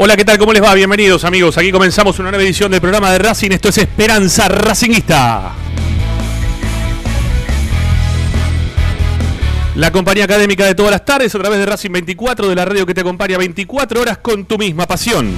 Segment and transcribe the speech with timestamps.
[0.00, 0.38] Hola, ¿qué tal?
[0.38, 0.74] ¿Cómo les va?
[0.74, 1.58] Bienvenidos amigos.
[1.58, 3.50] Aquí comenzamos una nueva edición del programa de Racing.
[3.50, 5.52] Esto es Esperanza Racingista.
[9.74, 12.86] La compañía académica de todas las tardes a través de Racing 24, de la radio
[12.86, 15.34] que te acompaña 24 horas con tu misma pasión.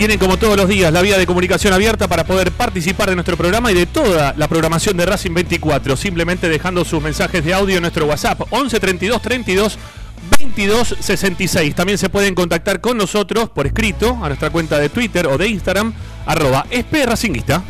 [0.00, 3.36] Tienen como todos los días la vía de comunicación abierta para poder participar de nuestro
[3.36, 7.76] programa y de toda la programación de Racing 24, simplemente dejando sus mensajes de audio
[7.76, 9.78] en nuestro WhatsApp 11 32 32
[10.38, 11.74] 22 66.
[11.74, 15.48] También se pueden contactar con nosotros por escrito a nuestra cuenta de Twitter o de
[15.48, 15.92] Instagram,
[16.24, 17.62] arroba espracinguista.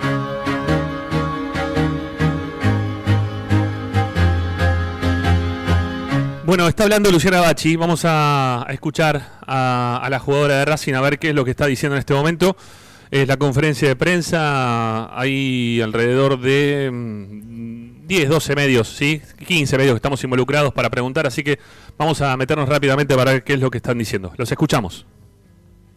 [6.51, 7.77] Bueno, está hablando Luciana Bachi.
[7.77, 11.65] Vamos a, escuchar a, la jugadora de Racing a ver qué es lo que está
[11.65, 12.57] diciendo en este momento.
[13.09, 15.17] Es la conferencia de prensa.
[15.17, 19.21] Hay alrededor de mm, 10, 12 medios, ¿sí?
[19.47, 21.25] 15 medios que estamos involucrados para preguntar.
[21.25, 21.57] Así que
[21.97, 24.33] vamos a meternos rápidamente para ver qué es lo que están diciendo.
[24.35, 25.05] Los escuchamos.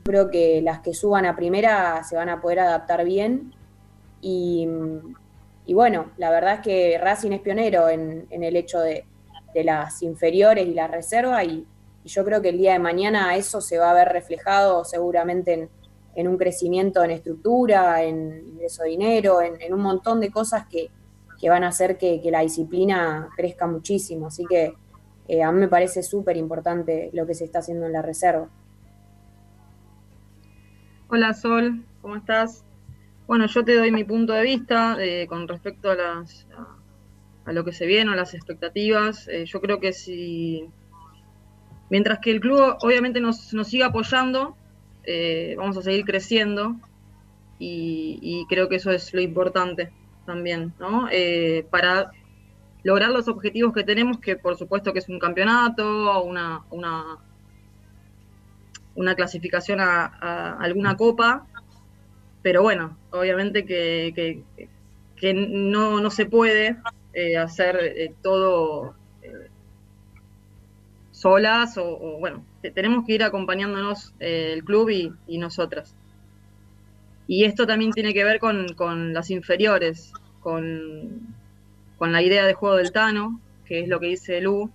[0.04, 3.53] Creo que las que suban a primera se van a poder adaptar bien.
[4.21, 4.69] Y,
[5.66, 9.04] y bueno, la verdad es que Racing es pionero en, en el hecho de,
[9.54, 11.66] de las inferiores y la reserva y,
[12.06, 15.70] yo creo que el día de mañana eso se va a ver reflejado seguramente en,
[16.15, 20.91] en un crecimiento en estructura, en ingreso de dinero, en, un montón de cosas que,
[21.41, 24.26] que van a hacer que, que, la disciplina crezca muchísimo.
[24.26, 24.75] Así que
[25.28, 28.48] eh, a mí me parece súper importante lo que se está haciendo en la reserva.
[31.09, 32.65] Hola Sol, ¿cómo estás?
[33.26, 36.47] Bueno, yo te doy mi punto de vista eh, con respecto a las,
[37.44, 39.28] a lo que se viene, a las expectativas.
[39.28, 40.66] Eh, yo creo que si,
[41.91, 44.56] mientras que el club obviamente nos, nos siga apoyando,
[45.05, 46.77] eh, vamos a seguir creciendo
[47.59, 49.92] y, y, creo que eso es lo importante
[50.27, 51.09] también, ¿no?
[51.10, 52.10] Eh, para
[52.83, 57.18] lograr los objetivos que tenemos, que por supuesto que es un campeonato, una, una,
[58.95, 61.47] una clasificación a, a alguna copa,
[62.42, 64.42] pero bueno, obviamente que, que,
[65.16, 66.77] que no, no se puede
[67.15, 69.49] eh, hacer eh, todo eh,
[71.13, 72.45] solas o, bueno,
[72.75, 75.95] tenemos que ir acompañándonos el club y, y, nosotras.
[77.28, 81.37] Y esto también tiene que ver con, con las inferiores, con,
[81.99, 84.71] con, la idea de juego del Tano, que es lo que dice Lu.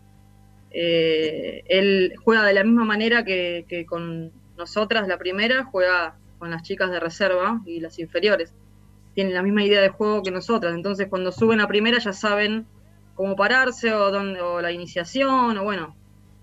[0.72, 6.64] él juega de la misma manera que, que con nosotras, la primera, juega con las
[6.64, 8.54] chicas de reserva y las inferiores
[9.16, 10.74] tienen la misma idea de juego que nosotras.
[10.74, 12.66] Entonces, cuando suben a primera ya saben
[13.16, 15.96] cómo pararse o, dónde, o la iniciación, o bueno.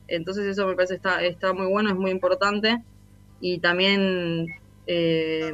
[0.08, 2.82] Entonces eso me parece está, está muy bueno, es muy importante.
[3.40, 4.46] Y también
[4.86, 5.52] eh,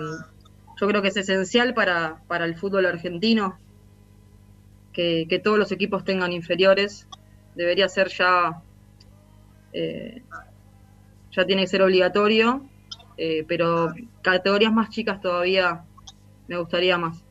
[0.80, 3.58] yo creo que es esencial para, para el fútbol argentino
[4.92, 7.06] que, que, todos los equipos tengan inferiores.
[7.54, 8.62] Debería ser ya,
[9.72, 10.22] eh,
[11.30, 12.68] ya tiene que ser obligatorio,
[13.16, 15.84] eh, pero categorías más chicas todavía
[16.52, 17.24] me gustaría más.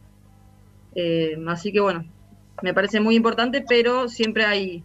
[0.95, 2.03] Eh, así que bueno,
[2.63, 4.83] me parece muy importante, pero siempre hay,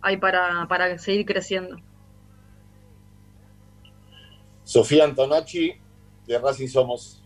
[0.00, 1.76] hay para, para seguir creciendo.
[4.64, 5.74] Sofía Antonacci,
[6.26, 7.22] de Racing Somos.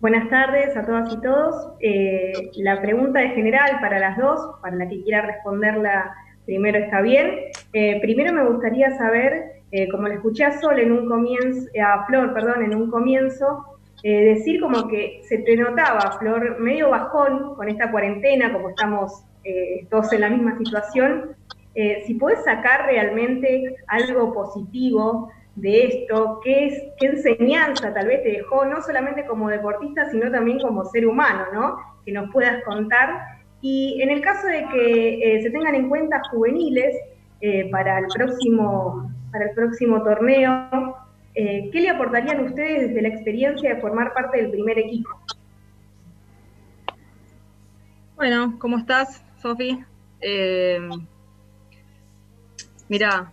[0.00, 1.74] Buenas tardes a todas y todos.
[1.80, 6.14] Eh, la pregunta es general para las dos, para la que quiera responderla
[6.46, 7.50] primero está bien.
[7.74, 12.06] Eh, primero me gustaría saber, eh, como le escuché a Sol en un comienzo, a
[12.06, 13.69] Flor, perdón, en un comienzo,
[14.02, 19.24] eh, decir como que se te notaba, Flor, medio bajón con esta cuarentena, como estamos
[19.44, 21.36] eh, todos en la misma situación,
[21.74, 28.32] eh, si puedes sacar realmente algo positivo de esto, ¿qué, es, enseñanza tal vez te
[28.32, 31.76] dejó, no solamente como deportista, sino también como ser humano, ¿no?
[32.06, 33.20] Que nos puedas contar.
[33.60, 36.96] Y en el caso de que se tengan en cuenta juveniles
[37.70, 40.96] para, el próximo, para el próximo torneo,
[41.34, 45.10] eh, ¿qué le aportarían ustedes desde la experiencia de formar parte del primer equipo?
[48.16, 49.82] Bueno, ¿cómo estás, Sofi?
[50.20, 50.80] Eh,
[52.88, 53.32] mira,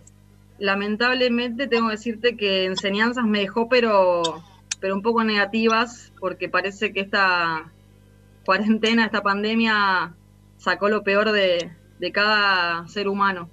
[0.58, 4.22] lamentablemente tengo que decirte que enseñanzas me dejó, pero,
[4.80, 7.70] pero un poco negativas, porque parece que esta
[8.44, 10.14] cuarentena, esta pandemia,
[10.56, 13.50] sacó lo peor de, de cada ser humano.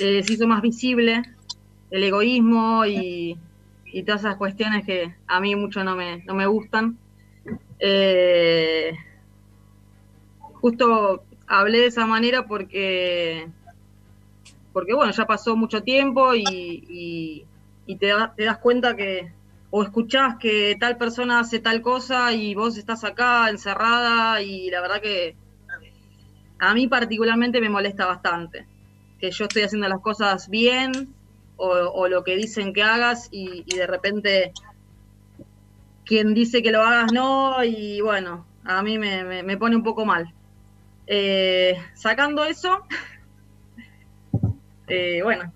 [0.00, 1.22] Eh, se hizo más visible,
[1.90, 3.38] el egoísmo y,
[4.04, 6.98] todas esas cuestiones que a mí mucho no me, no me gustan.
[7.80, 8.92] Eh,
[10.40, 13.48] justo hablé de esa manera porque,
[14.72, 17.44] porque bueno, ya pasó mucho tiempo y,
[17.86, 19.32] te, te das cuenta que,
[19.70, 24.80] o escuchás que tal persona hace tal cosa y vos estás acá encerrada y la
[24.80, 25.36] verdad que
[26.58, 28.66] a mí particularmente me molesta bastante,
[29.20, 31.14] que yo estoy haciendo las cosas bien,
[31.58, 34.52] o, lo que dicen que hagas y, de repente
[36.04, 40.32] quien dice que lo hagas no y bueno, a mí me, pone un poco mal.
[41.06, 42.82] Eh, sacando eso,
[44.88, 45.52] eh, bueno,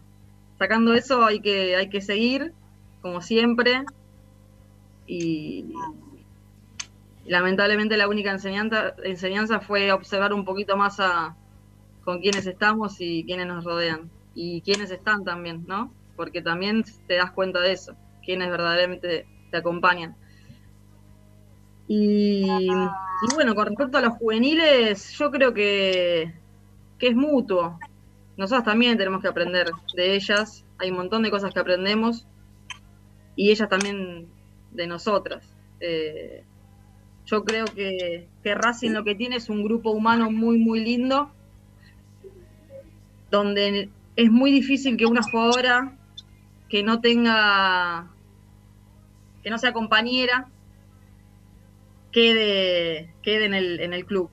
[0.59, 2.53] sacando eso hay que, hay que seguir,
[3.01, 3.85] como siempre,
[5.07, 5.73] y,
[7.27, 11.37] lamentablemente la única enseñanza, enseñanza fue observar un poquito más a
[12.05, 15.93] con quienes estamos y quienes nos rodean y quiénes están también, ¿no?
[16.17, 20.17] Porque también te das cuenta de eso, quiénes verdaderamente te acompañan.
[21.88, 22.46] Y,
[23.34, 26.32] bueno, con respecto a los juveniles, yo creo que,
[26.99, 27.79] que es mutuo.
[28.37, 30.64] Nosotros también tenemos que aprender de ellas.
[30.79, 32.26] Hay un montón de cosas que aprendemos
[33.37, 34.26] y ellas también
[34.70, 35.46] de nosotras.
[35.81, 36.44] Eh,
[37.26, 41.31] yo creo que, que Racing lo que tiene es un grupo humano muy, muy lindo,
[43.31, 45.97] donde es muy difícil que una jugadora
[46.69, 48.11] que no tenga,
[49.43, 50.48] que no sea compañera,
[52.10, 54.31] quede, quede en, el, en el club.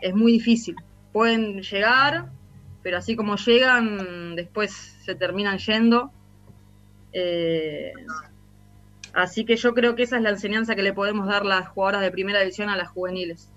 [0.00, 0.76] Es muy difícil.
[1.12, 2.30] Pueden llegar,
[2.82, 4.72] pero así como llegan, después
[5.04, 6.10] se terminan yendo.
[7.12, 7.92] Eh,
[9.12, 12.00] así que yo creo que esa es la enseñanza que le podemos dar las jugadoras
[12.00, 13.50] de primera división a las juveniles.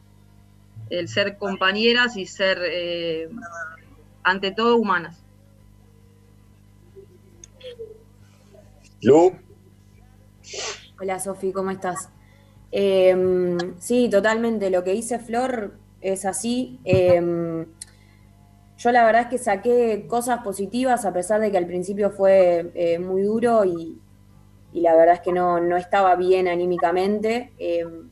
[0.90, 3.30] El ser compañeras y ser eh,
[4.26, 5.24] ante todo humanas.
[9.02, 9.34] Lu.
[11.00, 12.10] Hola Sofi, ¿cómo estás?
[12.72, 14.70] Em, sí, totalmente.
[14.72, 16.80] Lo que dice Flor es así.
[16.84, 17.66] Em,
[18.78, 22.72] yo la verdad es que saqué cosas positivas a pesar de que al principio fue
[22.74, 24.02] eh, muy duro y,
[24.74, 27.54] la verdad es que no, estaba bien anímicamente.
[27.60, 28.10] Em,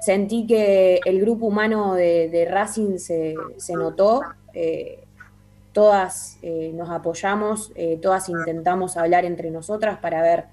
[0.00, 4.20] sentí que el grupo humano de, Racing se, se notó.
[4.54, 4.97] Eh,
[5.78, 10.46] todas eh, nos apoyamos, eh, todas intentamos hablar entre nosotras para ver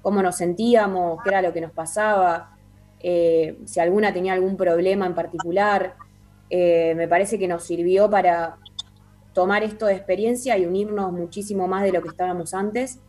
[0.00, 2.56] cómo nos sentíamos, qué era lo que nos pasaba,
[3.00, 5.96] si alguna tenía algún problema en particular.
[6.50, 8.58] me parece que nos sirvió para
[9.32, 13.00] tomar esto de experiencia y unirnos muchísimo más de lo que estábamos antes.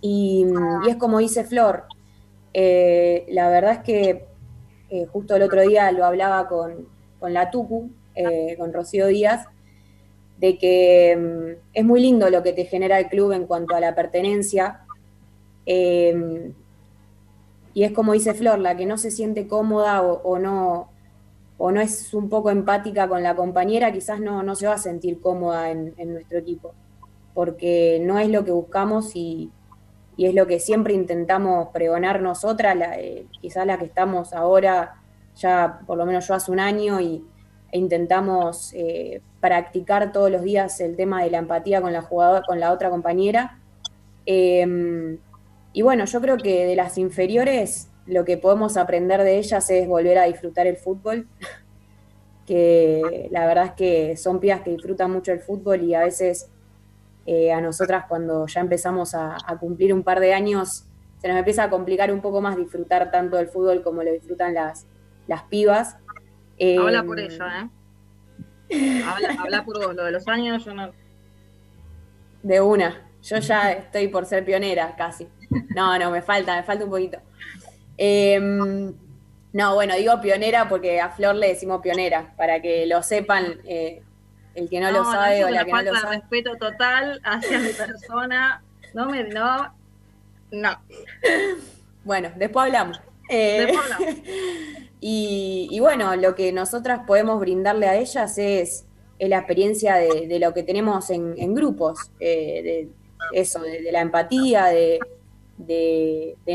[0.00, 0.46] Y,
[0.88, 1.84] es como dice Flor,
[2.52, 4.26] la verdad es que
[4.88, 6.88] eh, justo el otro día lo hablaba con,
[7.20, 9.46] la Tucu, eh, con Rocío Díaz,
[10.38, 13.80] de que mm, es muy lindo lo que te genera el club en cuanto a
[13.80, 14.80] la pertenencia.
[15.64, 16.52] Em,
[17.74, 20.88] y es como dice Flor, la que no se siente cómoda o, no,
[21.58, 24.78] o no es un poco empática con la compañera, quizás no, no se va a
[24.78, 26.72] sentir cómoda en, nuestro equipo,
[27.34, 29.50] porque no es lo que buscamos y,
[30.16, 34.94] es lo que siempre intentamos pregonar nosotras, eh, quizás la que estamos ahora,
[35.36, 37.22] ya por lo menos yo hace un año, y
[37.72, 42.60] intentamos eh, practicar todos los días el tema de la empatía con la jugadora, con
[42.60, 43.58] la otra compañera.
[44.24, 45.18] Em,
[45.72, 49.86] y bueno, yo creo que de las inferiores lo que podemos aprender de ellas es
[49.86, 51.26] volver a disfrutar el fútbol,
[52.46, 56.48] que la verdad es que son pías que disfrutan mucho el fútbol y a veces
[57.26, 60.84] eh, a nosotras cuando ya empezamos a, cumplir un par de años
[61.20, 64.54] se nos empieza a complicar un poco más disfrutar tanto del fútbol como lo disfrutan
[64.54, 64.86] las,
[65.26, 65.96] las pibas.
[66.78, 67.70] Habla por em, ella,
[68.68, 69.02] ¿eh?
[69.38, 70.92] Habla, por vos, lo de los años yo no...
[72.42, 75.28] De una, yo ya estoy por ser pionera casi.
[75.74, 77.18] No, no, me falta, me falta un poquito.
[77.96, 78.92] Em,
[79.52, 84.02] no, bueno, digo pionera porque a Flor le decimos pionera, para que lo sepan eh,
[84.54, 86.16] el que no, lo sabe o la que no lo sabe.
[86.16, 88.62] respeto total hacia mi persona.
[88.94, 89.74] No me, no,
[90.52, 90.78] no.
[92.04, 93.00] Bueno, después hablamos.
[93.28, 94.14] Eh, después hablamos.
[95.08, 98.86] y, bueno, lo que nosotras podemos brindarle a ellas es,
[99.20, 102.88] la experiencia de, lo que tenemos en, grupos, eh,
[103.30, 104.98] de eso, de la empatía, de,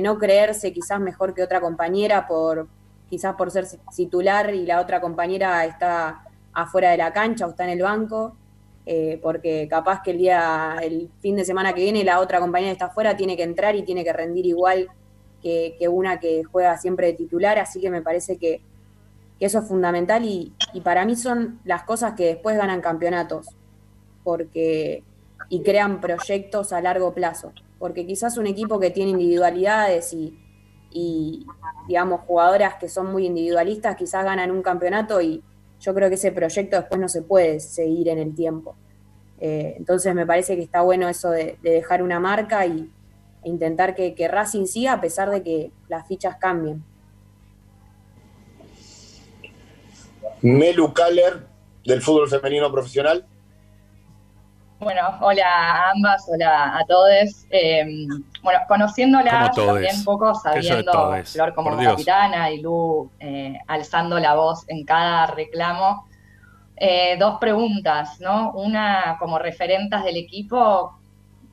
[0.01, 2.67] no creerse quizás mejor que otra compañera por
[3.10, 7.63] quizás por ser titular y la otra compañera está afuera de la cancha o está
[7.63, 8.36] en el banco,
[8.86, 12.74] eh, porque capaz que el día, el fin de semana que viene la otra compañera
[12.74, 14.89] está afuera, tiene que entrar y tiene que rendir igual
[15.41, 18.62] que, una que juega siempre de titular, así que me parece que,
[19.39, 23.48] eso es fundamental y, y, para mí son las cosas que después ganan campeonatos,
[24.24, 25.03] porque
[25.50, 31.48] y crean proyectos a largo plazo porque quizás un equipo que tiene individualidades y,
[31.88, 35.41] digamos, jugadoras que son muy individualistas, quizás ganan un campeonato y
[35.79, 38.75] yo creo que ese proyecto después no se puede seguir en el tiempo.
[39.39, 42.88] Eh, entonces me parece que está bueno eso de, dejar una marca y,
[43.43, 46.83] e intentar que, que, Racing siga a pesar de que las fichas cambien.
[50.41, 51.48] Melu Kaller,
[51.86, 53.25] del fútbol femenino profesional.
[54.79, 57.45] Bueno, hola a ambas, hola a todos.
[57.51, 57.86] Eh,
[58.41, 60.91] bueno, conociéndolas también un poco, sabiendo
[61.24, 66.07] Flor como capitana y Lu eh, alzando la voz en cada reclamo.
[66.75, 68.53] Eh, dos preguntas, ¿no?
[68.53, 70.98] Una como referentas del equipo,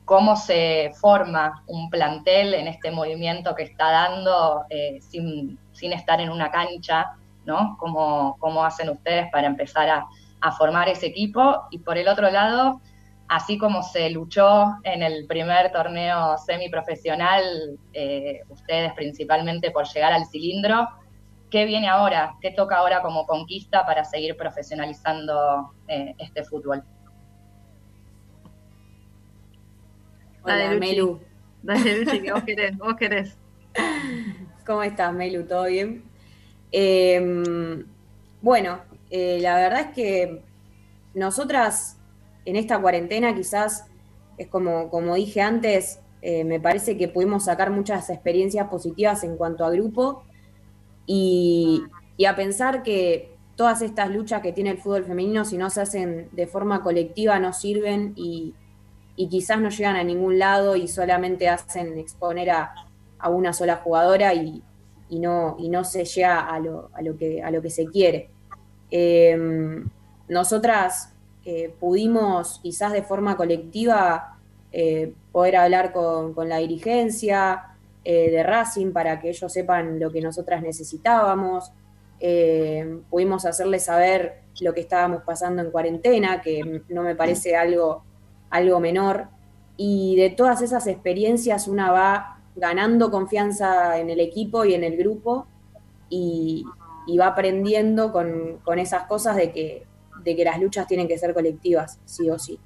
[0.09, 4.65] cómo se forma un plantel en este movimiento que está dando
[5.01, 7.11] sin, sin, estar en una cancha,
[7.45, 7.77] ¿no?
[7.77, 10.07] ¿Cómo, hacen ustedes para empezar a,
[10.41, 11.67] a formar ese equipo?
[11.69, 12.81] Y por el otro lado,
[13.27, 20.25] así como se luchó en el primer torneo semiprofesional, eh, ustedes principalmente por llegar al
[20.25, 20.89] cilindro,
[21.51, 22.35] ¿qué viene ahora?
[22.41, 26.83] ¿Qué toca ahora como conquista para seguir profesionalizando eh, este fútbol?
[30.49, 31.19] Hola, Melu.
[31.63, 33.37] Dale, Luchi, que vos querés, vos querés.
[34.65, 35.45] ¿Cómo estás, Melu?
[35.45, 36.03] ¿Todo bien?
[36.71, 37.85] Em,
[38.41, 38.79] bueno,
[39.11, 40.41] eh, la verdad es que
[41.13, 41.97] nosotras
[42.45, 43.85] en esta cuarentena quizás
[44.39, 49.37] es como, como dije antes, eh, me parece que pudimos sacar muchas experiencias positivas en
[49.37, 50.23] cuanto a grupo
[51.05, 51.83] y,
[52.27, 56.29] a pensar que todas estas luchas que tiene el fútbol femenino, si no se hacen
[56.31, 58.55] de forma colectiva, no sirven y,
[59.27, 62.73] quizás no llegan a ningún lado y solamente hacen exponer a,
[63.29, 64.63] una sola jugadora y,
[65.09, 68.29] no, y no se llega a lo, a lo, que, a lo que se quiere.
[68.91, 69.83] Eh,
[70.29, 71.11] nosotras
[71.43, 74.37] eh, pudimos quizás de forma colectiva
[74.71, 80.21] eh, poder hablar con, la dirigencia eh, de Racing para que ellos sepan lo que
[80.21, 81.71] nosotras necesitábamos.
[83.09, 88.03] pudimos hacerles saber lo que estábamos pasando en cuarentena, que no me parece algo,
[88.49, 89.27] algo menor.
[89.77, 94.97] Y de todas esas experiencias una va ganando confianza en el equipo y en el
[94.97, 95.47] grupo
[96.09, 96.65] y,
[97.19, 99.87] va aprendiendo con esas cosas de que
[100.23, 102.59] de que las luchas tienen que ser colectivas, sí o sí.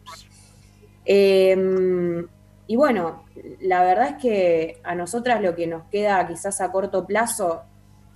[1.06, 2.26] Em,
[2.68, 3.24] y bueno,
[3.62, 7.62] la verdad es que a nosotras lo que nos queda quizás a corto plazo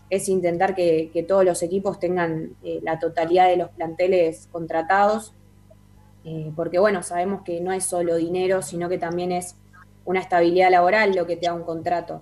[0.10, 5.34] es intentar que, todos los equipos tengan eh, la totalidad de los planteles contratados,
[6.30, 9.56] eh, porque bueno, sabemos que no es solo dinero, sino que también es
[10.04, 12.22] una estabilidad laboral lo que te da un contrato.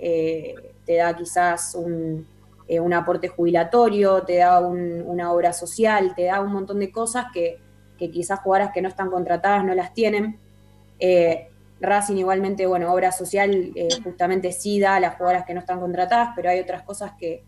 [0.00, 2.26] Eh, te da quizás un,
[2.66, 7.26] eh, un aporte jubilatorio, te da una obra social, te da un montón de cosas
[7.32, 7.60] que,
[7.96, 10.40] quizás jugadoras que no están contratadas no las tienen.
[11.78, 13.72] Racing igualmente, bueno, obra social
[14.02, 17.44] justamente sí da a las jugadoras que no están contratadas, pero hay otras cosas que,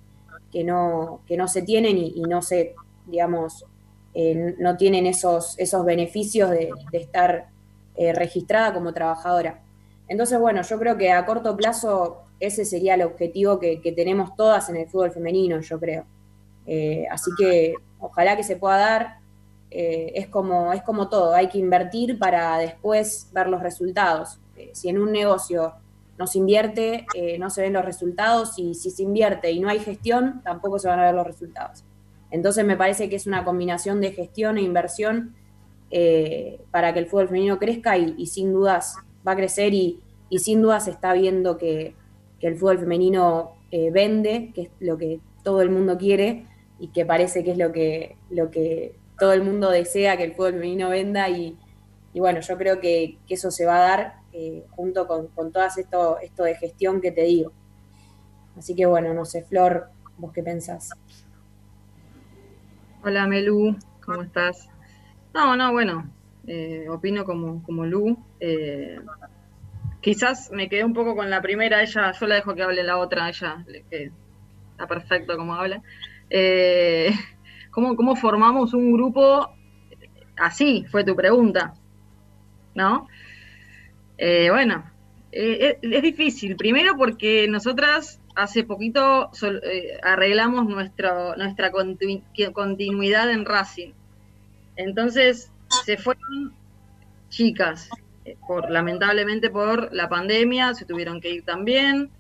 [0.53, 2.77] que no, que no se tienen y, no se,
[3.07, 3.67] digamos,
[4.15, 7.49] eh, no tienen esos, esos beneficios de, estar
[7.97, 9.61] eh, registrada como trabajadora.
[10.09, 14.69] Entonces, bueno, yo creo que a corto plazo ese sería el objetivo que, tenemos todas
[14.71, 16.05] en el fútbol femenino, yo creo.
[16.67, 19.19] Eh, así que ojalá que se pueda dar.
[19.71, 24.39] es, como, es como todo, hay que invertir para después ver los resultados.
[24.73, 25.75] si en un negocio
[26.19, 27.07] no se invierte,
[27.39, 30.89] no se ven los resultados y si se invierte y no hay gestión, tampoco se
[30.89, 31.85] van a ver los resultados.
[32.31, 35.35] Entonces me parece que es una combinación de gestión e inversión
[35.91, 40.01] eh, para que el fútbol femenino crezca y, sin dudas va a crecer y,
[40.39, 41.95] sin dudas está viendo que,
[42.41, 46.47] el fútbol femenino eh, vende, que es lo que todo el mundo quiere
[46.79, 50.35] y que parece que es lo que, lo que todo el mundo desea que el
[50.35, 51.57] fútbol femenino venda y,
[52.15, 55.65] bueno, yo creo que, que eso se va a dar eh, junto con, con todo
[55.65, 57.53] esto, esto de gestión que te digo.
[58.57, 60.91] Así que bueno, no sé, Flor, ¿vos qué pensás?
[63.09, 63.75] Hola Melu,
[64.05, 64.69] ¿cómo estás?
[65.33, 66.13] No, no, bueno,
[66.47, 68.23] eh, opino como, como Lu.
[68.39, 69.01] Eh,
[70.03, 72.99] quizás me quedé un poco con la primera, ella, yo la dejo que hable la
[72.99, 73.65] otra, ella
[74.73, 75.81] está perfecto como habla.
[77.71, 79.55] ¿cómo, ¿Cómo formamos un grupo?
[80.37, 81.73] Así fue tu pregunta,
[82.75, 83.09] ¿no?
[84.19, 84.85] Eh, bueno,
[85.33, 86.57] eh, es, difícil.
[86.57, 93.91] Primero porque nosotras hace poquito eh, arreglamos nuestra continuidad en Racing.
[94.77, 95.51] Entonces
[95.85, 96.55] se fueron
[97.31, 97.91] chicas,
[98.47, 102.11] por, lamentablemente por la pandemia, se tuvieron que ir también.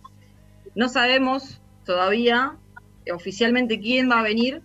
[0.74, 2.56] No sabemos todavía
[3.14, 4.60] oficialmente quién va a venir.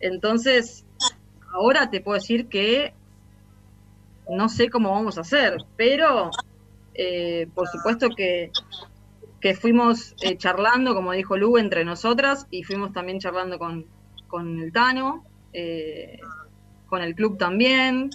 [0.00, 0.86] Entonces,
[1.52, 2.94] ahora te puedo decir que
[4.30, 6.30] no sé cómo vamos a hacer, pero
[6.94, 8.50] eh, por supuesto que,
[9.54, 13.86] fuimos eh, charlando, como dijo Lu, entre nosotras y fuimos también charlando con,
[14.62, 16.20] el Tano, eh,
[16.86, 18.10] con el club también,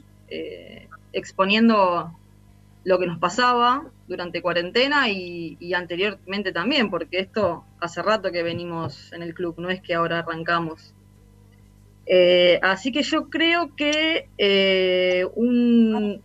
[1.12, 2.12] exponiendo
[2.84, 9.12] lo que nos pasaba durante cuarentena y, anteriormente también, porque esto hace rato que venimos
[9.14, 10.94] en el club, no es que ahora arrancamos.
[12.62, 14.30] así que yo creo que
[15.36, 16.22] un,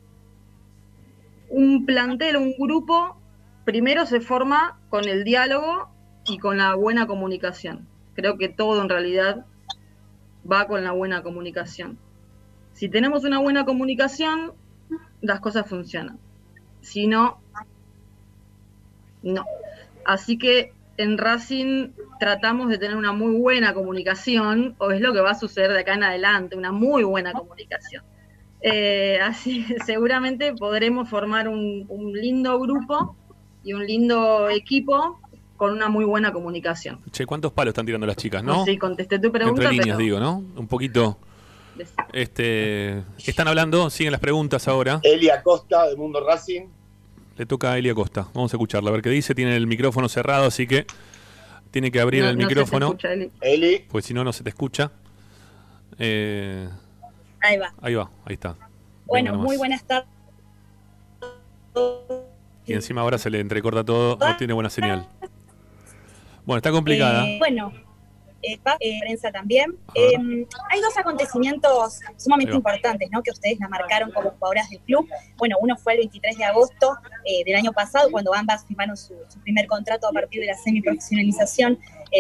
[1.49, 3.20] un plantel, un grupo,
[3.65, 5.91] primero se forma con el diálogo
[6.27, 7.87] y con la buena comunicación.
[8.15, 9.45] Creo que todo en realidad
[10.51, 11.99] va con la buena comunicación.
[12.73, 14.53] Si tenemos una buena comunicación,
[15.21, 16.19] las cosas funcionan.
[16.81, 17.41] Si no,
[19.23, 19.45] no.
[20.05, 25.21] Así que en Racing tratamos de tener una muy buena comunicación, o es lo que
[25.21, 28.05] va a suceder de acá en adelante, una muy buena comunicación.
[28.63, 33.17] Eh, así seguramente podremos formar un, lindo grupo
[33.65, 35.21] y un lindo equipo
[35.57, 37.01] con una muy buena comunicación.
[37.11, 38.65] Che, ¿cuántos palos están tirando las chicas, no?
[38.65, 39.63] Sí, contesté tu pregunta.
[39.63, 40.43] Entre líneas, digo, ¿no?
[40.57, 41.19] Un poquito.
[42.13, 45.01] Este, están hablando, siguen las preguntas ahora.
[45.03, 46.63] Elia Costa, de Mundo Racing.
[47.37, 48.29] Le toca a Elia Costa.
[48.35, 49.35] Vamos a escucharla, a ver qué dice.
[49.35, 50.87] Tiene el micrófono cerrado, así que
[51.71, 52.97] tiene que abrir el micrófono.
[53.41, 53.85] Eli.
[53.89, 54.93] Pues si no, no se te escucha.
[55.99, 56.69] Eh,
[57.41, 57.73] Ahí va.
[57.81, 58.57] Ahí va, ahí está.
[59.07, 60.09] Bueno, muy buenas tardes.
[62.71, 65.09] Y encima ahora se le entrecorta todo, no tiene buena señal.
[66.45, 67.27] Bueno, está complicada.
[67.27, 67.73] Eh, bueno,
[68.43, 69.77] eh, eh, prensa también.
[69.95, 73.25] Em, hay dos acontecimientos sumamente importantes, ¿no?
[73.25, 75.09] Que ustedes la marcaron como jugadoras del club.
[75.37, 76.97] Bueno, uno fue el 23 de agosto
[77.45, 81.77] del año pasado, cuando ambas firmaron su, primer contrato a partir de la semiprofesionalización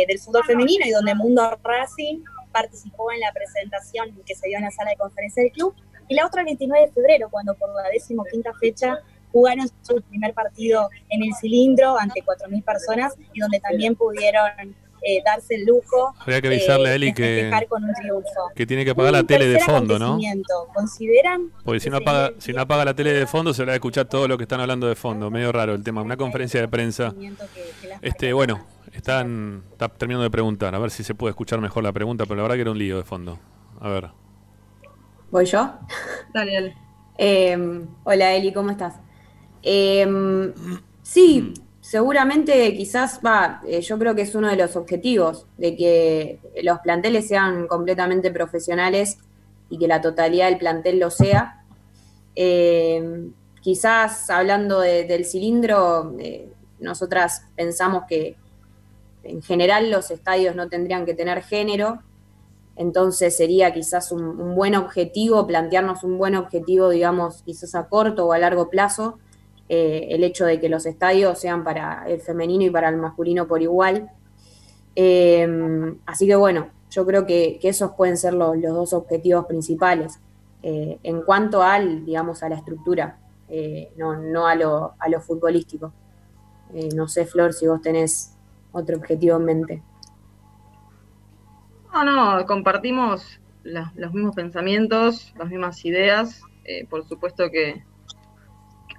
[0.08, 4.64] del fútbol femenino y donde Mundo Racing participó en la presentación que se dio en
[4.64, 5.74] la sala de conferencia del club,
[6.08, 8.98] y la otra el 29 de febrero, cuando por la decimoquinta fecha
[9.32, 15.22] jugaron su primer partido en el cilindro ante 4.000 personas y donde también pudieron eh,
[15.24, 18.50] darse el lujo Habría que avisarle a Eli que, con un triunfo.
[18.54, 20.18] que tiene que apagar la tele de fondo, ¿no?
[20.74, 21.50] ¿Consideran?
[21.64, 23.76] Porque si no, apaga, si no apaga la tele de fondo se le va a
[23.76, 25.30] escuchar todo lo que están hablando de fondo.
[25.30, 26.02] Medio raro el tema.
[26.02, 27.14] Una conferencia de prensa.
[28.02, 31.92] Este, bueno, están está terminando de preguntar, a ver si se puede escuchar mejor la
[31.92, 33.38] pregunta, pero la verdad que era un lío de fondo.
[33.80, 34.10] A ver.
[35.30, 35.78] ¿Voy yo?
[36.34, 36.76] Dale, dale.
[37.16, 38.94] Em, hola Eli, ¿cómo estás?
[39.62, 40.52] Em,
[41.02, 46.38] sí, seguramente quizás va, eh, yo creo que es uno de los objetivos, de que
[46.62, 49.18] los planteles sean completamente profesionales
[49.68, 51.64] y que la totalidad del plantel lo sea.
[52.34, 58.36] Em, quizás hablando del cilindro, eh, nosotras pensamos que
[59.22, 62.00] en general los estadios no tendrían que tener género,
[62.76, 68.32] entonces sería quizás un, buen objetivo, plantearnos un buen objetivo, digamos, quizás a corto o
[68.32, 69.18] a largo plazo,
[69.72, 73.46] eh, el hecho de que los estadios sean para el femenino y para el masculino
[73.46, 74.10] por igual.
[74.96, 80.18] Em, así que bueno, yo creo que, esos pueden ser los, dos objetivos principales.
[80.64, 85.92] Eh, en cuanto al, digamos, a la estructura, eh, no, a, lo, a futbolístico.
[86.96, 88.36] No sé, Flor, si vos tenés
[88.72, 89.82] otro objetivo en mente.
[91.92, 96.42] No, no, compartimos los mismos pensamientos, las mismas ideas.
[96.88, 97.84] por supuesto que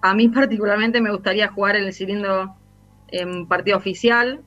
[0.02, 2.56] a mí particularmente me gustaría jugar en el cilindro
[3.08, 4.42] en partido oficial.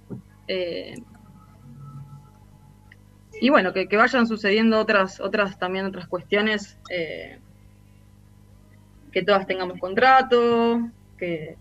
[3.41, 6.79] y bueno, que, que, vayan sucediendo otras, otras también otras cuestiones
[9.15, 11.57] que todas tengamos contrato, que,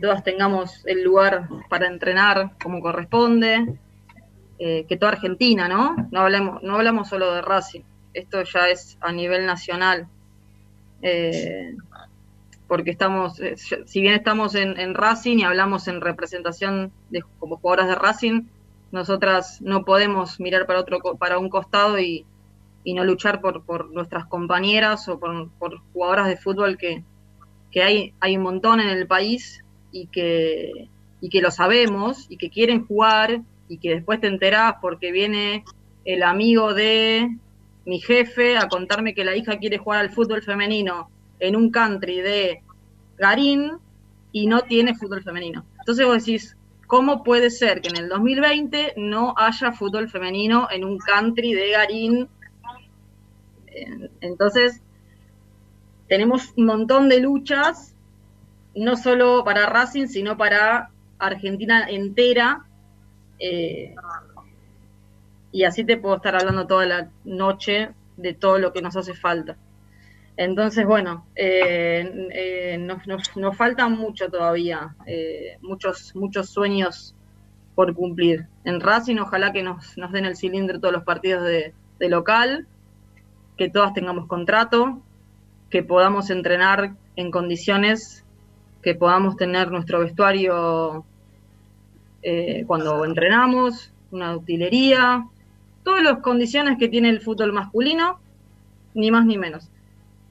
[0.00, 3.74] todas tengamos el lugar para entrenar como corresponde,
[4.60, 6.08] eh, que toda Argentina, ¿no?
[6.12, 7.82] No hablamos, no hablamos solo de Racing,
[8.14, 10.06] esto ya es a nivel nacional.
[11.02, 11.74] Eh,
[12.70, 17.88] porque estamos, eh, si bien estamos en, Racing y hablamos en representación de, como jugadoras
[17.88, 18.42] de Racing,
[18.92, 22.24] nosotras no podemos mirar para otro para un costado y,
[22.84, 27.02] y no luchar por, por nuestras compañeras o por, jugadoras de fútbol que,
[27.82, 30.88] hay, hay un montón en el país y que,
[31.20, 35.64] y que lo sabemos y que quieren jugar y que después te enterás porque viene
[36.04, 37.36] el amigo de
[37.84, 42.20] mi jefe a contarme que la hija quiere jugar al fútbol femenino en un country
[42.20, 42.62] de
[43.18, 43.72] Garín
[44.32, 45.64] y no tiene fútbol femenino.
[45.78, 50.84] Entonces vos decís, ¿cómo puede ser que en el 2020 no haya fútbol femenino en
[50.84, 52.28] un country de Garín
[54.20, 54.80] entonces,
[56.08, 57.94] tenemos un montón de luchas,
[58.74, 62.64] no solo para Racing, sino para Argentina entera.
[63.38, 63.94] Eh,
[65.52, 69.14] y así te puedo estar hablando toda la noche de todo lo que nos hace
[69.14, 69.56] falta.
[70.36, 74.94] Entonces, bueno, eh, eh, nos, falta mucho todavía,
[75.60, 77.14] muchos, muchos sueños
[77.74, 78.46] por cumplir.
[78.64, 82.66] En Racing, ojalá que nos, den el cilindro todos los partidos de local
[83.60, 85.02] que todas tengamos contrato,
[85.68, 88.24] que podamos entrenar en condiciones,
[88.82, 91.04] que podamos tener nuestro vestuario
[92.22, 95.26] eh, cuando entrenamos, una utilería,
[95.84, 98.18] todas las condiciones que tiene el fútbol masculino,
[98.94, 99.69] ni más ni menos.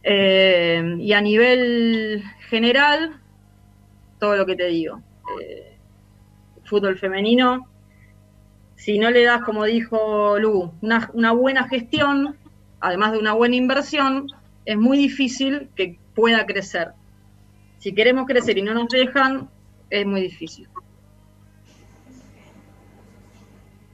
[0.04, 3.20] Eh, y a nivel general,
[4.20, 5.02] todo lo que te digo.
[5.42, 5.78] Eh,
[6.64, 7.68] fútbol femenino,
[8.76, 12.38] si no le das, como dijo Lu, una, una buena gestión,
[12.80, 14.28] además de una buena inversión,
[14.66, 16.90] es muy difícil que pueda crecer.
[17.80, 19.50] Si queremos crecer y no nos dejan,
[19.90, 20.68] es muy difícil.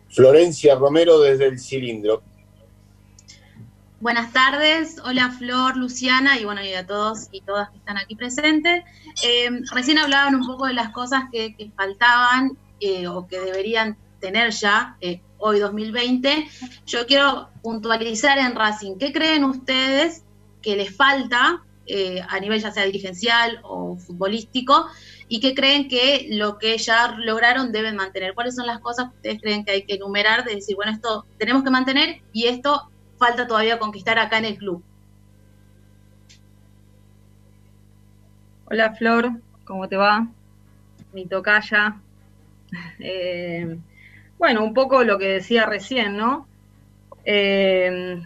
[0.10, 2.24] Florencia Romero desde el cilindro.
[4.02, 8.16] Buenas tardes, hola Flor, Luciana y bueno, y a todos y todas que están aquí
[8.16, 8.84] presentes.
[9.24, 14.52] Eh, recién hablaban un poco de las cosas que, faltaban eh, o que deberían tener
[14.52, 16.46] ya eh, hoy 2020.
[16.86, 20.24] Yo quiero puntualizar en Racing, ¿qué creen ustedes
[20.62, 21.64] que les falta
[22.28, 24.88] a nivel ya sea dirigencial o futbolístico
[25.30, 28.34] y qué creen que lo que ya lograron deben mantener?
[28.34, 31.26] ¿Cuáles son las cosas que ustedes creen que hay que enumerar de decir, bueno, esto
[31.38, 34.84] tenemos que mantener y esto falta todavía conquistar acá en el club?
[38.66, 39.32] Hola Flor,
[39.64, 40.28] ¿cómo te va?
[41.14, 41.98] Mi tocaya.
[43.00, 43.78] Eh,
[44.38, 46.46] bueno, un poco lo que decía recién, ¿no?
[47.24, 48.22] Eh,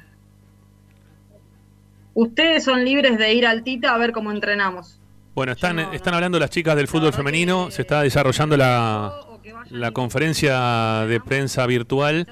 [2.13, 4.99] ustedes son libres de ir al Tita a ver cómo entrenamos.
[5.35, 9.13] Bueno, están, están hablando las chicas del fútbol femenino, se está desarrollando la,
[9.69, 12.27] la conferencia de prensa virtual.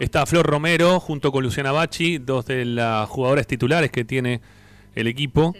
[0.00, 4.40] Está Flor Romero junto con Luciana Bachi, dos de las jugadoras titulares que tiene
[4.94, 5.54] el equipo.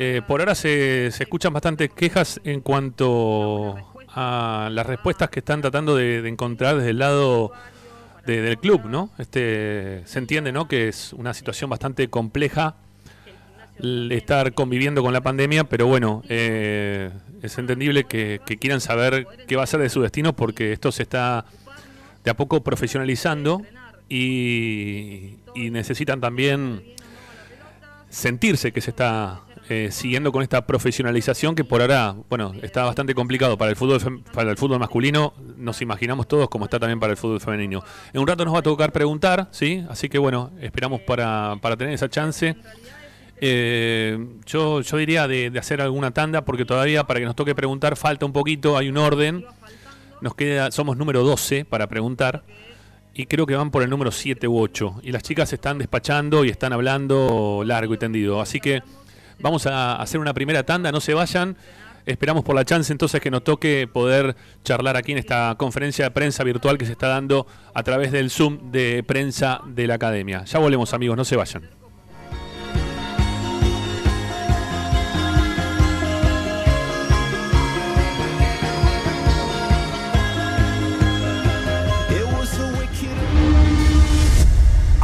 [0.00, 3.76] Eh, por ahora se, se escuchan bastantes quejas en cuanto
[4.08, 7.52] a las respuestas que están tratando de, encontrar desde el lado
[8.26, 9.10] del club, ¿no?
[9.16, 10.66] Este, se entiende, ¿no?
[10.66, 12.74] Que es una situación bastante compleja
[14.10, 17.10] estar conviviendo con la pandemia, pero bueno, eh,
[17.42, 21.04] es entendible que, quieran saber qué va a ser de su destino porque esto se
[21.04, 21.44] está
[22.28, 23.62] de a poco profesionalizando
[24.10, 26.82] y necesitan también
[28.10, 33.14] sentirse que se está eh, siguiendo con esta profesionalización que por ahora, bueno, está bastante
[33.14, 37.10] complicado para el fútbol para el fútbol masculino, nos imaginamos todos como está también para
[37.10, 37.84] el fútbol femenino.
[38.14, 39.84] En un rato nos va a tocar preguntar, ¿sí?
[39.90, 42.56] Así que bueno, esperamos para, para tener esa chance.
[43.40, 47.96] Eh, yo, yo diría de, hacer alguna tanda porque todavía para que nos toque preguntar
[47.96, 49.44] falta un poquito, hay un orden.
[50.20, 52.44] Nos queda, somos número 12 para preguntar
[53.14, 55.00] y creo que van por el número 7 u 8.
[55.02, 58.40] Y las chicas están despachando y están hablando largo y tendido.
[58.40, 58.82] Así que
[59.40, 61.56] Vamos a hacer una primera tanda, no se vayan.
[62.06, 66.10] Esperamos por la chance entonces que nos toque poder charlar aquí en esta conferencia de
[66.10, 70.44] prensa virtual que se está dando a través del Zoom de prensa de la Academia.
[70.44, 71.77] Ya volvemos amigos, no se vayan.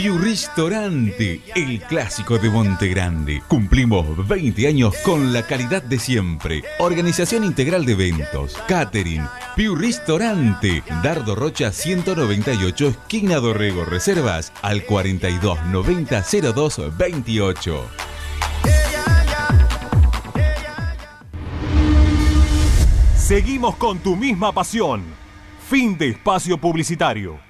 [0.00, 3.42] Piu Ristorante, el clásico de Monte Grande.
[3.46, 6.64] Cumplimos 20 años con la calidad de siempre.
[6.78, 9.22] Organización integral de eventos, catering.
[9.56, 13.84] Piu Ristorante, Dardo Rocha 198, esquina Dorrego.
[13.84, 17.90] Reservas al 42 90 02 28.
[23.18, 25.02] Seguimos con tu misma pasión.
[25.68, 27.49] Fin de espacio publicitario.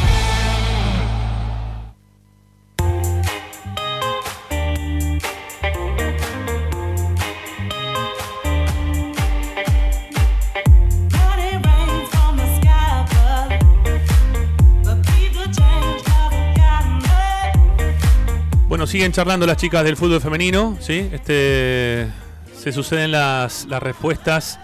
[18.91, 21.09] Siguen charlando las chicas del fútbol femenino, ¿sí?
[21.13, 22.09] Este,
[22.53, 24.59] se suceden las, respuestas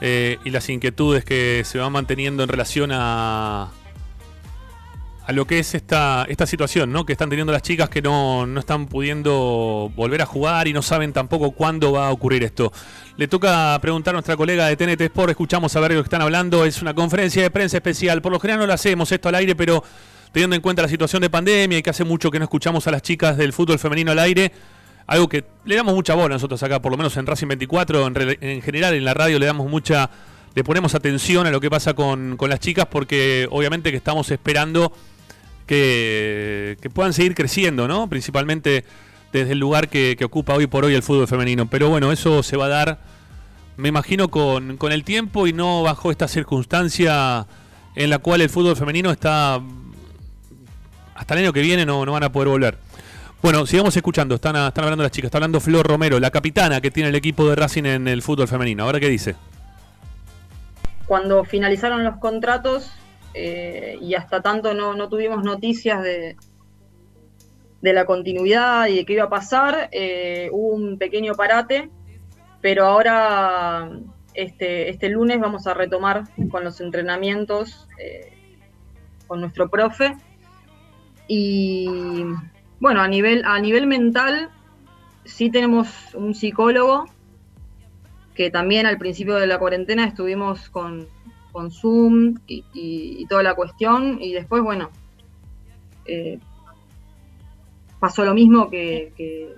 [0.00, 3.70] eh, y las inquietudes que se van manteniendo en relación a,
[5.26, 7.04] a lo que es esta, esta situación, ¿no?
[7.04, 10.80] Que están teniendo las chicas que no, no están pudiendo volver a jugar y no
[10.80, 12.72] saben tampoco cuándo va a ocurrir esto.
[13.18, 16.22] Le toca preguntar a nuestra colega de TNT Sport, escuchamos a ver lo que están
[16.22, 19.34] hablando, es una conferencia de prensa especial, por lo general no lo hacemos esto al
[19.34, 19.84] aire, pero
[20.32, 22.90] teniendo en cuenta la situación de pandemia y que hace mucho que no escuchamos a
[22.90, 24.50] las chicas del fútbol femenino al aire,
[25.06, 28.06] algo que le damos mucha bola nosotros acá, por lo menos en Racing 24,
[28.40, 30.08] en, general en la radio le damos mucha,
[30.54, 34.92] le ponemos atención a lo que pasa con, las chicas porque obviamente que estamos esperando
[35.66, 38.08] que, puedan seguir creciendo, ¿no?
[38.08, 38.84] Principalmente
[39.32, 41.66] desde el lugar que, ocupa hoy por hoy el fútbol femenino.
[41.66, 43.00] Pero bueno, eso se va a dar,
[43.76, 47.46] me imagino, con, con el tiempo y no bajo esta circunstancia
[47.94, 49.60] en la cual el fútbol femenino está
[51.14, 52.78] hasta el año que viene no, no van a poder volver.
[53.42, 56.92] Bueno, sigamos escuchando, están, están hablando las chicas, está hablando Flor Romero, la capitana que
[56.92, 58.84] tiene el equipo de Racing en el fútbol femenino.
[58.84, 59.34] ¿Ahora qué dice?
[61.06, 62.92] Cuando finalizaron los contratos
[63.34, 66.36] eh, y hasta tanto no, tuvimos noticias de,
[67.80, 71.90] de la continuidad y de qué iba a pasar, eh, hubo un pequeño parate,
[72.60, 73.90] pero ahora
[74.34, 78.32] este, este lunes vamos a retomar con los entrenamientos eh,
[79.26, 80.16] con nuestro profe.
[81.28, 82.24] Y
[82.80, 84.50] bueno, a nivel, a nivel mental,
[85.24, 87.06] sí tenemos un psicólogo
[88.34, 91.06] que también al principio de la cuarentena estuvimos con,
[91.52, 94.18] con Zoom y, toda la cuestión.
[94.20, 94.90] Y después, bueno,
[96.06, 96.38] eh,
[98.00, 99.54] pasó lo mismo que, que,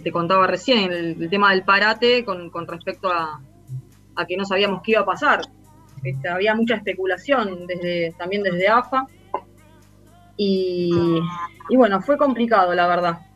[0.00, 3.40] te contaba recién, el, tema del parate con, con respecto a,
[4.14, 5.40] a, que no sabíamos qué iba a pasar.
[6.02, 9.06] Este, había mucha especulación desde, también desde AFA.
[10.36, 10.92] Y,
[11.70, 13.26] bueno, fue complicado, la verdad.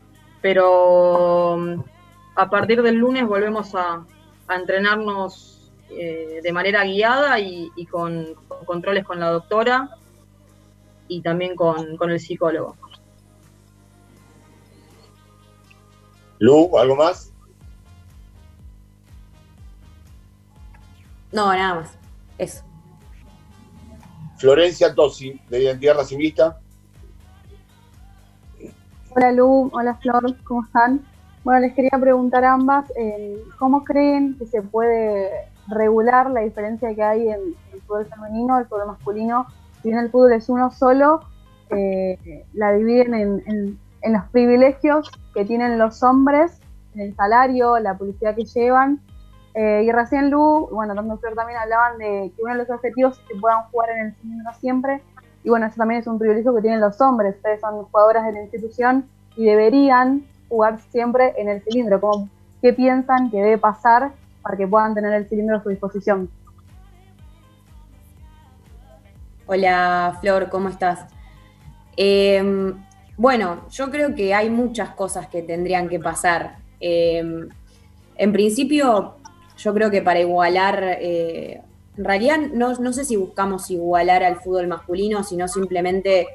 [0.42, 1.82] Pero mm,
[2.36, 4.04] a partir del lunes volvemos a,
[4.48, 8.34] entrenarnos eh, de manera guiada y, con,
[8.64, 9.90] controles con la doctora
[11.06, 12.76] y también con, con el psicólogo.
[16.40, 17.32] Lu, ¿algo más?
[21.32, 21.90] No, nada más.
[22.38, 22.64] Eso.
[24.38, 26.58] Florencia Tosi, de Identidad Racingista.
[29.20, 31.02] Hola Lu, hola Flor, ¿cómo están?
[31.44, 35.28] Bueno, les quería preguntar a ambas, eh, ¿cómo creen que se puede
[35.68, 39.44] regular la diferencia que hay en el fútbol femenino, el fútbol masculino?
[39.82, 41.20] Si bien el fútbol es uno solo,
[41.68, 43.78] eh, la dividen en,
[44.10, 46.58] los privilegios que tienen los hombres,
[46.94, 49.02] en el salario, la publicidad que llevan.
[49.52, 53.18] Eh, y recién Lu, bueno, tanto Flor también hablaban de que uno de los objetivos
[53.18, 55.02] es que puedan jugar en el cilindro siempre
[55.42, 57.36] y bueno, eso también es un privilegio que tienen los hombres.
[57.36, 62.00] Ustedes son jugadoras de la institución y deberían jugar siempre en el cilindro.
[62.00, 62.28] ¿Cómo,
[62.60, 66.28] ¿Qué piensan que debe pasar para que puedan tener el cilindro a su disposición?
[69.46, 71.06] Hola Flor, ¿cómo estás?
[71.96, 72.74] Em,
[73.16, 76.58] bueno, yo creo que hay muchas cosas que tendrían que pasar.
[76.78, 77.48] Em,
[78.16, 79.16] en principio,
[79.56, 81.62] yo creo que para igualar eh,
[82.00, 86.28] en realidad no, sé si buscamos igualar al fútbol masculino, sino simplemente,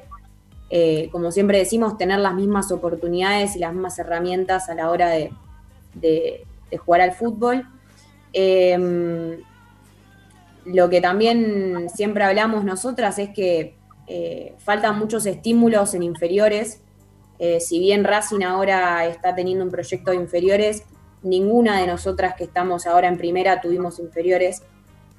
[0.70, 5.08] eh, como siempre decimos, tener las mismas oportunidades y las mismas herramientas a la hora
[5.08, 5.32] de,
[6.78, 7.66] jugar al fútbol.
[8.32, 9.38] Em,
[10.66, 13.74] lo que también siempre hablamos nosotras es que
[14.06, 16.80] eh, faltan muchos estímulos en inferiores.
[17.40, 20.84] Eh, si bien Racing ahora está teniendo un proyecto de inferiores,
[21.24, 24.62] ninguna de nosotras que estamos ahora en primera tuvimos inferiores.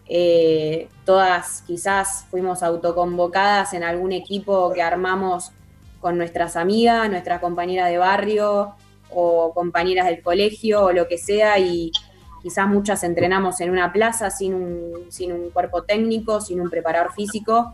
[0.09, 5.51] Eh, todas quizás fuimos autoconvocadas en algún equipo que armamos
[5.99, 8.73] con nuestras amigas, nuestras compañeras de barrio
[9.09, 11.91] o compañeras del colegio o lo que sea y
[12.41, 17.11] quizás muchas entrenamos en una plaza sin un, sin un cuerpo técnico, sin un preparador
[17.13, 17.73] físico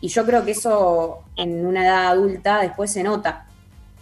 [0.00, 3.46] y yo creo que eso en una edad adulta después se nota.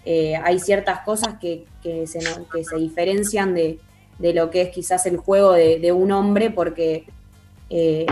[0.04, 2.18] Eh, hay ciertas cosas que, se,
[2.52, 3.78] que se diferencian de,
[4.18, 7.06] lo que es quizás el juego de un hombre porque
[7.74, 8.04] eh,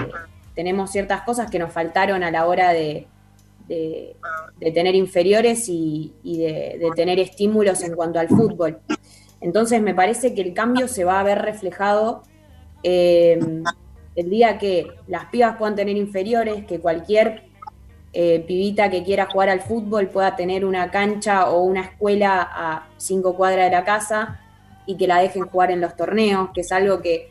[0.55, 3.07] tenemos ciertas cosas que nos faltaron a la hora de,
[4.59, 8.79] tener inferiores y, de, tener estímulos en cuanto al fútbol.
[9.43, 12.23] Entonces me parece que el cambio se va a ver reflejado
[12.83, 13.39] eh,
[14.17, 17.45] el día que las pibas puedan tener inferiores, que cualquier
[18.13, 22.89] eh, pibita que quiera jugar al fútbol pueda tener una cancha o una escuela a
[22.97, 24.41] cinco cuadras de la casa
[24.87, 27.30] y que la dejen jugar en los torneos, que es algo que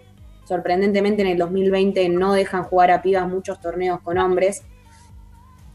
[0.50, 4.64] sorprendentemente en el 2020 no dejan jugar a pibas muchos torneos con hombres.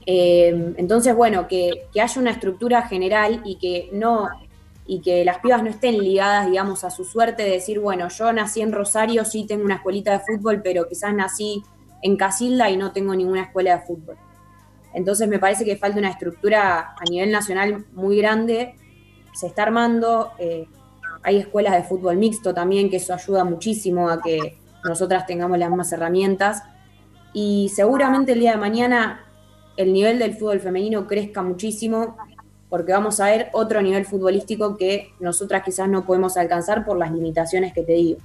[0.05, 4.29] Eh, entonces, bueno, que, haya una estructura general y que no
[4.87, 8.31] y que las pibas no estén ligadas, digamos, a su suerte de decir, bueno, yo
[8.35, 11.63] nací en Rosario, sí tengo una escuelita de fútbol, pero quizás nací
[12.03, 14.19] en Casilda y no tengo ninguna escuela de fútbol.
[14.93, 18.75] Entonces me parece que falta una estructura a nivel nacional muy grande,
[19.33, 20.67] se está armando, eh,
[21.23, 25.69] hay escuelas de fútbol mixto también, que eso ayuda muchísimo a que nosotras tengamos las
[25.69, 26.63] mismas herramientas.
[27.33, 29.25] Y seguramente el día de mañana
[29.77, 32.17] el nivel del fútbol femenino crezca muchísimo,
[32.69, 37.13] porque vamos a ver otro nivel futbolístico que nosotras quizás no podemos alcanzar por las
[37.13, 38.21] limitaciones que te digo.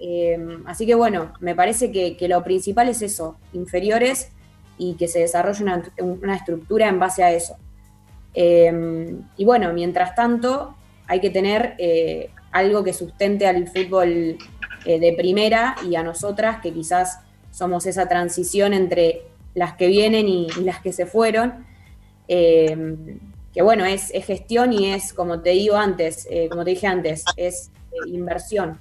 [0.00, 4.30] Em, así que bueno, me parece que, lo principal es eso, inferiores
[4.78, 5.64] y que se desarrolle
[5.98, 7.56] una, estructura en base a eso.
[8.34, 10.74] Em, y bueno, mientras tanto,
[11.06, 14.38] hay que tener eh, algo que sustente al fútbol
[14.84, 17.20] eh, de primera y a nosotras, que quizás
[17.50, 19.22] somos esa transición entre
[19.54, 21.66] las que vienen y, las que se fueron.
[22.28, 23.18] Em,
[23.52, 27.24] que bueno, es, gestión y es, como te digo antes, eh, como te dije antes,
[27.36, 27.70] es
[28.06, 28.78] inversión.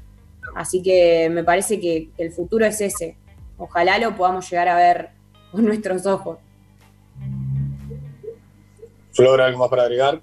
[0.56, 3.16] Así que me parece que el futuro es ese.
[3.58, 5.10] Ojalá lo podamos llegar a ver
[5.52, 6.38] con nuestros ojos.
[9.14, 10.22] Flor, ¿algo más para agregar?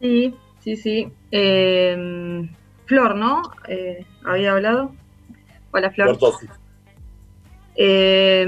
[0.00, 0.34] Sí,
[0.64, 1.12] sí, sí.
[1.30, 2.48] Eh,
[2.92, 3.40] Flor, ¿no?
[3.68, 4.92] Eh, había hablado.
[5.70, 6.18] Hola, Flor.
[7.74, 8.44] Eh,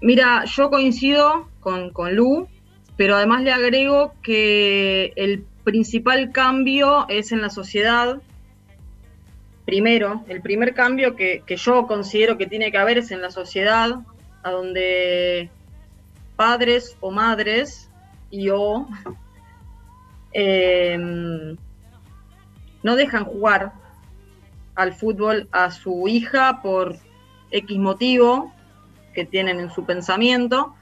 [0.00, 2.48] mira, yo coincido con, con Lu,
[2.96, 8.22] pero además le agrego que el principal cambio es en la sociedad,
[9.66, 13.90] primero, el primer cambio que, yo considero que tiene que haber es en la sociedad,
[14.42, 15.50] a donde
[16.36, 17.90] padres o madres
[18.30, 18.88] y o
[20.32, 21.58] em,
[22.82, 23.81] no dejan jugar
[24.74, 26.96] al fútbol a su hija por
[27.50, 28.52] X motivo
[29.14, 30.74] que tienen en su pensamiento.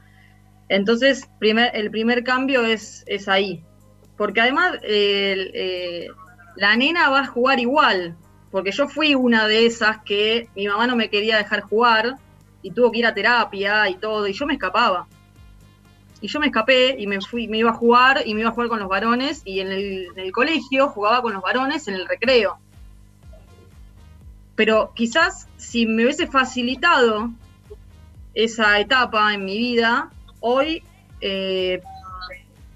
[0.69, 3.63] Entonces, primer, el primer cambio es, es ahí.
[4.17, 6.07] Porque además eh,
[6.55, 8.15] la nena va a jugar igual,
[8.51, 12.15] porque yo fui una de esas que mi mamá no me quería dejar jugar
[12.61, 15.07] y tuvo que ir a terapia y todo, y yo me escapaba.
[16.19, 18.53] Y yo me escapé y me fui, me iba a jugar y me iba a
[18.53, 22.59] jugar con los varones y en el, colegio jugaba con los varones en el recreo.
[24.63, 27.31] Pero quizás si me hubiese facilitado
[28.35, 30.83] esa etapa en mi vida, hoy
[31.19, 31.81] eh,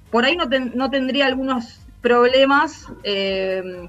[0.09, 3.87] por ahí no, tendría algunos problemas eh,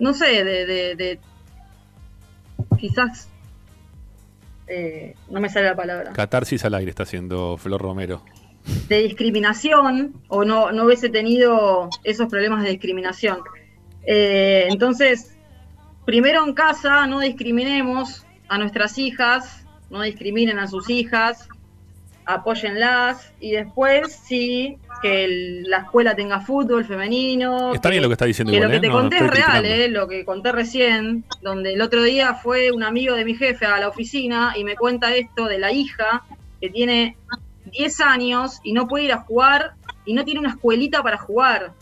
[0.00, 1.20] no sé, de,
[2.76, 3.28] quizás,
[4.66, 6.12] eh, no me sale la palabra.
[6.12, 8.24] Catarsis al aire está haciendo Flor Romero.
[8.88, 13.38] De discriminación, o no, no hubiese tenido esos problemas de discriminación.
[14.06, 15.36] Eh, entonces,
[16.04, 21.48] primero en casa no discriminemos a nuestras hijas, no discriminen a sus hijas,
[22.24, 27.74] apóyenlas y después sí que la escuela tenga fútbol femenino.
[27.74, 28.52] Está bien lo que está diciendo.
[28.52, 28.80] Que lo que ¿eh?
[28.80, 32.82] te conté es real, eh, lo que conté recién, donde el otro día fue un
[32.82, 36.24] amigo de mi jefe a la oficina y me cuenta esto de la hija
[36.60, 37.16] que tiene
[37.72, 41.72] 10 años y no puede ir a jugar y no tiene una escuelita para jugar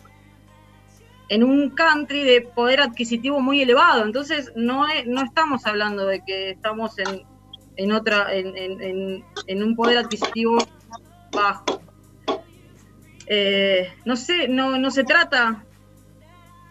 [1.28, 4.04] en un country de poder adquisitivo muy elevado.
[4.04, 7.22] Entonces no, no estamos hablando de que estamos en,
[7.76, 10.58] en otra en, en, un poder adquisitivo
[11.32, 11.64] bajo.
[13.26, 15.64] Eh, no sé, no, no se trata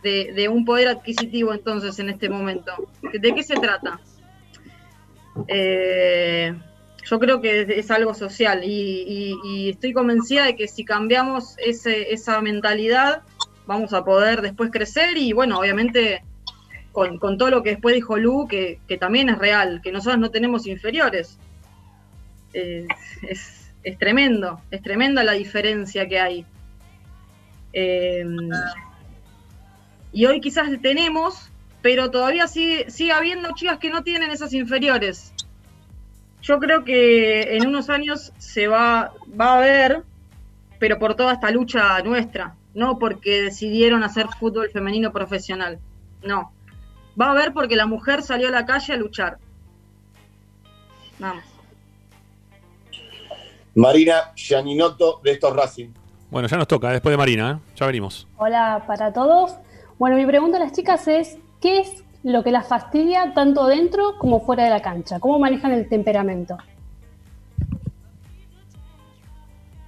[0.04, 2.72] de, un poder adquisitivo entonces en este momento.
[3.02, 4.00] ¿De qué se trata?
[5.48, 6.54] Eh,
[7.06, 12.42] yo creo que es, algo social y, estoy convencida de que si cambiamos ese, esa
[12.42, 13.24] mentalidad
[13.66, 16.24] vamos a poder después crecer y bueno, obviamente
[16.92, 20.68] con, todo lo que después dijo Lu, que, también es real, que nosotros no tenemos
[20.68, 21.40] inferiores.
[22.54, 26.46] Es, es tremendo, es tremenda la diferencia que hay.
[27.74, 28.50] Em,
[30.12, 31.50] y hoy quizás tenemos,
[31.82, 35.34] pero todavía sigue, sigue habiendo chicas que no tienen esas inferiores.
[36.42, 40.04] Yo creo que en unos años se va, va a ver,
[40.80, 45.80] pero por toda esta lucha nuestra, no porque decidieron hacer fútbol femenino profesional,
[46.24, 46.52] no.
[47.20, 49.38] Va a haber porque la mujer salió a la calle a luchar.
[51.20, 51.44] Vamos.
[53.76, 55.90] Marina Gianinoto de estos Racing.
[56.30, 57.72] Bueno, ya nos toca, después de Marina, ¿eh?
[57.76, 58.28] ya venimos.
[58.38, 59.56] Hola para todos.
[60.00, 64.18] Bueno, mi pregunta a las chicas es, ¿qué es lo que las fastidia tanto dentro
[64.18, 65.20] como fuera de la cancha?
[65.20, 66.58] ¿Cómo manejan el temperamento?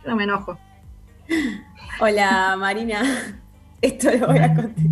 [0.06, 0.58] No me enojo.
[1.98, 3.04] Hola Marina,
[3.82, 4.72] esto lo voy a contar.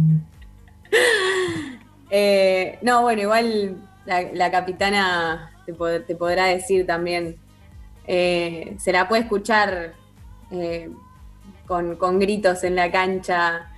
[2.16, 3.76] Eh, no, bueno, igual
[4.06, 7.38] la, capitana te, podrá decir también
[8.06, 9.96] eh, se la puede escuchar
[10.52, 10.92] eh,
[11.66, 13.72] con, gritos en la cancha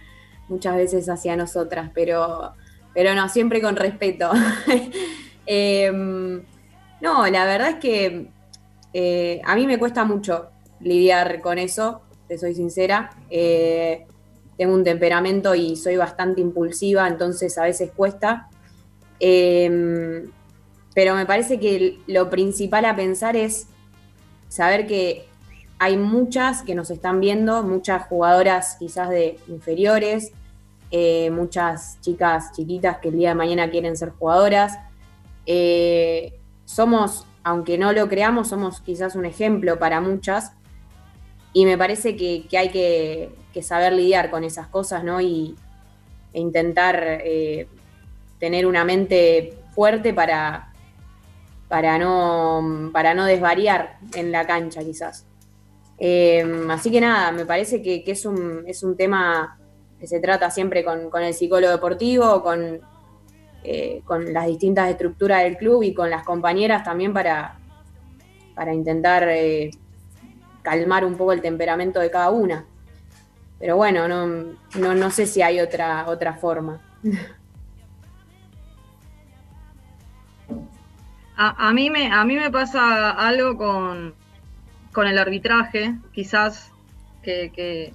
[0.49, 2.51] muchas veces hacia nosotras, pero,
[2.93, 4.31] pero no, siempre con respeto.
[5.47, 6.43] Em,
[7.01, 8.27] no, la verdad es que
[8.93, 10.49] eh, a mí me cuesta mucho
[10.81, 13.11] lidiar con eso, te soy sincera.
[13.29, 18.49] tengo un temperamento y soy bastante impulsiva, entonces a veces cuesta.
[19.19, 20.31] Em,
[20.93, 23.67] pero me parece que lo principal a pensar es
[24.47, 25.25] saber que
[25.77, 30.31] hay muchas que nos están viendo, muchas jugadoras quizás de inferiores,
[30.91, 34.79] eh, muchas chicas chiquitas que el día de mañana quieren ser jugadoras.
[35.45, 40.53] Eh, somos, aunque no lo creamos, somos quizás un ejemplo para muchas
[41.55, 45.21] y me parece que, hay que, saber lidiar con esas cosas, ¿no?
[45.21, 45.55] Y
[46.33, 47.69] e intentar eh,
[48.37, 50.73] tener una mente fuerte para,
[51.69, 55.25] para, no, para no desvariar en la cancha, quizás.
[56.69, 59.57] así que nada, me parece que, es, un, es un tema
[59.97, 62.81] que se trata siempre con, el psicólogo deportivo, con,
[63.63, 67.57] eh, con las distintas estructuras del club y con las compañeras también para,
[68.55, 69.71] para intentar eh,
[70.65, 72.65] calmar un poco el temperamento de cada una.
[73.59, 76.81] Pero bueno, no, no, sé si hay otra, otra forma.
[81.37, 84.15] A, mí me, a mí me pasa algo con,
[84.93, 86.71] con el arbitraje, quizás
[87.21, 87.91] que,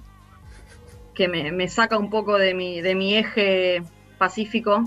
[1.15, 3.81] que me, saca un poco de mi, de mi eje
[4.19, 4.83] pacífico,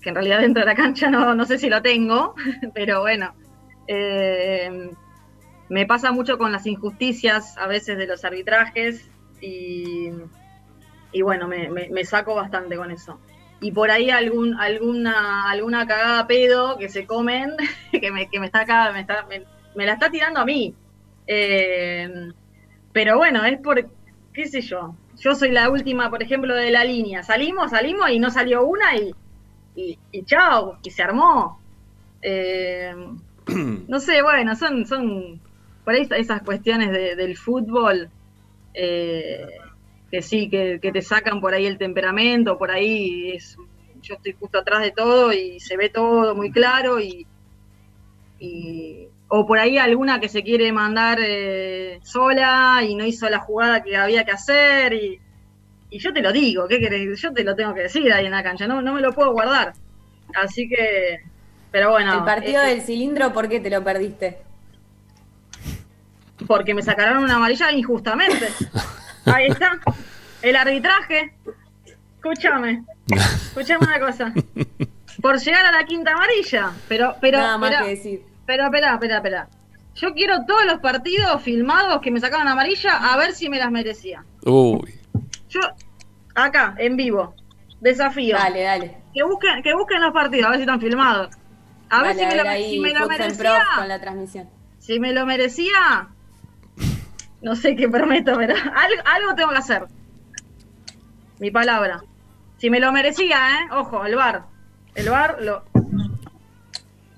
[0.00, 2.36] que en realidad dentro de la cancha no, no sé si lo tengo,
[2.72, 3.34] pero bueno,
[3.88, 4.92] eh,
[5.72, 9.08] me pasa mucho con las injusticias a veces de los arbitrajes
[9.40, 10.10] y,
[11.12, 13.18] y bueno, me, me, saco bastante con eso.
[13.58, 17.52] Y por ahí algún, alguna, alguna cagada pedo que se comen,
[17.90, 19.26] que me, que me está acá, me, está,
[19.74, 20.74] me, la está tirando a mí.
[21.26, 22.30] Eh,
[22.92, 23.88] pero bueno, es por,
[24.34, 27.22] qué sé yo, yo soy la última, por ejemplo, de la línea.
[27.22, 29.14] Salimos, salimos y no salió una y,
[29.74, 31.62] y, chao, y se armó.
[32.20, 32.94] Eh,
[33.88, 35.40] no sé, bueno, son, son
[35.84, 38.08] por ahí esas cuestiones del fútbol
[38.74, 39.46] eh,
[40.10, 43.56] que sí, que, te sacan por ahí el temperamento, por ahí es,
[44.02, 47.26] yo estoy justo atrás de todo y se ve todo muy claro y,
[49.28, 53.82] o por ahí alguna que se quiere mandar eh, sola y no hizo la jugada
[53.82, 55.18] que había que hacer y,
[55.90, 57.20] yo te lo digo, ¿qué querés?
[57.20, 59.32] Yo te lo tengo que decir ahí en la cancha, no, no me lo puedo
[59.32, 59.74] guardar.
[60.34, 61.20] Así que,
[61.70, 62.14] pero bueno.
[62.14, 64.38] El partido del cilindro, ¿por qué te lo perdiste?
[66.46, 68.48] Porque me sacaron una amarilla injustamente.
[69.26, 69.78] Ahí está.
[70.42, 71.34] El arbitraje.
[72.16, 72.84] Escúchame.
[73.08, 74.32] Escúchame una cosa.
[75.20, 76.72] Por llegar a la quinta amarilla.
[76.88, 77.38] Pero, pero.
[77.38, 79.48] Nada más que decir Espera, espera, espera, espera.
[79.94, 83.70] Yo quiero todos los partidos filmados que me sacaban amarilla a ver si me las
[83.70, 84.24] merecía.
[84.44, 84.94] Uy.
[85.48, 85.60] Yo,
[86.34, 87.34] acá, en vivo.
[87.80, 88.36] Desafío.
[88.36, 88.96] Dale, dale.
[89.14, 91.36] Que busquen, que busquen los partidos, a ver si están filmados.
[91.88, 93.64] A ver si me, lo, si me lo merecía.
[93.76, 94.50] Con la transmisión.
[94.78, 96.08] Si me lo merecía.
[97.42, 99.84] No sé qué prometo, pero algo, algo tengo que hacer.
[101.38, 102.02] Mi palabra.
[102.58, 103.68] Si me lo merecía, ¿eh?
[103.72, 104.44] Ojo, el bar.
[104.94, 105.64] El bar lo.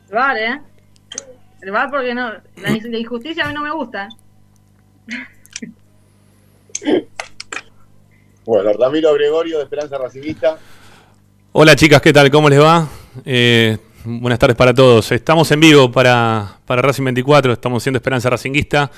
[0.08, 0.60] El bar, ¿eh?
[1.70, 4.08] va porque no, la, injusticia a mí no me gusta.
[8.46, 10.58] Bueno, Ramiro Gregorio de Esperanza Racingista.
[11.52, 12.30] Hola chicas, ¿qué tal?
[12.30, 12.86] ¿Cómo les va?
[13.24, 15.10] Eh, buenas tardes para todos.
[15.12, 18.90] Estamos en vivo para, para Racing 24, estamos siendo Esperanza Racinguista.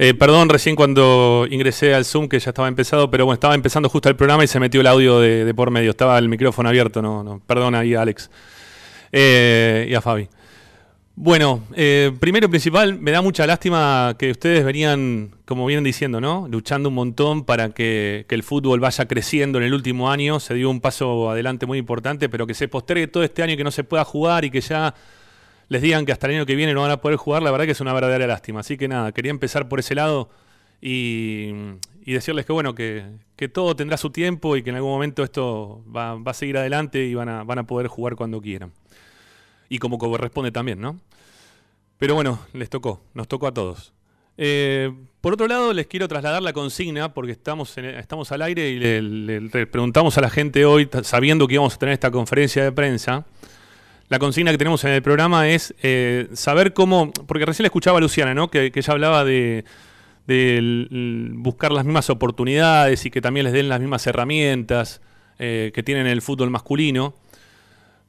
[0.00, 3.88] Eh, perdón recién cuando ingresé al Zoom que ya estaba empezado, pero bueno, estaba empezando
[3.88, 5.90] justo el programa y se metió el audio de, por medio.
[5.90, 7.40] Estaba el micrófono abierto, no, no.
[7.46, 8.30] Perdón ahí a Alex
[9.10, 10.28] eh, y a Fabi.
[11.20, 16.20] Bueno, eh, primero y principal, me da mucha lástima que ustedes venían, como vienen diciendo,
[16.20, 16.46] ¿no?
[16.48, 20.38] Luchando un montón para que, el fútbol vaya creciendo en el último año.
[20.38, 23.64] Se dio un paso adelante muy importante, pero que se postergue todo este año que
[23.64, 24.94] no se pueda jugar y que ya
[25.68, 27.66] les digan que hasta el año que viene no van a poder jugar, la verdad
[27.66, 28.60] que es una verdadera lástima.
[28.60, 30.30] Así que nada, quería empezar por ese lado
[30.80, 31.52] y,
[32.04, 33.04] decirles que bueno, que,
[33.52, 37.04] todo tendrá su tiempo y que en algún momento esto va, va a seguir adelante
[37.04, 38.72] y van a, van a poder jugar cuando quieran
[39.68, 40.98] y como corresponde también, ¿no?
[41.98, 43.92] Pero bueno, les tocó, nos tocó a todos.
[44.36, 48.78] Eh, por otro lado, les quiero trasladar la consigna, porque estamos, estamos al aire y
[48.78, 53.26] le, preguntamos a la gente hoy, sabiendo que íbamos a tener esta conferencia de prensa,
[54.08, 57.98] la consigna que tenemos en el programa es eh, saber cómo, porque recién le escuchaba
[57.98, 58.50] a Luciana, ¿no?
[58.50, 59.64] que, ella hablaba de,
[61.34, 65.00] buscar las mismas oportunidades y que también les den las mismas herramientas
[65.38, 67.14] eh, que tienen el fútbol masculino.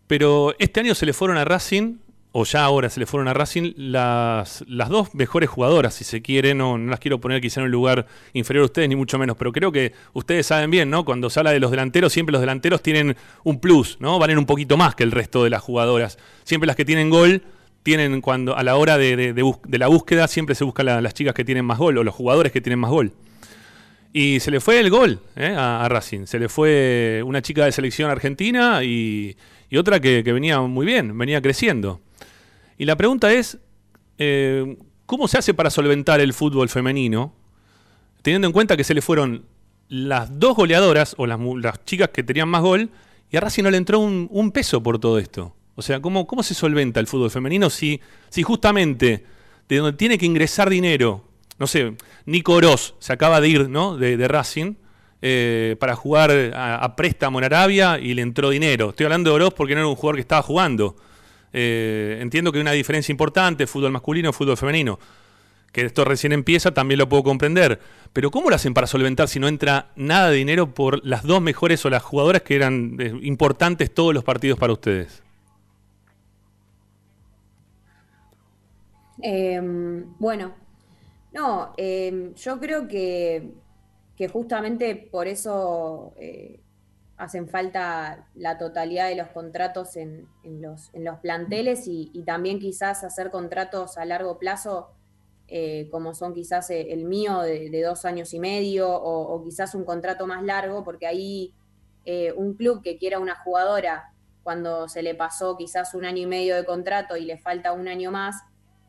[0.08, 1.98] Pero este año se le fueron a Racing,
[2.32, 6.22] o ya ahora se le fueron a Racing, las, las dos mejores jugadoras, si se
[6.22, 6.54] quiere.
[6.54, 9.36] No, no las quiero poner quizá en un lugar inferior a ustedes, ni mucho menos.
[9.36, 11.06] Pero creo que ustedes saben bien, ¿no?
[11.06, 14.20] Cuando se habla de los delanteros, siempre los delanteros tienen un plus, ¿no?
[14.20, 16.20] Valen un poquito más que el resto de las jugadoras.
[16.44, 17.42] Siempre las que tienen gol
[17.82, 19.34] tienen cuando a la hora de,
[19.68, 22.62] la búsqueda siempre se buscan las chicas que tienen más gol o los jugadores que
[22.62, 23.14] tienen más gol.
[24.12, 25.56] Y se le fue el gol ¿eh?
[25.58, 26.26] a, Racing.
[26.26, 29.38] Se le fue una chica de selección argentina y,
[29.70, 32.02] y otra que, venía muy bien, venía creciendo.
[32.80, 33.60] Y la pregunta es,
[34.18, 37.36] eh, ¿cómo se hace para solventar el fútbol femenino?
[38.22, 39.44] Teniendo en cuenta que se le fueron
[39.90, 42.90] las dos goleadoras, o las, las chicas que tenían más gol,
[43.30, 45.54] y a Racing no le entró un, peso por todo esto.
[45.76, 48.00] O sea, ¿cómo, ¿cómo se solventa el fútbol femenino si,
[48.30, 49.26] si justamente
[49.68, 51.26] de donde tiene que ingresar dinero,
[51.58, 53.98] no sé, Nico Oroz se acaba de ir ¿no?
[53.98, 54.76] de, Racing
[55.22, 58.92] eh, para jugar a, préstamo en Arabia y le entró dinero.
[58.92, 60.96] Estoy hablando de Oroz porque no era un jugador que estaba jugando.
[61.54, 65.00] Eh, entiendo que hay una diferencia importante, fútbol masculino, fútbol femenino.
[65.72, 67.80] Que esto recién empieza, también lo puedo comprender.
[68.12, 71.42] Pero ¿cómo lo hacen para solventar si no entra nada de dinero por las dos
[71.42, 75.22] mejores o las jugadoras que eran eh, importantes todos los partidos para ustedes?
[79.22, 80.54] Em, bueno,
[81.34, 83.52] no, em, yo creo que,
[84.32, 86.60] justamente por eso eh,
[87.20, 90.90] hacen falta la totalidad de los contratos en, los,
[91.22, 94.92] planteles y, también quizás hacer contratos a largo plazo
[95.50, 99.84] eh, como son quizás eh, el mío de, dos años y medio o, quizás un
[99.84, 101.54] contrato más largo, porque ahí
[102.06, 104.14] eh, un club que quiera una jugadora
[104.44, 107.90] cuando se le pasó quizás un año y medio de contrato y le falta un
[107.90, 108.38] año más,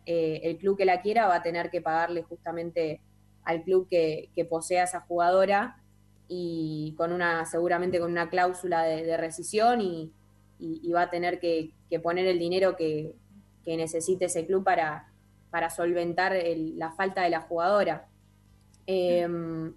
[0.06, 3.00] el club que la quiera va a tener que pagarle justamente
[3.44, 5.79] al club que, posea esa jugadora
[6.32, 10.12] y con una, seguramente con una cláusula de, rescisión y,
[10.94, 13.14] va a tener que, poner el dinero que
[13.66, 15.10] necesite ese club para,
[15.50, 16.36] para solventar
[16.76, 18.08] la falta de la jugadora.
[18.86, 19.74] Em,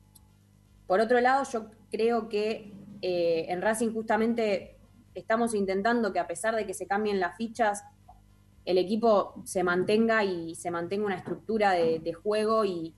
[0.88, 4.78] por otro lado, yo creo que eh, en Racing justamente
[5.14, 7.84] estamos intentando que a pesar de que se cambien las fichas,
[8.66, 12.93] el equipo se mantenga y se mantenga una estructura de, juego y,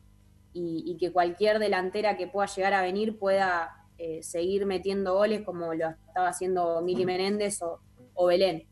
[0.99, 5.89] que cualquier delantera que pueda llegar a venir pueda eh, seguir metiendo goles como lo
[6.07, 7.79] estaba haciendo Mili Menéndez o,
[8.13, 8.65] o Belén.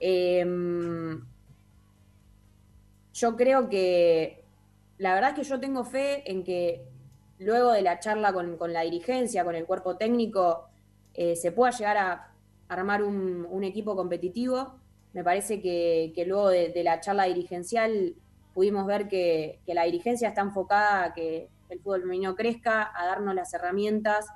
[0.00, 1.24] Em,
[3.14, 4.44] yo creo que
[4.98, 6.84] la verdad es que yo tengo fe en que
[7.38, 10.68] luego de la charla con, la dirigencia, con el cuerpo técnico,
[11.14, 12.32] eh, se pueda llegar a
[12.68, 14.74] armar un, equipo competitivo.
[15.12, 18.14] Me parece que, luego de, la charla dirigencial
[18.58, 23.32] pudimos ver que, la dirigencia está enfocada a que el fútbol femenino crezca, a darnos
[23.36, 24.26] las herramientas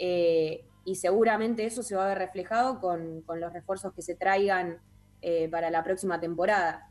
[0.00, 4.80] eh, y seguramente eso se va a ver reflejado con, los refuerzos que se traigan
[5.22, 6.90] eh, para la próxima temporada.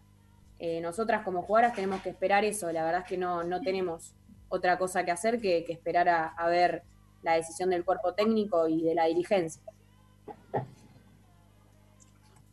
[0.58, 4.16] Eh, nosotras como jugadoras tenemos que esperar eso, la verdad es que no, tenemos
[4.48, 6.84] otra cosa que hacer que, esperar a, ver
[7.24, 9.62] la decisión del cuerpo técnico y de la dirigencia.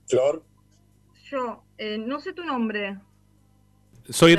[0.08, 0.42] Flor.
[1.30, 2.98] Yo, eh, no sé tu nombre.
[4.10, 4.36] Soy.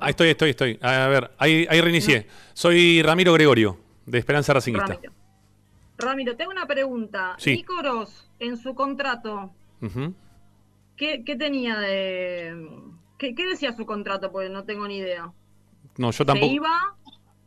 [0.00, 0.78] Ah, estoy, estoy, estoy.
[0.82, 2.26] A ver, ahí, ahí reinicié.
[2.54, 4.98] Soy Ramiro Gregorio, de Esperanza Racingista.
[5.98, 7.36] Ramiro, tengo una pregunta.
[7.38, 7.64] Sí.
[8.38, 9.52] en su contrato,
[10.96, 12.68] ¿Qué, tenía de.
[13.18, 14.32] ¿Qué, decía su contrato?
[14.32, 15.30] Porque no tengo ni idea.
[15.98, 16.48] No, yo tampoco.
[16.48, 16.96] ¿Se iba?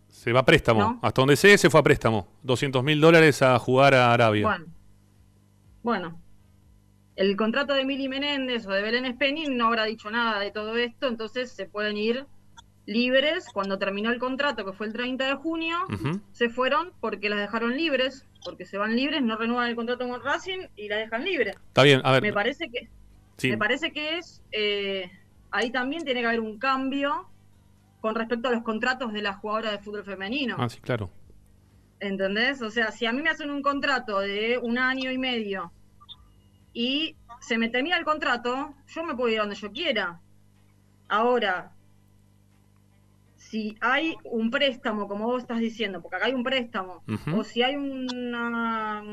[0.08, 1.00] Se va a préstamo.
[1.02, 2.28] Hasta donde sé, se fue a préstamo.
[2.44, 4.46] 200 mil dólares a jugar a Arabia.
[4.46, 4.66] Bueno.
[5.82, 6.22] Bueno.
[7.20, 10.78] El contrato de Mili Menéndez o de Belén Spenin no habrá dicho nada de todo
[10.78, 12.26] esto, entonces se pueden ir
[12.86, 13.46] libres.
[13.54, 15.76] Cuando terminó el contrato, que fue el 30 de junio,
[16.32, 20.24] se fueron porque las dejaron libres, porque se van libres, no renuevan el contrato con
[20.24, 21.58] Racing y las dejan libres.
[21.58, 22.22] Está bien, a ver.
[22.22, 22.88] Me parece que.
[23.50, 25.12] Me parece que es, eh,
[25.52, 27.28] ahí también tiene que haber un cambio
[28.00, 30.56] con respecto a los contratos de las jugadoras de fútbol femenino.
[30.58, 31.10] Ah, sí, claro.
[32.00, 32.62] ¿Entendés?
[32.62, 35.74] O sea, si a mí me hacen un contrato de un año y medio
[36.80, 40.22] y se me termina el contrato, yo me puedo ir donde yo quiera.
[41.10, 41.74] Ahora,
[43.36, 47.04] si hay un préstamo, como vos estás diciendo, porque acá hay un préstamo,
[47.36, 49.04] o si hay una,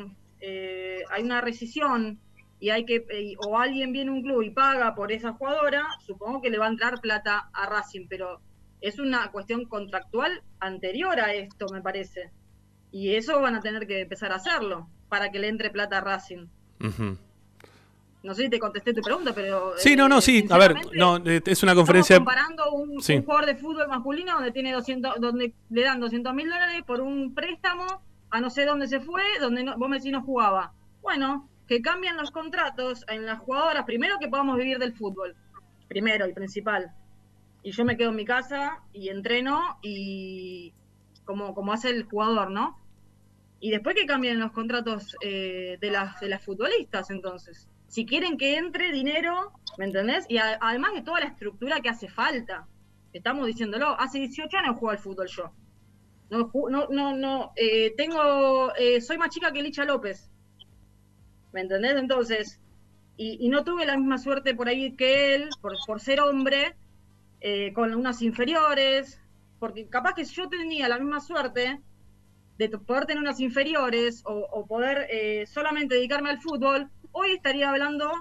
[0.41, 2.21] eh, hay una rescisión
[2.61, 5.89] y hay que eh, o alguien viene a un club y paga por esa jugadora,
[6.07, 8.43] supongo que le va a entrar plata a Racing, pero
[8.81, 12.31] es una cuestión contractual anterior a esto, me parece.
[12.93, 16.01] Y eso van a tener que empezar a hacerlo para que le entre plata a
[16.03, 16.47] Racing.
[18.27, 19.75] No sé si te contesté tu pregunta, pero...
[19.77, 20.45] Sí, no, no, sí.
[20.51, 22.17] A ver, no, es una conferencia...
[22.17, 26.83] comparando un, jugador de fútbol masculino donde tiene 200, donde le dan 200 mil dólares
[26.85, 27.87] por un préstamo
[28.31, 30.73] a no sé dónde se fue, donde no, vos me decís no jugaba.
[31.03, 35.37] Bueno, que cambian los contratos en las jugadoras, primero que podamos vivir del fútbol,
[35.87, 36.91] primero el principal.
[37.63, 40.75] Y yo me quedo en mi casa y entreno y
[41.25, 42.77] como, como hace el jugador, ¿no?
[43.61, 47.69] Y después que cambien los contratos eh, de, las, de las futbolistas, entonces.
[47.89, 50.27] Si quieren que entre dinero, ¿me entendés?
[50.29, 52.67] Y además de toda la estructura que hace falta.
[53.13, 55.53] Estamos diciéndolo, hace 18 años juego al fútbol yo.
[56.29, 60.29] No, no, no, no eh, tengo, eh, soy más chica que Licha López
[61.53, 61.97] ¿Me entendés?
[61.97, 62.61] Entonces,
[63.17, 66.75] y, no tuve la misma suerte por ahí que él, por, ser hombre,
[67.41, 69.19] eh, con unas inferiores,
[69.59, 71.81] porque capaz que yo tenía la misma suerte
[72.59, 78.13] de poder tener unas inferiores o, poder eh, solamente dedicarme al fútbol, hoy estaría hablando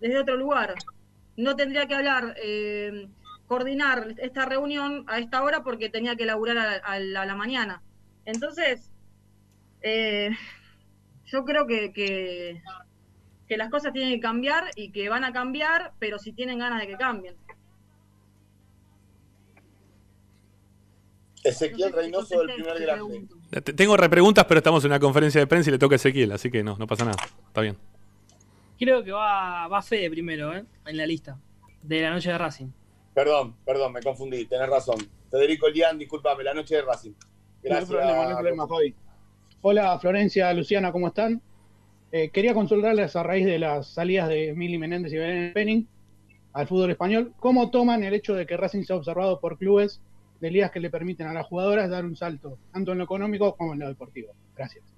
[0.00, 0.74] desde otro lugar.
[1.36, 3.08] No tendría que hablar, eh,
[3.46, 7.82] coordinar esta reunión a esta hora porque tenía que laburar a, la mañana.
[8.26, 8.90] Entonces,
[11.26, 16.18] yo creo que, que, las cosas tienen que cambiar y que van a cambiar, pero
[16.18, 17.36] si tienen ganas de que cambien.
[21.42, 23.28] Ezequiel Reynoso del primer grande.
[23.76, 26.50] Tengo repreguntas, pero estamos en una conferencia de prensa y le toca a Ezequiel, así
[26.50, 27.22] que no, no pasa nada.
[27.48, 27.76] Está bien.
[28.78, 30.64] Creo que va, va Fede primero, ¿eh?
[30.86, 31.38] En la lista
[31.82, 32.68] de la noche de Racing.
[33.14, 34.96] Perdón, perdón, me confundí, tenés razón.
[35.30, 37.12] Federico Lian, discúlpame, la noche de Racing.
[37.62, 37.90] Gracias.
[37.90, 38.94] No hay problema, no hay problema,
[39.62, 41.40] Hola Florencia, Luciana, ¿cómo están?
[42.12, 45.88] Eh, quería consultarles a raíz de las salidas de Mili Menéndez y Belén Penning
[46.54, 50.00] al fútbol español, ¿cómo toman el hecho de que Racing sea observado por clubes
[50.40, 53.56] de ligas que le permiten a las jugadoras dar un salto, tanto en lo económico
[53.56, 54.32] como en lo deportivo?
[54.54, 54.93] Gracias.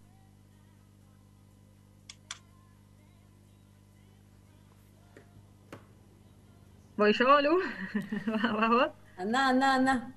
[6.97, 7.61] ¿Voy yo, Lu?
[8.27, 10.15] ¿Vas Anda, anda, anda.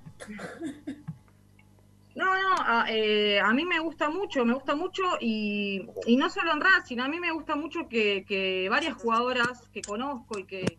[2.15, 6.30] No, no, a, eh, a, mí me gusta mucho, me gusta mucho y, y no
[6.30, 10.77] solo en Racing, a mí me gusta mucho que, varias jugadoras que conozco y que,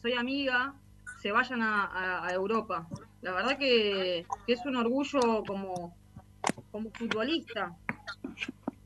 [0.00, 0.74] soy amiga
[1.20, 2.86] se vayan a, Europa.
[3.22, 5.94] La verdad que, es un orgullo como,
[6.70, 7.76] como futbolista.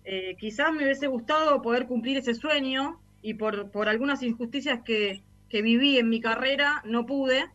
[0.05, 5.23] Eh, quizás me hubiese gustado poder cumplir ese sueño y por, por algunas injusticias que,
[5.55, 7.49] que viví en mi carrera no pude,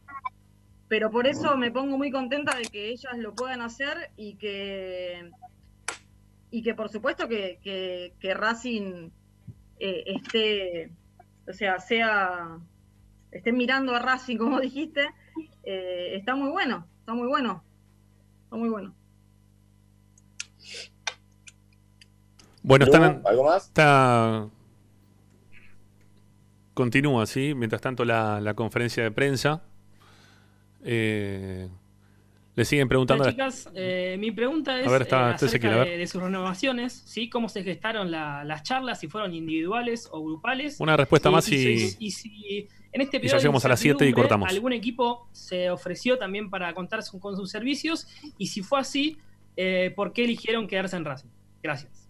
[0.88, 5.30] pero por eso me pongo muy contenta de que ellas lo puedan hacer y que
[6.50, 9.10] y que por supuesto que, que, Racing
[9.80, 10.92] eh, esté,
[11.46, 12.60] o sea, sea,
[13.32, 15.10] esté mirando a Racing, como dijiste,
[15.64, 17.62] eh, está muy bueno, está muy bueno,
[18.46, 18.96] está muy bueno.
[22.64, 23.66] Bueno, están, ¿algo más?
[23.66, 24.48] Está,
[26.80, 27.54] continúa, ¿sí?
[27.56, 29.62] Mientras tanto la, la conferencia de prensa.
[30.82, 31.68] Eh,
[32.56, 33.30] le siguen preguntando.
[33.30, 37.30] chicas, eh, mi pregunta es eh, acerca de, sus renovaciones, ¿sí?
[37.30, 39.02] ¿Cómo se gestaron las charlas?
[39.02, 40.80] Si fueron individuales o grupales.
[40.80, 44.14] Una respuesta más y, y, si en este periodo ya llegamos a las 7 y
[44.14, 44.50] cortamos.
[44.50, 48.08] ¿Algún equipo se ofreció también para contarse con sus servicios?
[48.38, 49.18] Y si fue así,
[49.98, 51.30] ¿por qué eligieron quedarse en Racing?
[51.62, 52.08] Gracias.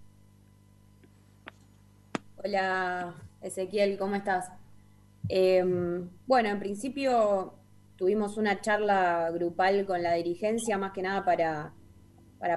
[2.37, 4.58] Hola, Ezequiel, ¿cómo estás?
[5.27, 7.53] Bueno, en principio
[7.95, 11.73] tuvimos una charla grupal con la dirigencia, más que nada para,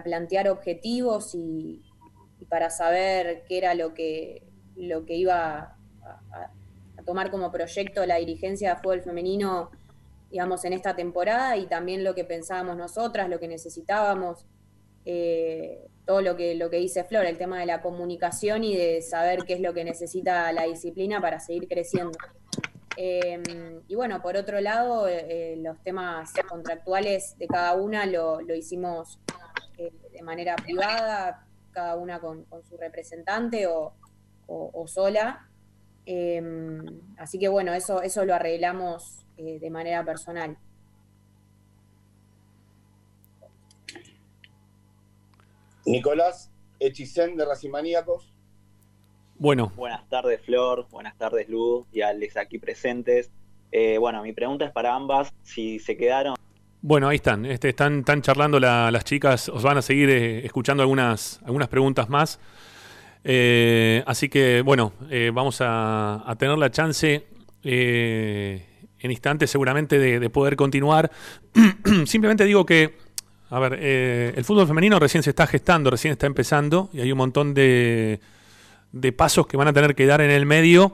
[0.04, 1.82] plantear objetivos y,
[2.48, 4.46] para saber qué era lo que,
[4.76, 6.50] lo que iba a,
[7.04, 9.70] tomar como proyecto la dirigencia de fútbol femenino,
[10.30, 14.46] digamos, en esta temporada y también lo que pensábamos nosotras, lo que necesitábamos.
[15.04, 19.02] Eh, todo lo que, lo que dice Flor, el tema de la comunicación y de
[19.02, 22.18] saber qué es lo que necesita la disciplina para seguir creciendo.
[22.96, 29.18] Em, y bueno, por otro lado, eh, los temas contractuales de cada una lo, hicimos
[29.78, 33.94] eh, de manera privada, cada una con, su representante o,
[34.86, 35.48] sola.
[36.04, 36.84] Em,
[37.16, 40.58] así que bueno, eso, eso lo arreglamos eh, de manera personal.
[45.86, 48.32] Nicolás Echicén de Racimaníacos.
[49.36, 49.72] Bueno.
[49.76, 50.86] Buenas tardes, Flor.
[50.90, 53.30] Buenas tardes, Luz y Alex aquí presentes.
[53.72, 55.32] Eh, bueno, mi pregunta es para ambas.
[55.42, 56.36] Si se quedaron.
[56.80, 57.46] Bueno, ahí están.
[57.46, 59.48] Este, están, están charlando las chicas.
[59.48, 62.38] Os van a seguir eh, escuchando algunas, algunas preguntas más.
[63.24, 64.92] Eh, así que, bueno,
[65.32, 67.26] vamos a, tener la chance
[67.64, 71.10] en instantes seguramente de, poder continuar.
[72.06, 72.96] Simplemente digo que,
[73.54, 77.18] a ver, el fútbol femenino recién se está gestando, recién está empezando y hay un
[77.18, 78.20] montón de
[78.92, 80.92] de pasos que van a tener que dar en el medio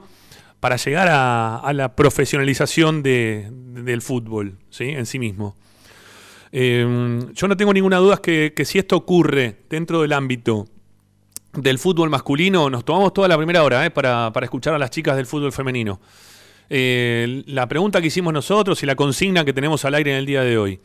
[0.59, 4.85] para llegar a, la profesionalización del fútbol ¿sí?
[4.85, 5.55] en sí mismo.
[6.51, 10.67] Em, yo no tengo ninguna duda que, si esto ocurre dentro del ámbito
[11.53, 13.91] del fútbol masculino, nos tomamos toda la primera hora ¿eh?
[13.91, 15.99] para, escuchar a las chicas del fútbol femenino.
[16.69, 20.25] Eh, la pregunta que hicimos nosotros y la consigna que tenemos al aire en el
[20.25, 20.79] día de hoy.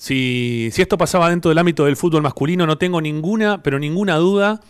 [0.00, 4.16] Si, si esto pasaba dentro del ámbito del fútbol masculino, no tengo ninguna, pero ninguna
[4.16, 4.62] duda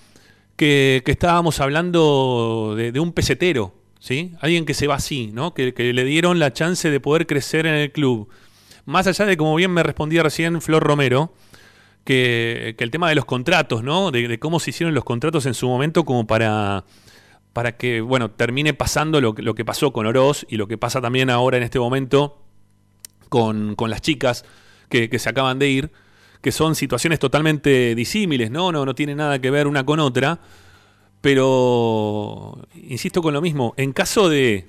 [0.57, 4.33] que, estábamos hablando de, un pesetero, ¿sí?
[4.41, 5.55] Alguien que se va así, ¿no?
[5.55, 8.28] Que, le dieron la chance de poder crecer en el club.
[8.87, 11.33] Más allá de, como bien me respondía recién Flor Romero,
[12.03, 14.11] que, el tema de los contratos, ¿no?
[14.11, 16.85] De, cómo se hicieron los contratos en su momento como para,
[17.53, 21.01] para que, bueno, termine pasando lo, lo que pasó con Oroz y lo que pasa
[21.01, 22.41] también ahora en este momento
[23.31, 24.45] con, las chicas
[24.91, 25.91] que, se acaban de ir,
[26.43, 28.72] que son situaciones totalmente disímiles, ¿no?
[28.72, 30.41] No, no tiene nada que ver una con otra,
[31.20, 34.66] pero insisto con lo mismo, en caso de,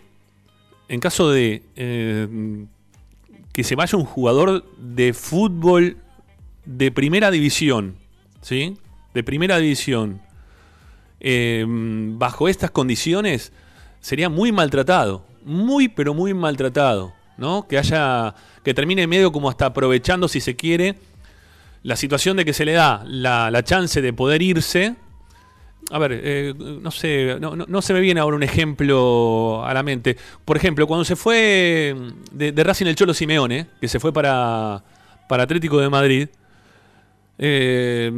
[0.88, 2.66] en caso de eh,
[3.52, 5.98] que se vaya un jugador de fútbol
[6.66, 7.96] de primera división,
[8.42, 8.78] ¿sí?
[9.14, 10.22] De primera división,
[11.20, 13.52] eh, bajo estas condiciones,
[14.00, 17.68] sería muy maltratado, muy pero muy maltratado, ¿no?
[17.68, 18.34] Que haya,
[18.64, 20.96] que termine medio como hasta aprovechando, si se quiere,
[21.84, 24.96] la situación de que se le da la, chance de poder irse.
[25.92, 30.16] A ver, eh, no sé, no, se me viene ahora un ejemplo a la mente.
[30.46, 31.96] Por ejemplo, cuando se fue
[32.32, 34.84] de, de Racing el Cholo Simeone, que se fue para,
[35.28, 36.30] para Atlético de Madrid,
[37.40, 38.12] eh,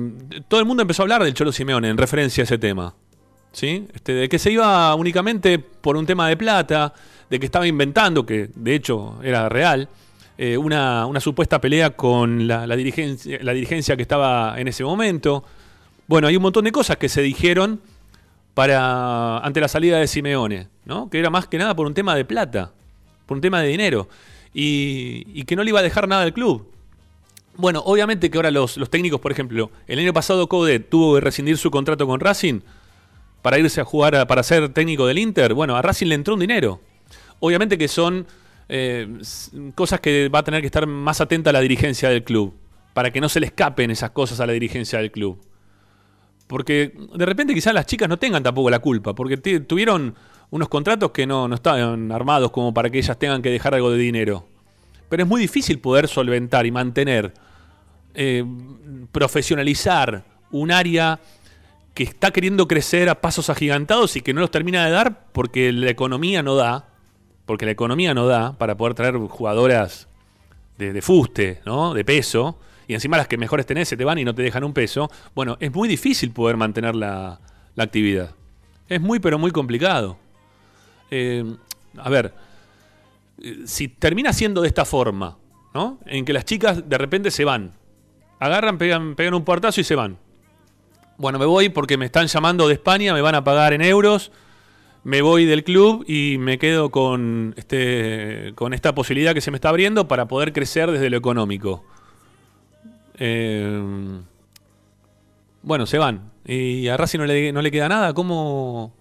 [0.50, 2.94] todo el mundo empezó a hablar del Cholo Simeone en referencia a ese tema.
[3.54, 3.88] ¿Sí?
[3.94, 6.94] Este, de que se iba únicamente por un tema de plata,
[7.34, 9.90] de que estaba inventando, que de hecho era real,
[10.38, 15.44] eh, una, supuesta pelea con la, dirigencia, la dirigencia que estaba en ese momento.
[16.06, 17.82] Bueno, hay un montón de cosas que se dijeron
[18.54, 21.10] para ante la salida de Simeone, ¿no?
[21.10, 22.72] que era más que nada por un tema de plata,
[23.26, 24.08] por un tema de dinero,
[24.54, 26.72] y, que no le iba a dejar nada al club.
[27.58, 31.58] Bueno, obviamente que ahora los, técnicos, por ejemplo, el año pasado Code tuvo que rescindir
[31.58, 32.60] su contrato con Racing
[33.42, 35.56] para irse a jugar, para ser técnico del Inter.
[35.56, 36.80] Bueno, a Racing le entró un dinero.
[37.46, 38.26] Obviamente que son
[38.70, 39.20] eh,
[39.76, 42.54] cosas que va a tener que estar más atenta la dirigencia del club,
[42.94, 45.42] para que no se le escapen esas cosas a la dirigencia del club.
[46.48, 50.16] Porque de repente quizás las chicas no tengan tampoco la culpa, porque tuvieron
[50.52, 53.92] unos contratos que no, no estaban armados como para que ellas tengan que dejar algo
[53.92, 54.48] de dinero.
[55.10, 57.34] Pero es muy difícil poder solventar y mantener,
[58.14, 58.46] eh,
[59.12, 61.20] profesionalizar un área
[61.94, 65.74] que está queriendo crecer a pasos agigantados y que no los termina de dar porque
[65.74, 66.93] la economía no da,
[67.46, 70.08] porque la economía no da para poder traer jugadoras
[70.78, 71.94] de, fuste, ¿no?
[71.94, 74.64] de peso, y encima las que mejores tenés se te van y no te dejan
[74.64, 77.40] un peso, bueno, es muy difícil poder mantener la,
[77.78, 78.32] actividad.
[78.90, 80.18] Es muy, pero muy complicado.
[81.10, 81.56] Eh,
[81.98, 82.34] a ver,
[83.66, 85.38] si termina siendo de esta forma,
[85.74, 86.00] ¿no?
[86.06, 87.74] En que las chicas de repente se van,
[88.40, 90.18] agarran, pegan, pegan un portazo y se van.
[91.18, 94.32] Bueno, me voy porque me están llamando de España, me van a pagar en euros,
[95.04, 99.58] me voy del club y me quedo con, este, con esta posibilidad que se me
[99.58, 101.84] está abriendo para poder crecer desde lo económico.
[103.20, 103.82] Eh,
[105.62, 106.32] bueno, se van.
[106.46, 108.14] Y a Racing no le, no le queda nada.
[108.14, 108.94] ¿Cómo,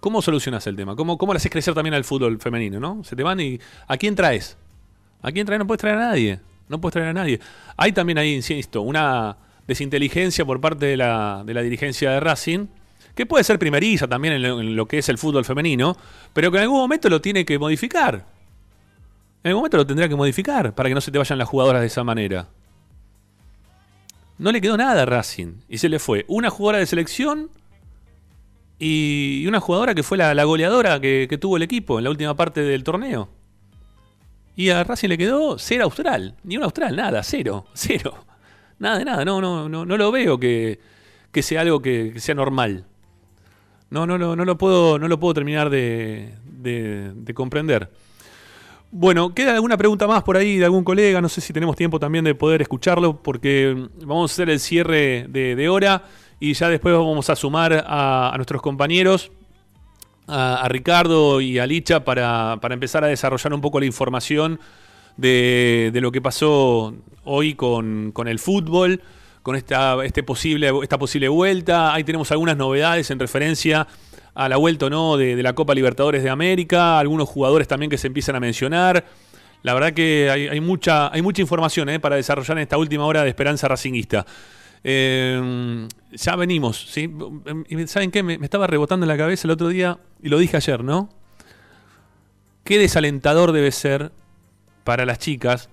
[0.00, 0.94] ¿Cómo solucionas el tema?
[0.94, 2.78] ¿Cómo, ¿Cómo le haces crecer también al fútbol femenino?
[2.78, 3.02] ¿no?
[3.04, 3.58] Se te van y.
[3.86, 4.56] ¿A quién traes?
[5.22, 5.58] ¿A quién traes?
[5.58, 6.40] No puedes traer a nadie.
[6.68, 7.40] No puedes traer a nadie.
[7.76, 9.36] Hay también ahí, insisto, una
[9.66, 12.66] desinteligencia por parte de la, de la dirigencia de Racing,
[13.16, 15.96] que puede ser primeriza también en lo, que es el fútbol femenino,
[16.34, 18.26] pero que en algún momento lo tiene que modificar.
[19.42, 21.80] En algún momento lo tendrá que modificar para que no se te vayan las jugadoras
[21.80, 22.46] de esa manera.
[24.36, 25.62] No le quedó nada a Racing.
[25.66, 27.48] Y se le fue una jugadora de selección
[28.78, 32.60] y una jugadora que fue la, goleadora que, tuvo el equipo en la última parte
[32.60, 33.30] del torneo.
[34.56, 36.34] Y a Racing le quedó cero austral.
[36.44, 38.26] Ni un austral, nada, cero, cero.
[38.78, 40.78] Nada de nada, no, no, no, no lo veo que,
[41.40, 42.84] sea algo que, sea normal.
[43.90, 47.90] No, no, no, no lo puedo, no lo puedo terminar de, de, comprender.
[48.90, 52.00] Bueno, queda alguna pregunta más por ahí de algún colega, no sé si tenemos tiempo
[52.00, 56.04] también de poder escucharlo, porque vamos a hacer el cierre de, de hora
[56.38, 59.32] y ya después vamos a sumar a, nuestros compañeros,
[60.26, 64.60] a, Ricardo y a Licha, para, empezar a desarrollar un poco la información
[65.16, 69.00] de, lo que pasó hoy con, el fútbol,
[69.46, 71.94] con esta, este posible, esta posible vuelta.
[71.94, 73.86] Ahí tenemos algunas novedades en referencia
[74.34, 77.96] a la vuelta o no de, la Copa Libertadores de América, algunos jugadores también que
[77.96, 79.04] se empiezan a mencionar.
[79.62, 83.22] La verdad que hay, mucha, hay mucha información eh, para desarrollar en esta última hora
[83.22, 84.26] de Esperanza Racinguista.
[84.82, 87.08] Eh, ya venimos, ¿sí?
[87.86, 88.24] ¿Saben qué?
[88.24, 91.08] Me, estaba rebotando en la cabeza el otro día, y lo dije ayer, ¿no?
[92.64, 94.10] Qué desalentador debe ser
[94.82, 95.70] para las chicas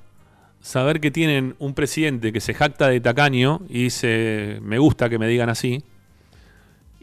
[0.63, 5.19] saber que tienen un presidente que se jacta de tacaño y dice, me gusta que
[5.19, 5.83] me digan así,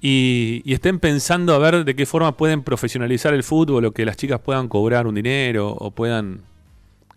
[0.01, 4.17] y, estén pensando a ver de qué forma pueden profesionalizar el fútbol o que las
[4.17, 6.41] chicas puedan cobrar un dinero o puedan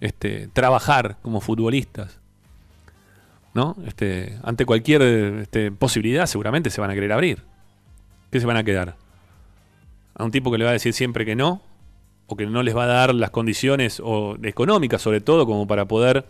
[0.01, 2.19] este, trabajar como futbolistas.
[3.53, 3.77] ¿no?
[3.87, 7.41] Este, ante cualquier este, posibilidad seguramente se van a querer abrir.
[8.31, 8.97] ¿Qué se van a quedar?
[10.15, 11.61] ¿A un tipo que le va a decir siempre que no?
[12.27, 15.85] ¿O que no les va a dar las condiciones o económicas sobre todo como para
[15.85, 16.25] poder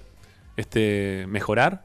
[0.58, 1.84] este, mejorar?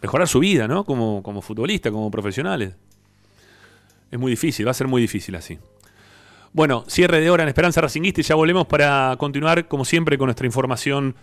[0.00, 0.84] Mejorar su vida, ¿no?
[0.84, 2.74] Como, como futbolista, como profesionales.
[4.10, 5.58] Es muy difícil, va a ser muy difícil así.
[6.52, 10.26] Bueno, cierre de hora en Esperanza Racinguista y ya volvemos para continuar, como siempre, con
[10.26, 11.14] nuestra información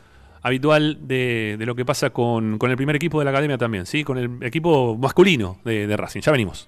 [0.42, 4.04] habitual de, lo que pasa con, el primer equipo de la academia también, ¿sí?
[4.04, 6.22] Con el equipo masculino de, de Racing.
[6.22, 6.68] Ya venimos.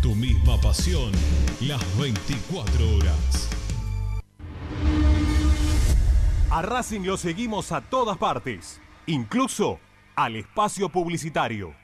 [0.00, 1.12] tu misma pasión,
[1.60, 3.48] las 24 horas.
[6.50, 9.78] A Racing lo seguimos a todas partes, incluso
[10.16, 11.74] al espacio publicitario.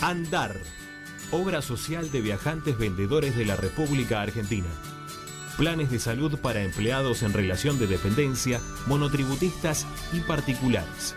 [0.00, 0.56] Andar,
[1.32, 4.68] obra social de viajantes vendedores de la República Argentina.
[5.56, 11.16] Planes de salud para empleados en relación de dependencia, monotributistas y particulares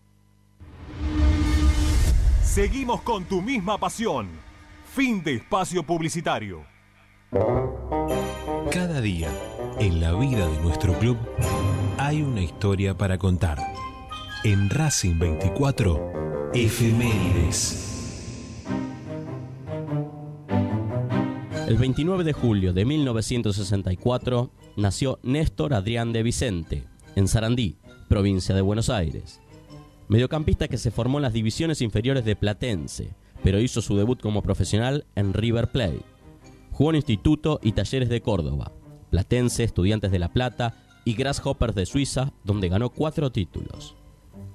[2.53, 4.27] Seguimos con tu misma pasión.
[4.93, 6.65] Fin de espacio publicitario.
[8.69, 9.29] Cada día,
[9.79, 11.17] en la vida de nuestro club,
[11.97, 13.57] hay una historia para contar.
[14.43, 18.65] En Racing 24, Efemérides.
[21.69, 26.83] El 29 de julio de 1964 nació Néstor Adrián de Vicente,
[27.15, 27.77] en Sarandí,
[28.09, 29.40] provincia de Buenos Aires
[30.11, 34.41] mediocampista que se formó en las divisiones inferiores de Platense, pero hizo su debut como
[34.41, 36.01] profesional en River Plate.
[36.73, 38.73] Jugó en Instituto y Talleres de Córdoba,
[39.09, 43.95] Platense, Estudiantes de La Plata y Grasshoppers de Suiza, donde ganó cuatro títulos.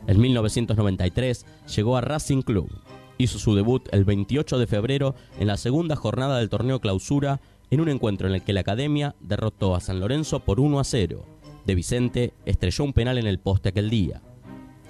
[0.06, 2.70] En 1993 llegó a Racing Club.
[3.16, 7.40] Hizo su debut el 28 de febrero en la segunda jornada del torneo Clausura
[7.70, 10.84] en un encuentro en el que la Academia derrotó a San Lorenzo por 1 a
[10.84, 11.24] 0.
[11.64, 14.20] De Vicente estrelló un penal en el poste aquel día.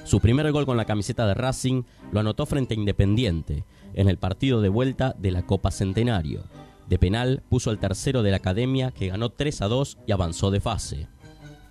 [0.06, 1.82] Su primer gol con la camiseta de Racing
[2.12, 6.44] lo anotó frente a Independiente en el partido de vuelta de la Copa Centenario.
[6.88, 10.52] De penal puso el tercero de la Academia que ganó 3 a 2 y avanzó
[10.52, 11.08] de fase.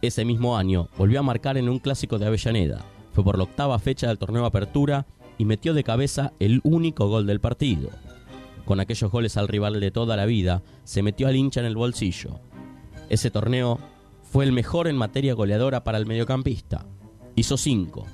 [0.02, 2.84] Ese mismo año volvió a marcar en un clásico de Avellaneda.
[3.14, 5.06] Fue por la octava fecha del torneo Apertura
[5.38, 7.90] y metió de cabeza el único gol del partido.
[8.66, 11.78] Con aquellos goles al rival de toda la vida, se metió al hincha en el
[11.78, 12.42] bolsillo.
[13.08, 13.80] Ese torneo
[14.24, 16.86] fue el mejor en materia goleadora para el mediocampista.
[17.38, 18.06] Hizo 5,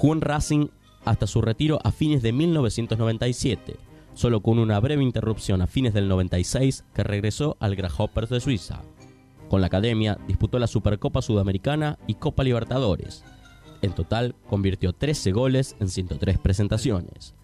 [0.00, 0.68] Jugó en Racing
[1.04, 3.76] hasta su retiro a fines de 1997,
[4.14, 8.80] solo con una breve interrupción a fines del 96 que regresó al Grasshoppers de Suiza.
[9.50, 13.24] Con la academia disputó la Supercopa Sudamericana y Copa Libertadores.
[13.82, 17.34] En total convirtió 13 goles en 103 presentaciones.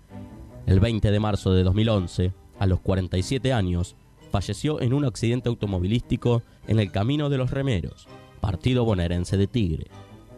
[0.65, 3.97] El 20 de marzo de 2011, a los 47 años,
[4.33, 8.09] falleció en un accidente automovilístico en el Camino de los Remeros,
[8.41, 9.89] partido bonaerense de Tigre.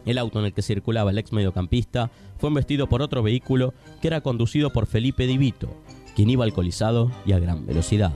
[0.09, 4.09] El auto en el que circulaba el ex mediocampista fue embestido por otro vehículo que
[4.09, 5.69] era conducido por Felipe Divito,
[6.17, 8.15] quien iba alcoholizado y a gran velocidad.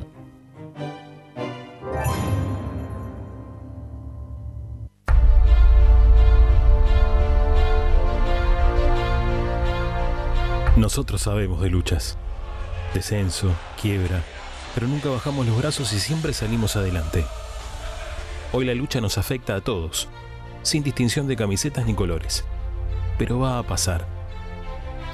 [10.79, 12.17] Nosotros sabemos de luchas,
[12.95, 14.25] descenso, quiebra,
[14.75, 17.27] pero nunca bajamos los brazos y siempre salimos adelante.
[18.55, 20.09] Hoy la lucha nos afecta a todos
[20.63, 22.45] sin distinción de camisetas ni colores.
[23.19, 24.07] Pero va a pasar.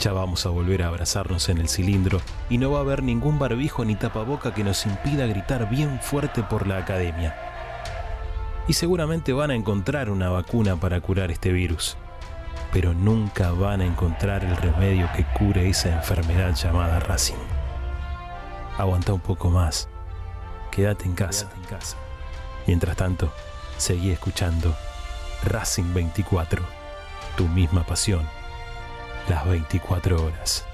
[0.00, 3.38] Ya vamos a volver a abrazarnos en el cilindro y no va a haber ningún
[3.38, 7.36] barbijo ni tapaboca que nos impida gritar bien fuerte por la academia.
[8.68, 11.96] Y seguramente van a encontrar una vacuna para curar este virus,
[12.72, 17.34] pero nunca van a encontrar el remedio que cure esa enfermedad llamada Racing.
[18.76, 19.88] Aguanta un poco más.
[20.70, 21.50] Quédate en casa.
[22.66, 23.32] Mientras tanto,
[23.78, 24.76] seguí escuchando
[25.44, 26.62] Racing 24,
[27.36, 28.28] tu misma pasión,
[29.28, 30.66] las 24 horas.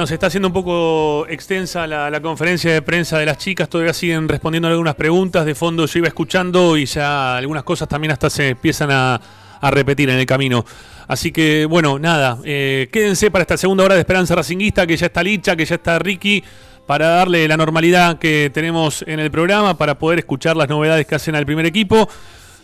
[0.00, 3.92] Bueno, se está haciendo un poco extensa la, conferencia de prensa de las chicas, todavía
[3.92, 8.30] siguen respondiendo algunas preguntas, de fondo yo iba escuchando y ya algunas cosas también hasta
[8.30, 9.20] se empiezan a,
[9.60, 10.64] a repetir en el camino.
[11.06, 15.04] Así que bueno, nada, eh, quédense para esta segunda hora de Esperanza Racinguista, que ya
[15.04, 16.42] está Licha, que ya está Ricky,
[16.86, 21.14] para darle la normalidad que tenemos en el programa, para poder escuchar las novedades que
[21.14, 22.08] hacen al primer equipo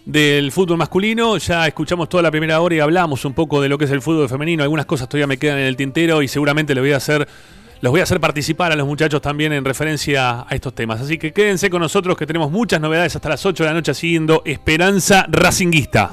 [0.07, 1.37] del fútbol masculino.
[1.37, 4.01] Ya escuchamos toda la primera hora y hablamos un poco de lo que es el
[4.01, 4.63] fútbol femenino.
[4.63, 7.29] Algunas cosas todavía me quedan en el tintero y seguramente le voy a hacer,
[7.83, 11.01] los voy a hacer participar a los muchachos también en referencia a estos temas.
[11.01, 13.93] Así que quédense con nosotros que tenemos muchas novedades hasta las 8 de la noche
[13.93, 16.13] siguiendo Esperanza Racinguista.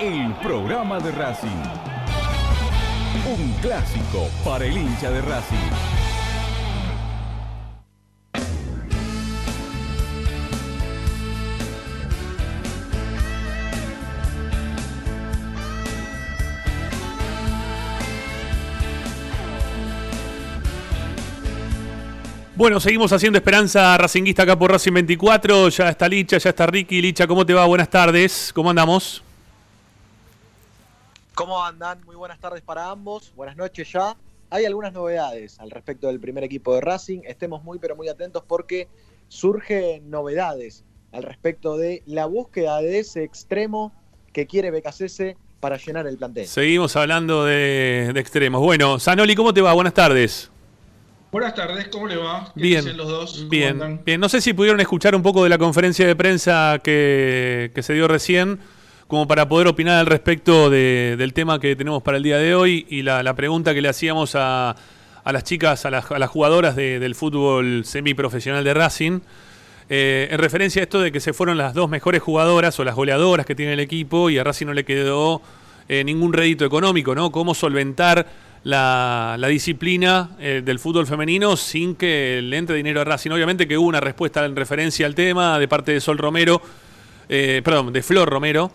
[0.00, 1.48] el programa de Racing.
[3.26, 5.56] Un clásico para el hincha de Racing.
[22.54, 25.68] Bueno, seguimos haciendo Esperanza Racinguista acá por Racing 24.
[25.68, 27.00] Ya está Licha, ya está Ricky.
[27.02, 27.66] Licha, ¿cómo te va?
[27.66, 28.50] Buenas tardes.
[28.54, 29.25] ¿Cómo andamos?
[31.36, 32.00] ¿Cómo andan?
[32.06, 33.30] Muy buenas tardes para ambos.
[33.36, 34.16] Buenas noches ya.
[34.48, 37.20] Hay algunas novedades al respecto del primer equipo de Racing.
[37.24, 38.88] Estemos muy pero muy atentos porque
[39.28, 40.82] surgen novedades
[41.12, 43.92] al respecto de la búsqueda de ese extremo
[44.32, 46.46] que quiere BKCS para llenar el plantel.
[46.46, 48.62] Seguimos hablando de, de extremos.
[48.62, 49.74] Bueno, Sanoli, ¿cómo te va?
[49.74, 50.50] Buenas tardes.
[51.30, 52.50] Buenas tardes, ¿cómo le va?
[52.54, 53.36] ¿Qué Bien, dicen los dos?
[53.36, 54.02] ¿Cómo bien, andan?
[54.06, 54.18] bien.
[54.22, 57.92] No sé si pudieron escuchar un poco de la conferencia de prensa que, que se
[57.92, 58.58] dio recién,
[59.08, 62.54] como para poder opinar al respecto de- del tema que tenemos para el día de
[62.54, 64.74] hoy y la, pregunta que le hacíamos a,
[65.24, 69.20] las chicas, a las, a las jugadoras de- del fútbol semiprofesional de Racing.
[69.88, 72.96] eh, en referencia a esto de que se fueron las dos mejores jugadoras o las
[72.96, 75.40] goleadoras que tiene el equipo y a Racing no le quedó
[75.88, 77.30] eh, ningún rédito económico, ¿no?
[77.30, 78.26] Cómo solventar
[78.64, 83.30] la, la disciplina eh, del fútbol femenino sin que le entre dinero a Racing.
[83.30, 86.60] Obviamente que hubo una respuesta en referencia al tema de parte de Sol Romero,
[87.28, 88.72] eh, perdón, de Flor Romero,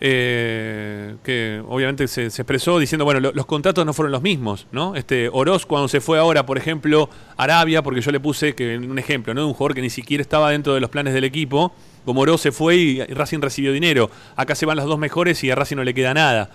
[0.00, 4.94] eh, que obviamente se, expresó diciendo, bueno, lo- los contratos no fueron los mismos, ¿no?
[4.94, 8.98] Este Oroz cuando se fue ahora, por ejemplo, Arabia, porque yo le puse que un
[8.98, 9.46] ejemplo, ¿no?
[9.46, 11.72] Un jugador que ni siquiera estaba dentro de los planes del equipo,
[12.04, 14.10] como Oroz se fue y Racing recibió dinero.
[14.36, 16.50] Acá se van las dos mejores y a Racing no le queda nada.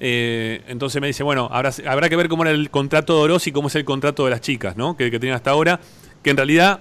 [0.00, 3.46] Eh, entonces me dice, bueno, habrá, habrá que ver cómo era el contrato de Oroz
[3.48, 4.96] y cómo es el contrato de las chicas, ¿no?
[4.96, 5.80] Que, que tienen hasta ahora,
[6.22, 6.80] que en realidad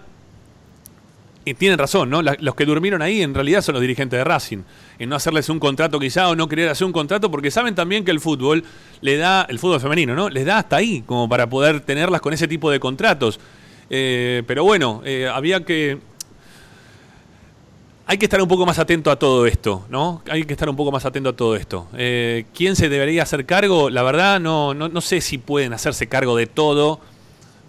[1.48, 2.22] y tienen razón, ¿no?
[2.22, 4.64] Los que durmieron ahí en realidad son los dirigentes de Racing.
[4.99, 8.03] En no hacerles un contrato quizá o no querer hacer un contrato porque saben también
[8.03, 8.65] que el fútbol
[8.99, 10.28] le da, el fútbol femenino, ¿no?
[10.30, 13.40] Les da hasta ahí como para poder tenerlas con ese tipo de contratos.
[13.90, 15.99] Eh, pero bueno, eh, había que...
[18.07, 20.22] Hay que estar un poco más atento a todo esto, ¿no?
[20.30, 21.88] Hay que estar un poco más atento a todo esto.
[21.98, 23.90] Eh, ¿Quién se debería hacer cargo?
[23.90, 26.99] La verdad, no, no, no sé si pueden hacerse cargo de todo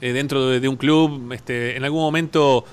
[0.00, 1.32] dentro de, de un club.
[1.32, 2.64] Este, en algún momento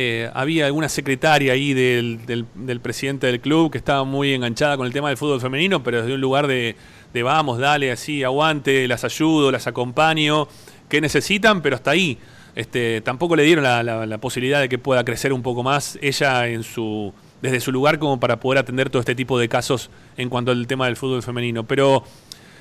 [0.00, 4.76] eh, había alguna secretaria ahí del, del- del presidente del club que estaba muy enganchada
[4.76, 6.76] con el tema del fútbol femenino, pero desde un lugar de,
[7.12, 10.46] de vamos, dale, así, aguante, las ayudo, las acompaño,
[10.88, 12.16] que necesitan, pero hasta ahí.
[12.54, 15.98] Este, tampoco le dieron la, la- la posibilidad de que pueda crecer un poco más
[16.00, 17.12] ella en su
[17.42, 20.66] desde su lugar como para poder atender todo este tipo de casos en cuanto al
[20.68, 21.64] tema del fútbol femenino.
[21.64, 22.04] Pero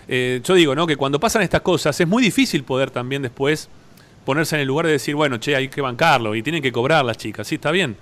[0.07, 0.87] eh, yo digo, ¿no?
[0.87, 3.69] Que cuando pasan estas cosas es muy difícil poder también después
[4.27, 7.05] ponerse en el lugar de decir, bueno, che, hay que bancarlo y tienen que cobrar
[7.05, 7.47] las chicas.
[7.47, 7.95] Sí, está bien.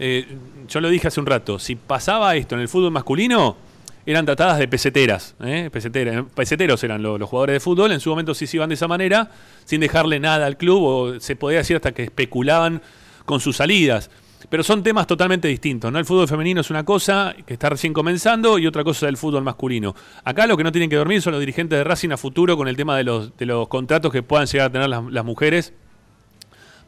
[0.00, 0.26] Eh,
[0.66, 3.56] yo lo dije hace un rato, si pasaba esto en el fútbol masculino,
[4.04, 5.70] eran tratadas de peseteras, ¿eh?
[5.72, 8.74] Peseteras, peseteros eran los, los jugadores de fútbol, en su momento sí se iban de
[8.74, 9.30] esa manera,
[9.64, 12.82] sin dejarle nada al club, o se podía decir hasta que especulaban
[13.24, 14.10] con sus salidas.
[14.48, 15.98] Pero son temas totalmente distintos, ¿no?
[15.98, 19.42] El fútbol femenino es una cosa que está recién comenzando y otra cosa del fútbol
[19.42, 19.94] masculino.
[20.24, 22.66] Acá lo que no tienen que dormir son los dirigentes de Racing a futuro con
[22.66, 25.74] el tema de los, de los contratos que puedan llegar a tener las, mujeres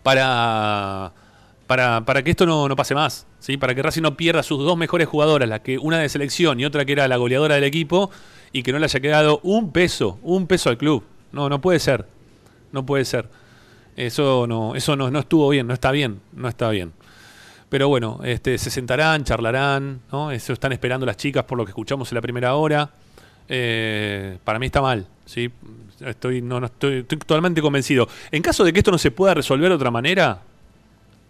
[0.02, 1.12] para,
[1.66, 3.58] para, para que esto no, no pase más, ¿sí?
[3.58, 6.64] Para que Racing no pierda sus dos mejores jugadoras, la que una de selección y
[6.64, 8.10] otra que era la goleadora del equipo,
[8.52, 11.04] y que no le haya quedado un peso, un peso al club.
[11.32, 12.06] No, no puede ser.
[12.70, 13.28] No puede ser.
[13.96, 16.92] Eso no, eso no, no estuvo bien, no está bien, no está bien.
[17.72, 20.30] Pero bueno, este, se sentarán, charlarán, ¿no?
[20.30, 22.90] Eso están esperando las chicas por lo que escuchamos en la primera hora.
[23.48, 25.50] Eh, para mí está mal, ¿sí?
[25.98, 28.06] Estoy, no, no estoy, totalmente convencido.
[28.30, 30.42] En caso de que esto no se pueda resolver de otra manera,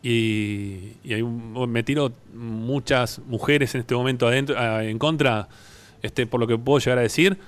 [0.02, 5.46] y, y hay un- me tiro muchas mujeres en este momento adentro, en contra,
[6.02, 7.38] este, por lo que puedo llegar a decir,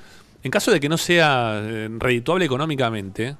[0.44, 3.34] en caso de que no sea eh, redituable económicamente,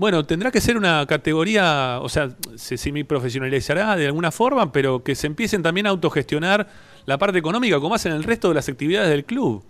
[0.00, 5.14] bueno, tendrá que ser una categoría, o sea, se semiprofesionalizará de alguna forma, pero que
[5.14, 6.66] se empiecen también a autogestionar
[7.04, 9.62] la parte económica como hacen el resto de las actividades del club.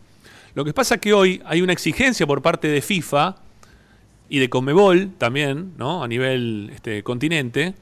[0.55, 3.39] Lo que pasa es que hoy hay una exigencia por parte de FIFA
[4.29, 6.05] y de Conmebol también, ¿no?
[6.05, 7.75] A nivel este, continente,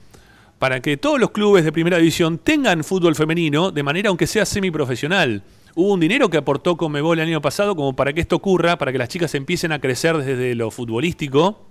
[0.59, 4.47] para que todos los clubes de primera división tengan fútbol femenino de manera aunque sea
[4.47, 5.43] semiprofesional.
[5.75, 8.91] Hubo un dinero que aportó Conmebol el año pasado como para que esto ocurra, para
[8.91, 11.68] que las chicas empiecen a crecer desde lo futbolístico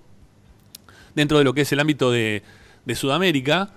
[1.18, 2.42] dentro de lo que es el ámbito de,
[2.94, 3.70] Sudamérica.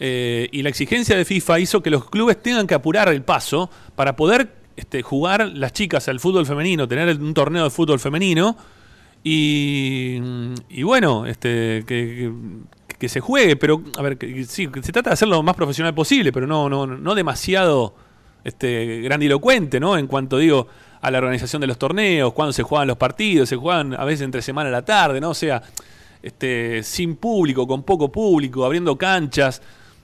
[0.00, 3.70] Eh, y la exigencia de FIFA hizo que los clubes tengan que apurar el paso
[3.94, 8.56] para poder este, jugar las chicas al fútbol femenino, tener un torneo de fútbol femenino.
[9.22, 10.18] Y,
[10.70, 12.32] y bueno, este, que,
[12.98, 16.32] que- se juegue, pero a ver, sí, se trata de hacerlo lo más profesional posible,
[16.32, 17.94] pero no, no, no demasiado
[18.42, 19.98] este, grandilocuente, ¿no?
[19.98, 20.66] En cuanto digo
[21.02, 24.22] a la organización de los torneos, cuándo se juegan los partidos, se juegan a veces
[24.22, 25.30] entre semana a la tarde, ¿no?
[25.30, 25.62] O sea,
[26.22, 29.62] este, sin público, con poco público, abriendo canchas,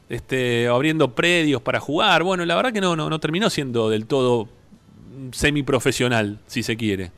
[0.09, 2.23] este, abriendo predios para jugar.
[2.23, 4.49] Bueno, la verdad que no, no, no terminó siendo del todo
[5.33, 7.11] semiprofesional, si se quiere.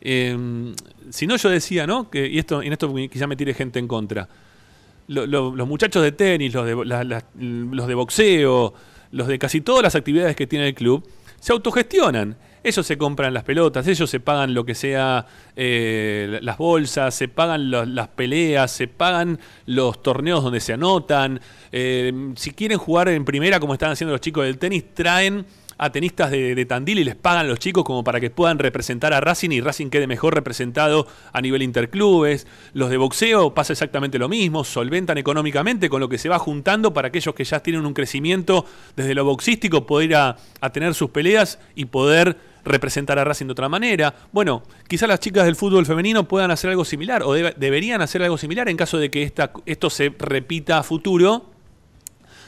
[0.00, 0.72] Eh,
[1.10, 2.08] si no, yo decía, ¿no?
[2.10, 4.28] Que, y esto, en esto quizá me tire gente en contra.
[5.08, 7.22] Lo- lo- los muchachos de tenis, los de,
[7.74, 8.72] los de boxeo,
[9.12, 11.06] los de casi todas las actividades que tiene el club,
[11.40, 12.36] se autogestionan.
[12.62, 15.26] Ellos se compran las pelotas, ellos se pagan lo que sea
[15.56, 21.40] eh, las bolsas, se pagan las peleas, se pagan los torneos donde se anotan.
[21.72, 25.46] Eh, si quieren jugar en primera, como están haciendo los chicos del tenis, traen
[25.82, 29.20] a tenistas de, Tandil y les pagan los chicos como para que puedan representar a
[29.22, 32.46] Racing y Racing quede mejor representado a nivel interclubes.
[32.74, 36.92] Los de boxeo pasa exactamente lo mismo, solventan económicamente con lo que se va juntando
[36.92, 40.36] para aquellos que ya tienen un crecimiento desde lo boxístico, poder a
[40.70, 44.14] tener sus peleas y poder representar a Racing de otra manera.
[44.32, 48.22] Bueno, quizás las chicas del fútbol femenino puedan hacer algo similar o debe- deberían hacer
[48.22, 51.46] algo similar en caso de que esta, esto se repita a futuro.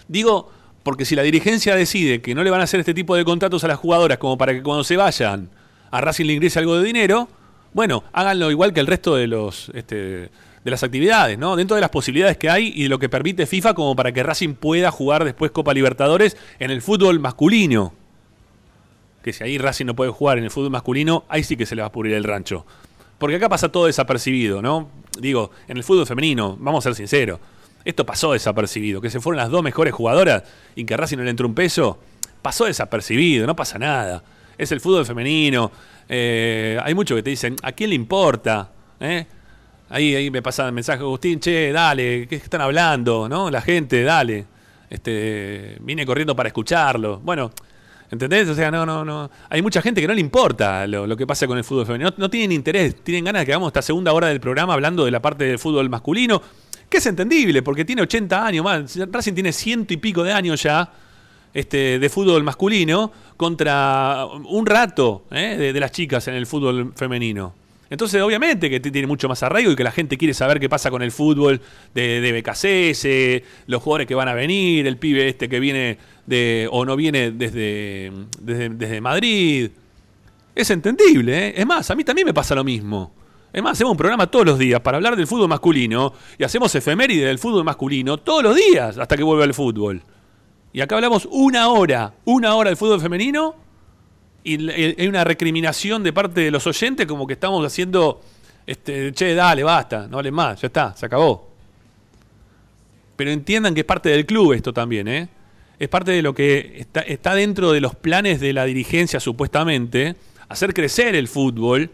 [0.08, 0.50] Digo,
[0.82, 3.62] porque si la dirigencia decide que no le van a hacer este tipo de contratos
[3.64, 5.48] a las jugadoras como para que cuando se vayan
[5.90, 7.28] a Racing le ingrese algo de dinero,
[7.72, 11.56] bueno, háganlo igual que el resto de los este, de las actividades, ¿no?
[11.56, 14.22] Dentro de las posibilidades que hay y de lo que permite FIFA como para que
[14.22, 17.94] Racing pueda jugar después Copa Libertadores en el fútbol masculino.
[19.22, 21.74] Que si ahí Racing no puede jugar en el fútbol masculino, ahí sí que se
[21.74, 22.66] le va a pudrir el rancho.
[23.18, 24.88] Porque acá pasa todo desapercibido, ¿no?
[25.18, 27.38] Digo, en el fútbol femenino, vamos a ser sinceros,
[27.84, 29.00] esto pasó desapercibido.
[29.00, 30.42] Que se fueron las dos mejores jugadoras
[30.74, 31.98] y que Racing no le entró un peso,
[32.42, 34.22] pasó desapercibido, no pasa nada.
[34.58, 35.70] Es el fútbol femenino.
[36.08, 38.70] eh, hay muchos que te dicen, ¿a quién le importa?
[39.00, 39.26] ¿Eh?
[39.88, 43.28] Ahí, ahí me pasa el mensaje, Agustín, che, dale, ¿qué están hablando?
[43.28, 43.50] ¿No?
[43.50, 44.46] La gente, dale.
[44.88, 47.20] Este, vine corriendo para escucharlo.
[47.20, 47.50] Bueno,
[48.12, 48.46] ¿entendés?
[48.48, 49.30] O sea, no, no, no.
[49.48, 52.12] Hay mucha gente que no le importa lo, que pasa con el fútbol femenino.
[52.18, 55.10] No, tienen interés, tienen ganas de que hagamos esta segunda hora del programa hablando de
[55.10, 56.40] la parte del fútbol masculino,
[56.88, 58.98] que es entendible, porque tiene 80 años más.
[59.10, 60.92] Racing tiene ciento y pico de años ya
[61.54, 65.56] este, de fútbol masculino contra un rato ¿eh?
[65.58, 67.54] de, de las chicas en el fútbol femenino.
[67.92, 70.90] Entonces, obviamente que tiene mucho más arraigo y que la gente quiere saber qué pasa
[70.90, 71.60] con el fútbol
[71.94, 76.68] de, de BKCS, los jugadores que van a venir, el pibe este que viene de
[76.70, 79.70] o no viene desde, desde, Madrid.
[80.54, 81.54] Es entendible, ¿eh?
[81.56, 83.12] Es más, a mí también me pasa lo mismo.
[83.52, 86.74] Es más, hacemos un programa todos los días para hablar del fútbol masculino y hacemos
[86.74, 90.02] efeméride del fútbol masculino todos los días hasta que vuelva el fútbol.
[90.72, 93.54] Y acá hablamos una hora, una hora del fútbol femenino
[94.44, 98.20] y hay una recriminación de parte de los oyentes como que estamos haciendo,
[98.66, 101.50] este, che, dale, basta, no vale más, ya está, se acabó.
[103.16, 105.28] Pero entiendan que es parte del club esto también, ¿eh?
[105.82, 110.14] Es parte de lo que está, dentro de los planes de la dirigencia supuestamente,
[110.48, 111.90] hacer crecer el fútbol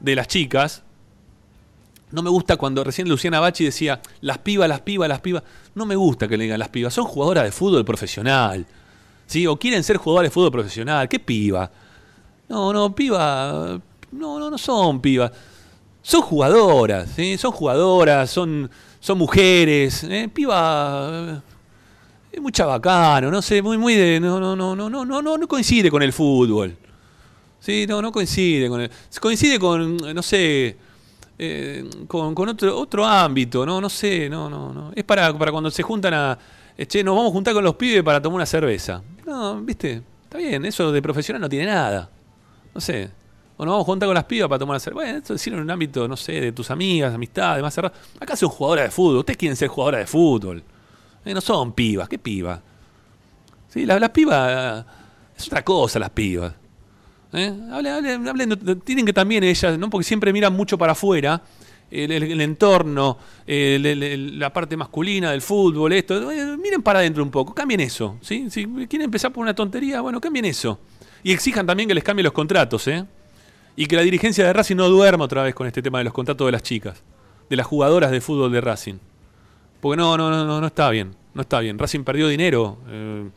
[0.00, 0.82] de las chicas.
[2.10, 5.42] No me gusta cuando recién Luciana Bachi decía, las pibas, las pibas, las pibas.
[5.74, 8.64] No me gusta que le digan las pibas, son jugadoras de fútbol profesional.
[9.26, 9.46] ¿Sí?
[9.46, 11.06] O quieren ser jugadores de fútbol profesional.
[11.06, 11.70] ¿Qué piba?
[12.48, 13.78] No, no, piba.
[14.10, 15.32] No, no, no son pibas.
[16.00, 17.10] Son jugadoras.
[17.36, 18.70] Son jugadoras, son,
[19.00, 20.02] son mujeres.
[20.04, 20.30] ¿eh?
[20.32, 21.42] Piba.
[22.36, 24.20] Es muy chabacano, no sé, muy, muy de.
[24.20, 26.76] No, no, no, no, no, no, no, coincide con el fútbol.
[27.58, 28.90] Sí, no, no coincide con el.
[29.18, 30.76] Coincide con, no sé.
[31.38, 34.92] Eh, con, otro, otro ámbito, no, no sé, no, no, no.
[34.94, 36.38] Es para, para cuando se juntan a.
[36.76, 39.02] eh, Che, nos vamos a juntar con los pibes para tomar una cerveza.
[39.24, 42.10] No, viste, está bien, eso de profesional no tiene nada.
[42.74, 43.08] No sé.
[43.56, 45.04] O nos vamos a juntar con las pibas para tomar una cerveza.
[45.06, 47.94] Bueno, esto es en un ámbito, no sé, de tus amigas, amistades, más cerrado.
[48.20, 49.16] Acá son jugadoras de fútbol.
[49.20, 50.62] Ustedes quieren ser jugadoras de fútbol.
[51.34, 52.60] No son pibas, ¿qué pibas?
[53.68, 54.84] Sí, las, pibas.
[55.36, 56.54] Es otra cosa, las pibas.
[57.32, 57.52] ¿Eh?
[57.70, 59.90] Hablen, hablen, hablen, tienen que también ellas, ¿no?
[59.90, 61.42] porque siempre miran mucho para afuera,
[61.90, 66.30] el, entorno, la parte masculina del fútbol, esto.
[66.30, 68.16] eh, Miren para adentro un poco, cambien eso.
[68.22, 68.48] ¿sí?
[68.50, 70.78] Si quieren empezar por una tontería, bueno, cambien eso.
[71.22, 73.04] Y exijan también que les cambien los contratos, ¿eh?
[73.74, 76.12] Y que la dirigencia de Racing no duerma otra vez con este tema de los
[76.12, 77.02] contratos de las chicas,
[77.50, 78.94] de las jugadoras de fútbol de Racing.
[79.86, 81.78] Porque no, no, no, no, está bien, no está bien.
[81.78, 83.28] Racing perdió dinero eh,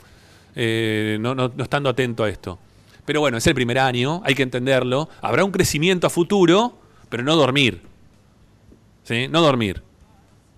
[0.55, 2.57] eh, no, no, no estando atento a esto.
[3.05, 5.09] Pero bueno, es el primer año, hay que entenderlo.
[5.21, 7.81] Habrá un crecimiento a futuro, pero no dormir.
[9.03, 9.27] ¿Sí?
[9.27, 9.83] No dormir.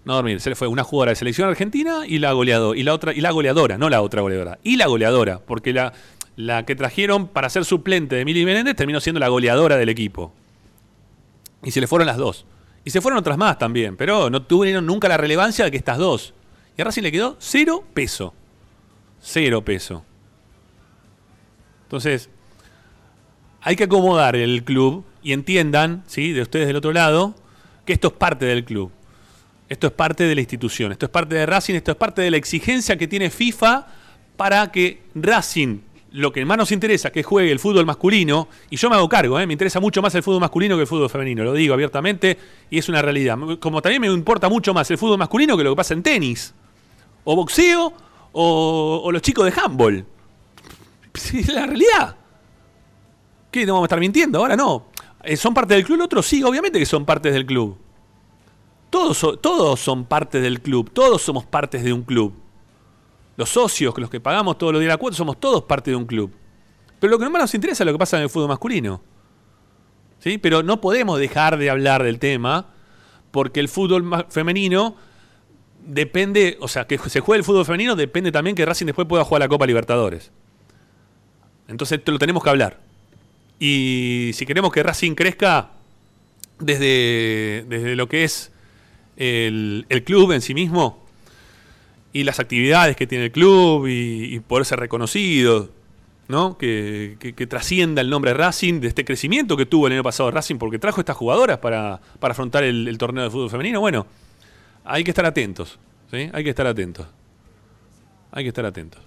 [0.05, 0.39] No dormir.
[0.39, 2.80] Se le fue una jugadora de selección argentina y la goleadora.
[2.80, 4.59] Y la otra, y la goleadora, no la otra goleadora.
[4.63, 5.39] Y la goleadora.
[5.39, 5.93] Porque la,
[6.38, 10.34] la que trajeron para ser suplente de Mili Menéndez terminó siendo la goleadora del equipo.
[11.63, 12.45] Y se le fueron las dos.
[12.83, 15.97] Y se fueron otras más también, pero no tuvieron nunca la relevancia de que estas
[15.97, 16.33] dos.
[16.77, 18.33] Y a Racing le quedó cero peso.
[19.19, 20.03] Cero peso.
[21.83, 22.29] Entonces,
[23.61, 26.31] hay que acomodar el club y entiendan, ¿sí?
[26.31, 27.35] de ustedes del otro lado,
[27.85, 28.91] que esto es parte del club.
[29.69, 32.31] Esto es parte de la institución, esto es parte de Racing, esto es parte de
[32.31, 33.87] la exigencia que tiene FIFA
[34.35, 35.79] para que Racing,
[36.11, 39.39] lo que más nos interesa, que juegue el fútbol masculino, y yo me hago cargo,
[39.39, 39.47] ¿eh?
[39.47, 42.38] me interesa mucho más el fútbol masculino que el fútbol femenino, lo digo abiertamente,
[42.69, 43.38] y es una realidad.
[43.59, 46.53] Como también me importa mucho más el fútbol masculino que lo que pasa en tenis,
[47.23, 47.93] o boxeo,
[48.33, 50.05] o, los chicos de handball.
[51.13, 52.15] Es la realidad.
[53.49, 53.65] ¿Qué?
[53.65, 54.39] ¿No vamos a estar mintiendo?
[54.39, 54.85] Ahora no.
[55.23, 56.01] Eh, ¿Son parte del club?
[56.01, 57.77] Otros sí, obviamente que son partes del club.
[58.89, 60.89] Todos, todos son parte del club.
[60.89, 62.33] Todos somos partes de un club.
[63.41, 66.05] Los socios, los que pagamos todos los días la cuota, somos todos parte de un
[66.05, 66.31] club.
[66.99, 69.01] Pero lo que más nos interesa es lo que pasa en el fútbol masculino.
[70.19, 70.38] ¿Sí?
[70.38, 72.68] Pero no podemos dejar de hablar del tema
[73.31, 74.95] porque el fútbol femenino
[75.84, 79.23] depende, o sea, que se juegue el fútbol femenino depende también que Racing después pueda
[79.23, 80.31] jugar la Copa Libertadores.
[81.68, 82.80] Entonces lo tenemos que hablar.
[83.57, 85.72] Y si queremos que Racing crezca
[86.59, 88.51] desde, desde lo que es
[89.18, 91.01] el, el club en sí mismo
[92.13, 95.69] y las actividades que tiene el club y, y poder ser reconocido,
[96.27, 96.57] ¿no?
[96.57, 100.57] Que, que- trascienda el nombre Racing de este crecimiento que tuvo el año pasado Racing
[100.57, 103.79] porque trajo estas jugadoras para, para afrontar el, torneo de fútbol femenino.
[103.79, 104.05] Bueno,
[104.83, 105.79] hay que estar atentos,
[106.09, 106.29] ¿sí?
[106.33, 107.07] Hay que estar atentos.
[108.31, 109.01] Hay que estar atentos.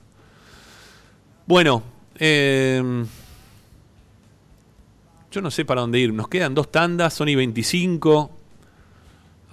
[1.47, 1.83] Bueno,
[2.19, 3.05] eh,
[5.31, 6.13] yo no sé para dónde ir.
[6.13, 8.31] Nos quedan dos tandas, son y 25.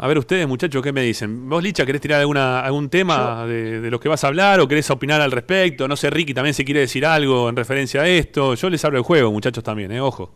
[0.03, 1.47] A ver ustedes, muchachos, ¿qué me dicen?
[1.47, 4.67] ¿Vos, Licha, querés tirar alguna, algún tema de, de los que vas a hablar o
[4.67, 5.87] querés opinar al respecto?
[5.87, 8.55] No sé, Ricky también se quiere decir algo en referencia a esto.
[8.55, 10.01] Yo les abro el juego, muchachos, también, ¿eh?
[10.01, 10.33] Ojo.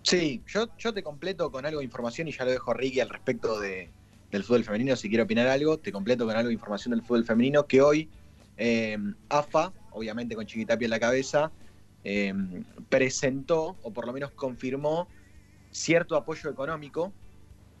[0.00, 3.00] Sí, yo, yo te completo con algo de información y ya lo dejo a Ricky
[3.00, 3.90] al respecto de,
[4.30, 4.96] del fútbol femenino.
[4.96, 8.08] Si quiere opinar algo, te completo con algo de información del fútbol femenino que hoy
[8.56, 8.96] eh,
[9.28, 11.52] AFA, obviamente con Chiquitapia en la cabeza,
[12.04, 12.32] eh,
[12.88, 15.08] presentó o por lo menos confirmó
[15.70, 17.12] cierto apoyo económico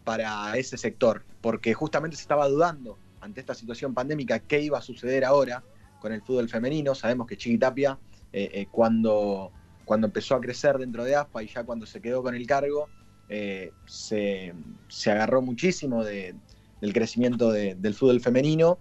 [0.08, 4.80] para ese sector, porque justamente se estaba dudando ante esta situación pandémica qué iba a
[4.80, 5.62] suceder ahora
[5.98, 6.94] con el fútbol femenino.
[6.94, 8.00] Sabemos que Chiquitapia,
[8.32, 9.52] eh, eh, cuando,
[9.84, 12.88] cuando empezó a crecer dentro de AFA y ya cuando se quedó con el cargo,
[13.28, 14.54] eh, se,
[14.88, 16.36] se agarró muchísimo de-
[16.80, 18.80] del crecimiento de- del fútbol femenino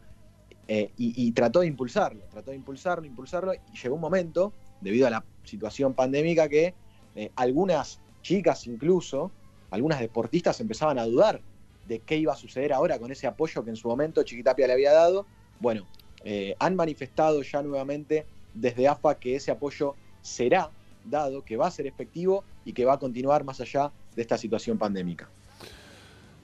[0.69, 5.07] eh, y, y trató de impulsarlo, trató de impulsarlo, impulsarlo, y llegó un momento, debido
[5.07, 6.77] a la situación pandémica, que
[7.15, 9.33] eh, algunas chicas incluso,
[9.71, 11.41] algunas deportistas empezaban a dudar
[11.87, 14.73] de qué iba a suceder ahora con ese apoyo que en su momento Chiquitapia le
[14.73, 15.25] había dado.
[15.59, 15.87] Bueno,
[16.23, 20.69] Eh, han manifestado ya nuevamente desde AFA que ese apoyo será
[21.05, 24.37] dado, que va a ser efectivo y que va a continuar más allá de esta
[24.37, 25.29] situación pandémica.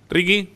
[0.10, 0.50] Ricky.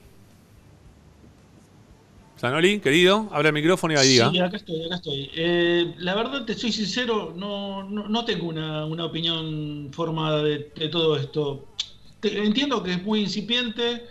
[2.38, 4.30] Sanoli, querido, habla el micrófono y ahí diga.
[4.30, 5.32] Sí, acá estoy, acá estoy.
[5.36, 10.72] Eh, la verdad, te soy sincero, no, no, no tengo una, una, opinión formada de,
[10.76, 11.66] de todo esto.
[12.20, 14.06] Te, entiendo que es muy incipiente,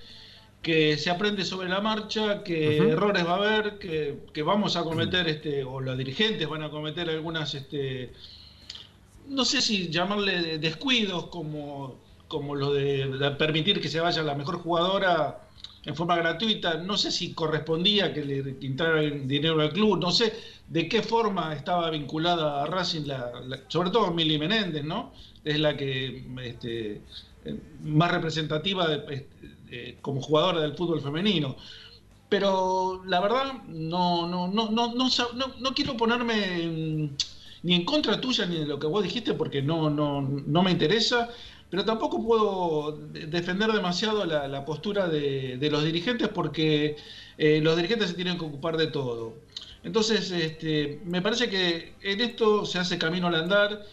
[0.62, 2.92] que se aprende sobre la marcha, que uh -huh.
[2.92, 6.70] errores va a haber, que, que, vamos a cometer, este, o los dirigentes van a
[6.70, 8.12] cometer algunas, este,
[9.28, 11.96] no sé si llamarle descuidos como,
[12.28, 15.40] como lo de, de permitir que se vaya la mejor jugadora
[15.86, 20.32] en forma gratuita, no sé si correspondía que le entrara dinero al club, no sé
[20.68, 25.12] de qué forma estaba vinculada a Racing, la, la, sobre todo Mili Menéndez, ¿no?
[25.44, 27.02] Es la que este,
[27.82, 31.56] más representativa de, como jugadora del fútbol femenino.
[32.28, 37.10] Pero la verdad, no, no, no, no, no, no quiero ponerme
[37.62, 40.70] ni en contra tuya ni de lo que vos dijiste porque no, no, no me
[40.70, 41.30] interesa
[41.70, 46.96] pero tampoco puedo defender demasiado la, postura de, de, los dirigentes porque
[47.38, 49.34] eh, los dirigentes se tienen que ocupar de todo.
[49.82, 53.84] Entonces, este, me parece que en esto se hace camino al andar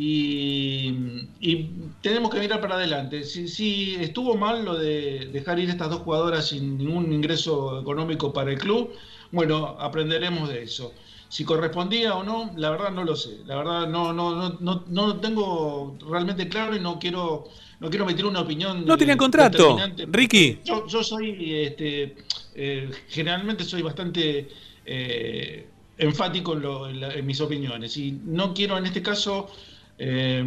[0.00, 0.94] y,
[1.40, 1.70] y
[2.00, 3.24] tenemos que mirar para adelante.
[3.24, 8.32] Si, si, estuvo mal lo de dejar ir estas dos jugadoras sin ningún ingreso económico
[8.32, 8.92] para el club,
[9.32, 10.94] bueno, aprenderemos de eso.
[11.28, 13.38] Si correspondía o no, la verdad no lo sé.
[13.44, 17.48] La verdad no, no, no, no, no lo tengo realmente claro y no quiero,
[17.80, 18.86] no quiero meter una opinión.
[18.86, 20.60] No tenían contrato, Ricky.
[20.64, 22.14] Yo, yo soy, este,
[22.54, 24.48] eh, generalmente soy bastante
[24.86, 25.66] eh,
[25.98, 29.50] enfático en, lo, en, la, en, mis opiniones y no quiero en este caso
[29.98, 30.44] eh,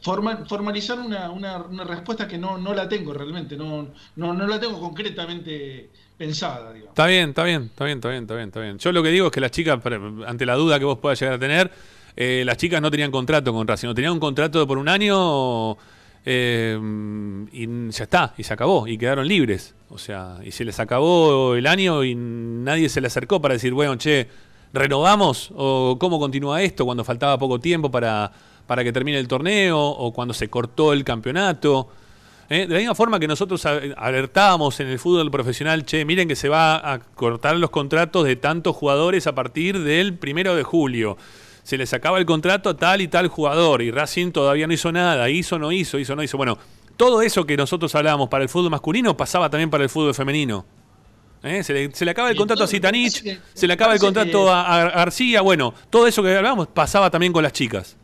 [0.00, 3.86] Formal, formalizar una, una, respuesta que no, no la tengo realmente, no,
[4.16, 6.76] no, no la tengo concretamente pensada.
[6.76, 8.78] Está bien, está bien, está bien, está bien, está bien, está bien.
[8.78, 9.78] Yo lo que digo es que las chicas,
[10.26, 11.70] ante la duda que vos puedas llegar a tener,
[12.16, 15.76] eh, las chicas no tenían contrato con Racing, no tenían un contrato por un año
[16.24, 16.76] eh,
[17.52, 19.76] y ya está, y se acabó, y quedaron libres.
[19.88, 23.72] O sea, y se les acabó el año y nadie se le acercó para decir,
[23.72, 24.26] bueno, che,
[24.72, 25.50] ¿renovamos?
[25.54, 28.32] ¿O cómo continúa esto cuando faltaba poco tiempo para
[28.66, 31.88] para que termine el torneo o cuando se cortó el campeonato.
[32.48, 32.66] ¿Eh?
[32.66, 36.48] De la misma forma que nosotros alertábamos en el fútbol profesional, che, miren que se
[36.48, 41.16] va a cortar los contratos de tantos jugadores a partir del primero de julio.
[41.62, 44.90] Se les acaba el contrato a tal y tal jugador y Racing todavía no hizo
[44.90, 46.36] nada, hizo, no hizo, hizo, no hizo.
[46.36, 46.58] Bueno,
[46.96, 50.64] todo eso que nosotros hablábamos para el fútbol masculino pasaba también para el fútbol femenino.
[51.42, 51.62] ¿Eh?
[51.64, 54.76] Se, le, se, le, acaba el contrato a Sitanich, se le acaba el contrato a,
[54.76, 57.96] a García, bueno, todo eso que hablábamos pasaba también con las chicas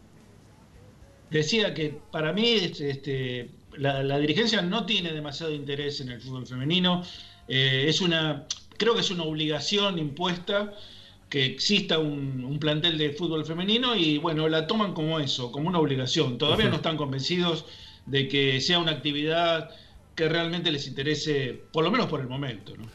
[1.30, 6.46] decía que para mí este, la, la, dirigencia no tiene demasiado interés en el fútbol
[6.46, 7.04] femenino.
[7.48, 8.46] Eh, es una,
[8.76, 10.74] creo que es una obligación impuesta
[11.28, 15.68] que exista un, un, plantel de fútbol femenino y bueno, la toman como eso, como
[15.68, 16.38] una obligación.
[16.38, 16.72] Todavía uh -huh.
[16.72, 17.66] no están convencidos
[18.06, 19.70] de que sea una actividad
[20.14, 22.74] que realmente les interese, por lo menos por el momento.
[22.76, 22.86] ¿no?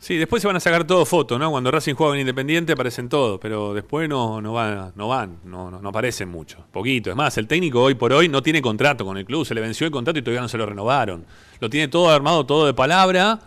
[0.00, 1.50] Sí, después se van a sacar todo fotos, ¿no?
[1.50, 5.72] Cuando Racing juega en Independiente aparecen todos, pero después no, no van, no van, no,
[5.72, 7.10] no, aparecen mucho, poquito.
[7.10, 9.60] Es más, el técnico hoy por hoy no tiene contrato con el club, se le
[9.60, 11.26] venció el contrato y todavía no se lo renovaron.
[11.58, 13.40] Lo tiene todo armado, todo de palabra,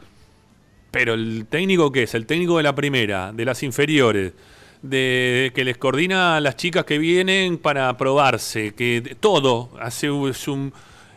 [0.92, 2.14] pero el técnico ¿qué es?
[2.16, 4.34] El técnico de la primera, de las inferiores,
[4.82, 10.48] de que les coordina a las chicas que vienen para probarse, que todo hace es
[10.50, 10.74] un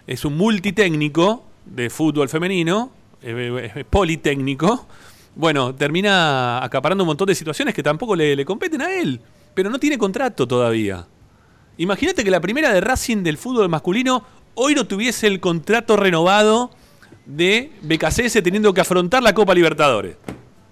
[0.07, 4.87] es un multitécnico de fútbol femenino, es politécnico
[5.37, 9.21] bueno, termina acaparando un montón de situaciones que tampoco le, le competen a él,
[9.55, 11.07] pero no tiene contrato todavía.
[11.77, 14.25] Imagínate que la primera de Racing del fútbol masculino
[14.55, 16.71] hoy no tuviese el contrato renovado
[17.27, 20.17] de BKCS teniendo que afrontar la Copa Libertadores.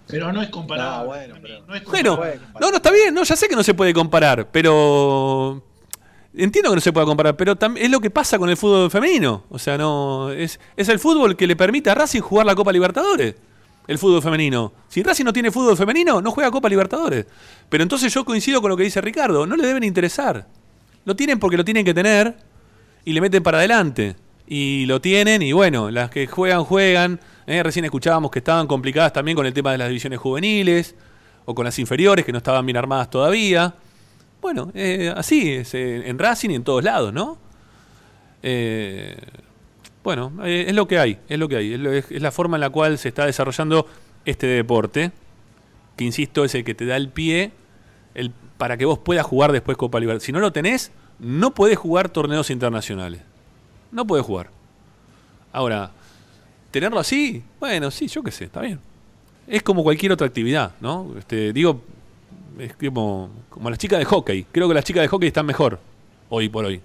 [0.06, 0.98] Pero no es comparable.
[0.98, 1.66] No, bueno, pero...
[1.66, 2.18] no, es bueno,
[2.60, 5.62] no, no, está bien, no, ya sé que no se puede comparar, pero
[6.34, 9.44] entiendo que no se pueda comparar, pero es lo que pasa con el fútbol femenino.
[9.48, 12.72] O sea, no es, es el fútbol que le permite a Racing jugar la Copa
[12.72, 13.36] Libertadores
[13.86, 14.72] el fútbol femenino.
[14.88, 17.26] Si Racing no tiene fútbol femenino, no juega Copa Libertadores.
[17.68, 20.46] Pero entonces yo coincido con lo que dice Ricardo, no le deben interesar.
[21.04, 22.36] Lo tienen porque lo tienen que tener
[23.04, 24.16] y le meten para adelante.
[24.46, 27.20] Y lo tienen y bueno, las que juegan, juegan.
[27.46, 27.62] ¿eh?
[27.62, 30.94] Recién escuchábamos que estaban complicadas también con el tema de las divisiones juveniles
[31.44, 33.74] o con las inferiores que no estaban bien armadas todavía.
[34.40, 37.38] Bueno, eh, así es en Racing y en todos lados, ¿no?
[38.42, 39.16] Eh,
[40.04, 42.30] bueno, eh, es lo que hay, es lo que hay, es, lo, es, es, la
[42.30, 43.86] forma en la cual se está desarrollando
[44.24, 45.12] este deporte,
[45.96, 47.52] que insisto, es el que te da el pie
[48.14, 50.24] el, para que vos puedas jugar después Copa Libertadores.
[50.24, 53.20] Si no lo tenés, no podés jugar torneos internacionales.
[53.90, 54.50] No podés jugar.
[55.52, 55.90] Ahora,
[56.70, 58.80] tenerlo así, bueno, sí, yo qué sé, está bien.
[59.46, 61.14] es como cualquier otra actividad, ¿no?
[61.18, 61.82] Este, digo,
[62.58, 64.46] es como, como las chicas de hockey.
[64.50, 65.78] Creo que las chicas de hockey están mejor
[66.28, 66.80] hoy por hoy.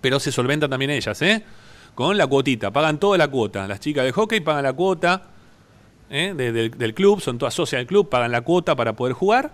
[0.00, 1.42] Pero se solventan también ellas, ¿eh?
[1.96, 3.66] Con la cuotita, pagan toda la cuota.
[3.66, 5.30] Las chicas de hockey pagan la cuota
[6.10, 6.34] ¿eh?
[6.36, 9.50] de- del, club, son todas socias del club, pagan la cuota para poder jugar.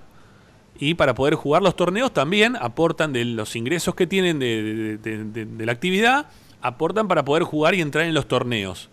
[0.76, 5.64] Y para poder jugar los torneos también aportan de los ingresos que tienen de, de-
[5.66, 6.26] la actividad,
[6.60, 8.88] aportan para poder jugar y entrar en los torneos,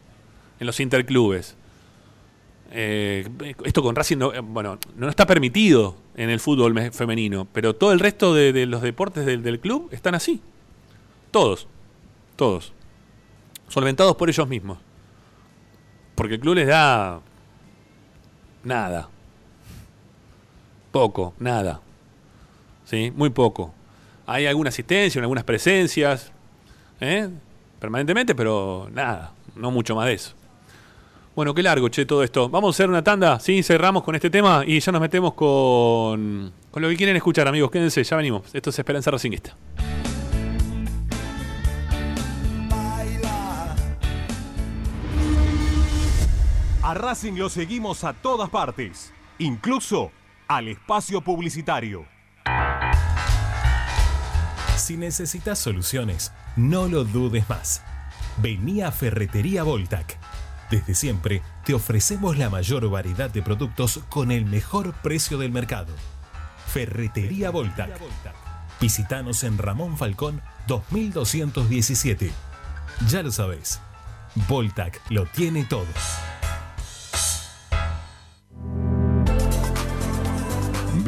[0.59, 1.55] en los interclubes.
[2.71, 3.27] Eh,
[3.63, 7.76] esto con Racing, no, eh, bueno, no está permitido en el fútbol me- femenino, pero
[7.76, 10.39] todo el resto de, los deportes del club están así.
[11.31, 11.67] Todos,
[12.35, 12.73] todos.
[13.69, 14.77] Solventados por ellos mismos.
[16.15, 17.21] Porque el club les da
[18.63, 19.09] nada.
[20.91, 21.79] Poco, nada.
[22.83, 23.13] ¿Sí?
[23.15, 23.73] Muy poco.
[24.25, 26.31] Hay alguna asistencia, algunas presencias,
[26.99, 27.29] ¿eh?
[27.79, 30.33] permanentemente, pero nada, no mucho más de eso.
[31.35, 32.49] Bueno, qué largo, che, todo esto.
[32.49, 36.51] Vamos a hacer una tanda, sí, cerramos con este tema y ya nos metemos con,
[36.69, 37.71] con lo que quieren escuchar, amigos.
[37.71, 38.43] Quédense, ya venimos.
[38.53, 39.55] Esto es Esperanza Racingista.
[46.90, 50.11] A Racing lo seguimos a todas partes, incluso
[50.48, 52.07] al espacio publicitario.
[54.76, 57.84] Si necesitas soluciones, no lo dudes más.
[58.38, 60.18] Vení a Ferretería Voltac.
[60.72, 65.94] Desde siempre te ofrecemos la mayor variedad de productos con el mejor precio del mercado.
[66.74, 67.99] Ferretería Voltac.
[68.82, 72.32] Visítanos en Ramón Falcón 2217.
[73.07, 73.80] Ya lo sabes,
[74.48, 75.86] Voltac lo tiene todo.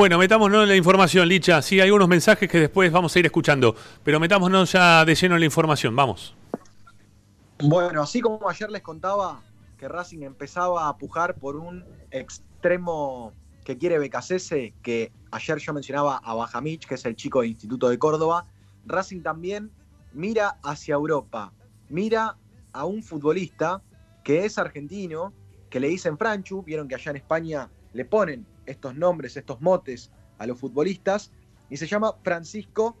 [0.00, 1.60] Bueno, metámonos en la información, Licha.
[1.60, 5.34] Sí, hay unos mensajes que después vamos a ir escuchando, pero metámonos ya de lleno
[5.34, 5.94] en la información.
[5.94, 6.34] Vamos.
[7.58, 9.42] Bueno, así como ayer les contaba
[9.76, 16.16] que Racing empezaba a pujar por un extremo que quiere Becasese, que ayer yo mencionaba
[16.24, 18.46] a Bajamich, que es el chico de Instituto de Córdoba,
[18.86, 19.70] Racing también
[20.14, 21.52] mira hacia Europa.
[21.90, 22.38] mira
[22.72, 23.82] a un futbolista
[24.24, 25.34] que es argentino,
[25.68, 30.10] que le dicen Franchu, vieron que allá en España le ponen estos nombres, estos motes
[30.38, 31.30] a los futbolistas,
[31.68, 32.96] y se llama Francisco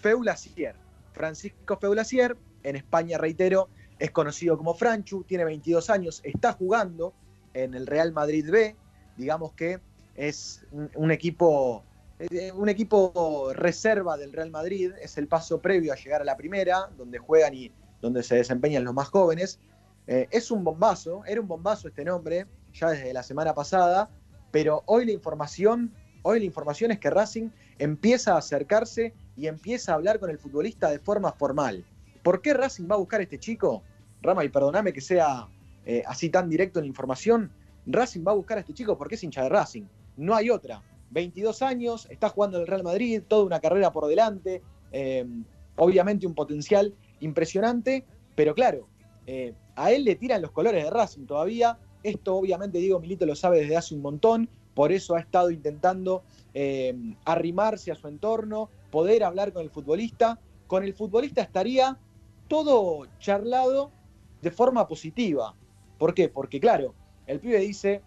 [0.00, 0.74] Feulacier.
[1.12, 3.68] Francisco Feulacier, en España, reitero,
[3.98, 7.14] es conocido como Franchu, tiene 22 años, está jugando
[7.54, 8.76] en el Real Madrid B,
[9.16, 9.80] digamos que
[10.14, 10.64] es
[10.94, 11.82] un, equipo
[12.18, 16.36] eh, un equipo reserva del Real Madrid, es el paso previo a llegar a la
[16.36, 19.58] primera, donde juegan y donde se desempeñan los más jóvenes.
[20.06, 24.10] Eh, es un bombazo, era un bombazo este nombre, ya desde la semana pasada,
[24.56, 25.92] pero hoy la información,
[26.22, 30.38] hoy la información es que Racing empieza a acercarse y empieza a hablar con el
[30.38, 31.84] futbolista de forma formal.
[32.22, 33.82] ¿Por qué Racing va a buscar a este chico?
[34.22, 35.46] Rama, y perdoname que sea
[35.84, 37.52] eh, así tan directo en la información,
[37.84, 39.84] Racing va a buscar a este chico porque es hincha de Racing.
[40.16, 40.82] No hay otra.
[41.10, 45.26] 22 años, está jugando en el Real Madrid, toda una carrera por delante, eh,
[45.76, 48.88] obviamente un potencial impresionante, pero claro,
[49.26, 51.78] eh, a él le tiran los colores de Racing todavía.
[52.08, 56.22] Esto obviamente Diego Milito lo sabe desde hace un montón, por eso ha estado intentando
[56.54, 60.38] eh, arrimarse a su entorno, poder hablar con el futbolista.
[60.66, 61.98] Con el futbolista estaría
[62.48, 63.90] todo charlado
[64.42, 65.54] de forma positiva.
[65.98, 66.28] ¿Por qué?
[66.28, 66.94] Porque claro,
[67.26, 68.02] el pibe dice,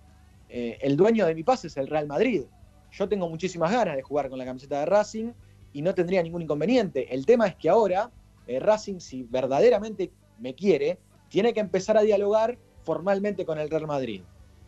[0.50, 2.44] el dueño de mi pase es el Real Madrid
[2.92, 5.32] yo tengo muchísimas ganas de jugar con la camiseta de Racing
[5.74, 7.14] y no tendría ningún inconveniente.
[7.14, 8.12] El tema es que ahora
[8.48, 11.00] eh, Racing, si verdaderamente me quiere,
[11.30, 14.22] tiene que empezar a dialogar formalmente con el Real Madrid.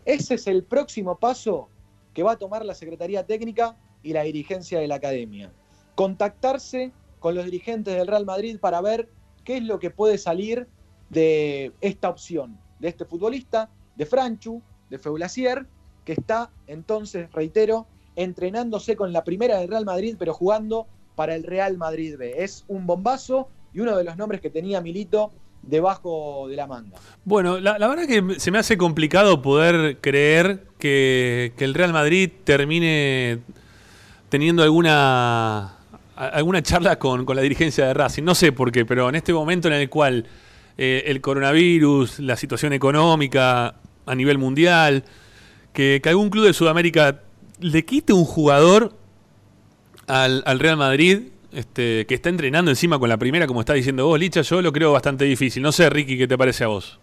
[0.05, 1.69] Ese es el próximo paso
[2.13, 5.51] que va a tomar la Secretaría Técnica y la dirigencia de la academia.
[5.95, 9.09] Contactarse con los dirigentes del Real Madrid para ver
[9.43, 10.67] qué es lo que puede salir
[11.09, 15.67] de esta opción, de este futbolista, de Franchu, de Feulacier,
[16.05, 21.43] que está entonces, reitero, entrenándose con la primera del Real Madrid, pero jugando para el
[21.43, 22.43] Real Madrid B.
[22.43, 25.31] Es un bombazo y uno de los nombres que tenía Milito
[25.61, 26.97] debajo de la manga.
[27.23, 33.39] Bueno, la, verdad que se me hace complicado poder creer que, el Real Madrid termine
[34.29, 35.77] teniendo alguna,
[36.15, 38.23] alguna charla con, la dirigencia de Racing.
[38.23, 40.25] No sé por qué, pero en este momento en el cual
[40.77, 43.75] eh, el coronavirus, la situación económica
[44.05, 45.03] a nivel mundial,
[45.73, 47.21] que, que algún club de Sudamérica
[47.59, 48.93] le quite un jugador
[50.07, 54.19] al, Real Madrid este, que está entrenando encima con la primera, como está diciendo vos,
[54.19, 55.61] Licha, yo lo creo bastante difícil.
[55.63, 56.99] No sé, Ricky, ¿qué te parece a vos?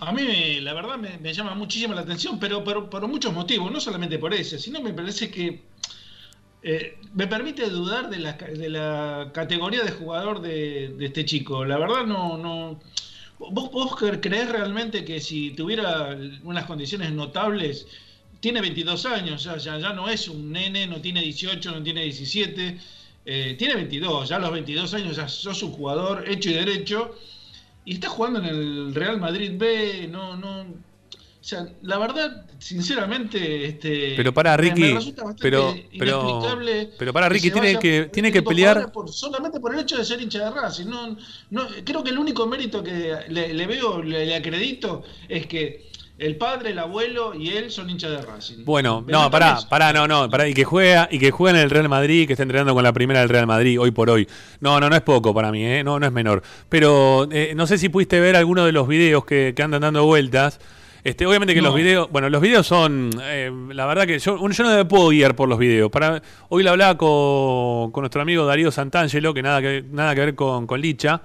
[0.00, 4.18] A mí, la verdad, me, llama muchísimo la atención, pero, por muchos motivos, no solamente
[4.18, 5.62] por ese, sino me parece que
[6.62, 11.64] eh, me permite dudar de la, de la, categoría de jugador de, este chico.
[11.64, 12.38] La verdad, no.
[12.38, 12.80] no
[13.38, 17.86] ¿Vos, ¿Vos creés realmente que si tuviera unas condiciones notables
[18.40, 22.78] tiene 22 años, ya, ya, no es un nene, no tiene 18, no tiene 17,
[23.24, 27.14] eh, tiene 22, ya a los 22 años ya sos un jugador hecho y derecho,
[27.84, 30.64] y está jugando en el Real Madrid B, no, no,
[31.44, 34.94] o sea, la verdad, sinceramente, este, pero para Ricky,
[35.38, 36.58] pero, pero,
[36.98, 40.42] pero para Ricky tiene que tiene que pelear solamente por el hecho de ser hincha
[40.42, 40.86] de Racing.
[40.86, 41.18] No,
[41.50, 46.70] no, creo que el único mérito que le, veo, le acredito, es que el padre,
[46.70, 48.64] el abuelo y él son hinchas de Racing.
[48.64, 51.70] Bueno, no, pará, pará, no, no, pará, y que juega, y que juega en el
[51.70, 54.28] Real Madrid, que está entrenando con la primera del Real Madrid hoy por hoy.
[54.60, 55.82] No, no, no es poco para mí, ¿eh?
[55.82, 56.42] no, no es menor.
[56.68, 60.60] Pero eh, no sé si pudiste ver alguno de los videos que, andan dando vueltas.
[61.02, 64.64] Este, obviamente que los videos, bueno, los videos son, eh, la verdad que yo, yo
[64.64, 65.90] no me puedo guiar por los videos.
[65.90, 70.20] Para, hoy le hablaba con, con nuestro amigo Darío Santangelo, que nada que, nada que
[70.20, 71.20] ver con, con Licha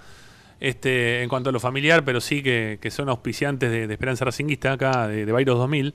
[0.60, 5.08] este, en cuanto a lo familiar, pero sí que, son auspiciantes de, Esperanza Racinguista acá,
[5.08, 5.94] de, de 2000.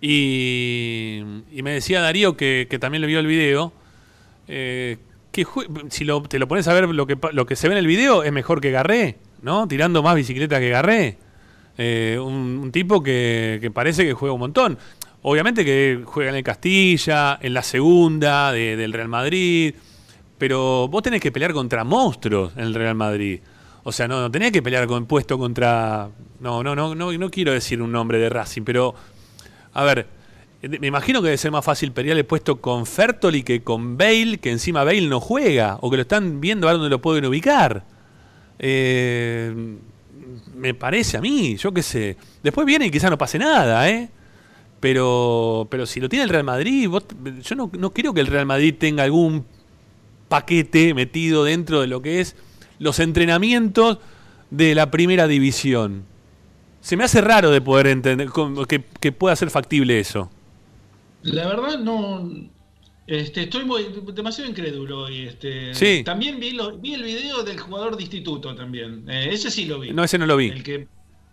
[0.00, 1.22] Y,
[1.62, 3.72] me decía Darío que, también le vio el video.
[4.46, 4.98] Eh,
[5.32, 5.44] que
[5.90, 8.22] si te lo pones a ver lo que, lo que se ve en el video
[8.22, 9.68] es mejor que Garré, ¿no?
[9.68, 11.18] Tirando más bicicleta que Garré.
[11.76, 14.78] Eh, un, tipo que, parece que juega un montón.
[15.22, 19.74] Obviamente que juega en el Castilla, en la segunda del Real Madrid,
[20.38, 23.40] pero vos tenés que pelear contra monstruos en el Real Madrid.
[23.84, 26.08] O sea, no, tenía que pelear con puesto contra.
[26.40, 28.94] No, no, no, no, no quiero decir un nombre de Racing, pero.
[29.74, 30.06] A ver,
[30.62, 34.38] me imagino que debe ser más fácil pelear el puesto con Fertoli que con Bale,
[34.38, 37.24] que encima Bale no juega, o que lo están viendo a ver dónde lo pueden
[37.26, 37.84] ubicar.
[38.58, 39.76] Eh,
[40.56, 42.16] me parece a mí, yo qué sé.
[42.42, 44.08] Después viene y quizás no pase nada, ¿eh?
[44.80, 46.90] Pero, pero si lo tiene el Real Madrid,
[47.42, 49.44] yo no, no creo que el Real Madrid tenga algún
[50.28, 52.36] paquete metido dentro de lo que es
[52.78, 53.98] los entrenamientos
[54.50, 56.04] de la primera división.
[56.80, 58.28] Se me hace raro de poder entender
[58.68, 60.30] que, que pueda ser factible eso.
[61.22, 62.30] La verdad no,
[63.06, 65.26] Este, estoy muy, demasiado incrédulo hoy.
[65.28, 66.02] Este, Sí.
[66.04, 69.04] También vi, lo- vi el video del jugador de instituto también.
[69.08, 69.92] Eh, ese sí lo vi.
[69.92, 70.48] No, ese no lo vi.
[70.50, 70.86] El que,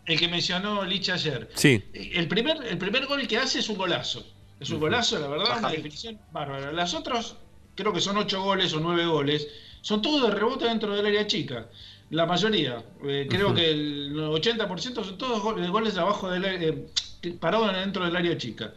[0.05, 1.49] el que mencionó Lich ayer.
[1.53, 1.83] Sí.
[1.93, 4.25] El primer, el primer gol que hace es un golazo.
[4.59, 6.71] Es un golazo, la verdad, una definición bárbara.
[6.71, 7.35] Las otras,
[7.75, 9.47] creo que son ocho goles o nueve goles,
[9.85, 11.67] son todos de rebote dentro del área chica.
[12.09, 12.83] La mayoría.
[13.03, 16.87] Eh, creo que el 80% son todos goles, goles abajo del área- eh,
[17.39, 18.73] parados dentro del área chica.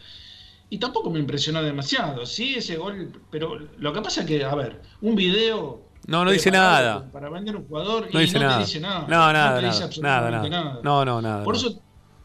[0.69, 3.11] Y tampoco me impresionó demasiado, sí, ese gol.
[3.31, 5.81] Pero lo que pasa es que, a ver, un video.
[6.07, 7.11] No, no dice preparado nada.
[7.13, 8.59] Para vender un jugador No y dice no nada.
[8.59, 9.01] te dice nada.
[9.01, 10.81] No, te nada, dice nada, absolutamente nada, nada.
[10.85, 11.43] No, no, nada.
[11.45, 11.59] Por no.
[11.61, 11.81] eso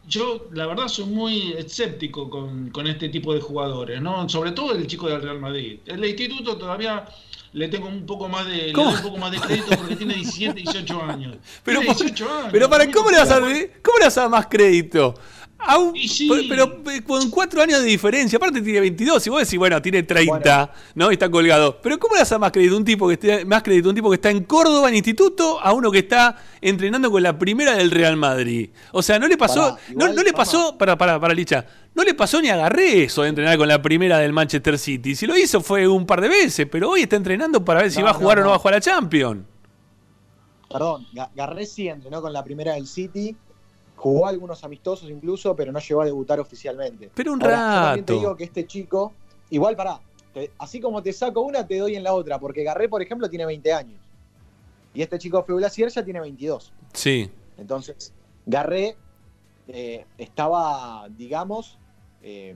[0.10, 4.28] yo, la verdad, soy muy escéptico con, con este tipo de jugadores, ¿no?
[4.28, 5.80] Sobre todo el chico del Real Madrid.
[5.86, 7.06] El instituto todavía
[7.54, 10.16] le tengo un poco más de, le doy un poco más de crédito porque tiene
[10.16, 11.38] 17, 18 años.
[11.64, 12.50] Pero, Tiene por- 18 años.
[12.52, 13.48] pero para, amigo, ¿cómo le vas a ¿cómo?
[13.50, 15.14] dar, cómo le vas a dar más crédito?
[16.28, 19.82] Pero, pero, eh, con cuatro años de diferencia, aparte tiene 22, y vos decís, bueno,
[19.82, 21.10] tiene 30, ¿no?
[21.10, 21.80] Y está colgado.
[21.82, 23.96] Pero ¿cómo le a dar más crédito a un tipo que esté, más crédito un
[23.96, 27.76] tipo que está en Córdoba en instituto a uno que está entrenando con la primera
[27.76, 28.70] del Real Madrid?
[28.92, 31.66] O sea, no le pasó, no, igual, no le pasó, para, para, para Licha,
[31.96, 35.16] no le pasó ni agarré eso de entrenar con la primera del Manchester City.
[35.16, 38.00] Si lo hizo fue un par de veces, pero hoy está entrenando para ver si
[38.00, 39.46] No, va a jugar no, o no va a jugar a Champions.
[40.70, 43.36] Perdón, Ga- Garré sí entrenó con la primera del City,
[44.04, 47.10] jugó algunos amistosos incluso, pero no llegó a debutar oficialmente.
[47.16, 48.20] Pero un Ahora, yo también te rato.
[48.20, 49.14] digo que este chico,
[49.50, 50.02] igual pará,
[50.34, 53.30] te- así como te saco una, te doy en la otra, porque Garré, por ejemplo,
[53.30, 54.02] tiene 20 años.
[54.94, 56.74] Y este chico Feulasier ya tiene 22.
[56.92, 57.32] Sí.
[57.58, 58.12] Entonces,
[58.46, 58.98] Garré
[59.70, 61.80] eh, estaba, digamos,
[62.22, 62.54] eh,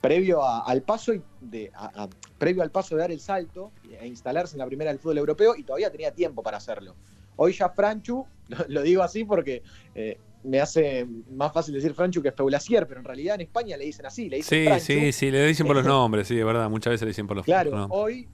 [0.00, 2.08] previo a- al paso y de, a- a-
[2.38, 5.56] previo al paso de dar el salto e instalarse en la primera del fútbol europeo
[5.56, 6.94] y todavía tenía tiempo para hacerlo.
[7.34, 9.64] Hoy ya Franchu, lo, lo digo así porque
[9.96, 13.84] eh, me hace más fácil decir Franchu que Feulasier, pero en realidad en España le
[13.84, 14.84] dicen así, le dicen Sí, Franchu.
[14.86, 17.36] sí, sí, le dicen por los nombres, sí, de verdad, muchas veces le dicen por
[17.36, 17.98] los Claro, nombres.
[18.00, 18.28] hoy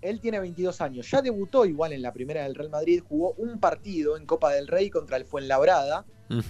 [0.00, 1.10] él tiene 22 años.
[1.10, 4.68] Ya debutó igual en la primera del Real Madrid, jugó un partido en Copa del
[4.68, 6.04] Rey contra el Fuenlabrada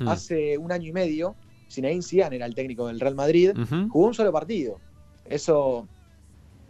[0.06, 1.34] hace un año y medio.
[1.70, 3.52] Zinedine Zidane era el técnico del Real Madrid.
[3.90, 4.78] Jugó un solo partido.
[5.24, 5.86] Eso.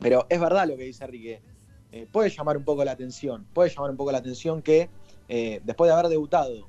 [0.01, 1.41] Pero es verdad lo que dice Enrique.
[1.91, 3.45] Eh, puede llamar un poco la atención.
[3.53, 4.89] Puede llamar un poco la atención que
[5.29, 6.69] eh, después de haber debutado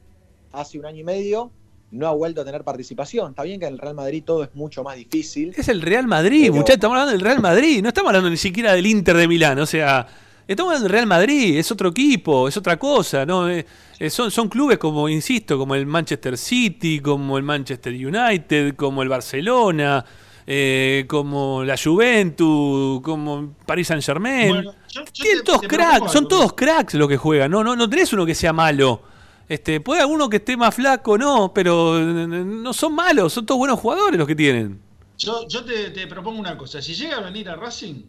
[0.51, 1.51] hace un año y medio,
[1.91, 3.31] no ha vuelto a tener participación.
[3.31, 5.53] Está bien que en el Real Madrid todo es mucho más difícil.
[5.57, 8.37] Es el Real Madrid, Pero- muchachos, estamos hablando del Real Madrid, no estamos hablando ni
[8.37, 10.05] siquiera del Inter de Milán, o sea,
[10.47, 13.49] estamos hablando del Real Madrid, es otro equipo, es otra cosa, ¿no?
[13.49, 13.65] Eh,
[13.99, 19.01] eh, son, son clubes como, insisto, como el Manchester City, como el Manchester United, como
[19.03, 20.05] el Barcelona,
[20.51, 24.49] eh, como la Juventus, como Paris Saint Germain.
[24.49, 27.63] Bueno, yo- yo Tienen te- todos te cracks, son todos cracks los que juegan, no,
[27.63, 29.01] no, no tenés uno que sea malo.
[29.49, 33.45] Este, puede haber uno que esté más flaco, no, pero eh, no son malos, son
[33.45, 34.79] todos buenos jugadores los que tienen.
[35.17, 36.81] Yo, yo te, te propongo una cosa.
[36.81, 38.03] Si llega a venir a Racing,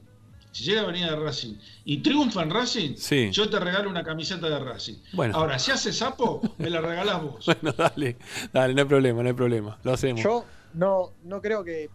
[0.53, 1.55] si llega a venir a Racing
[1.85, 3.31] y triunfa en Racing, Sí.
[3.33, 4.97] yo te regalo una camiseta de Racing.
[5.15, 5.35] Bueno.
[5.35, 7.47] Ahora, si hace sapo, me la regalás vos.
[7.47, 8.17] Bueno, dale,
[8.53, 10.23] dale, no hay problema, no hay problema, lo hacemos.
[10.23, 10.45] Yo
[10.75, 11.89] no, no creo que.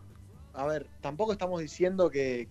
[0.54, 2.48] A ver, tampoco estamos diciendo que,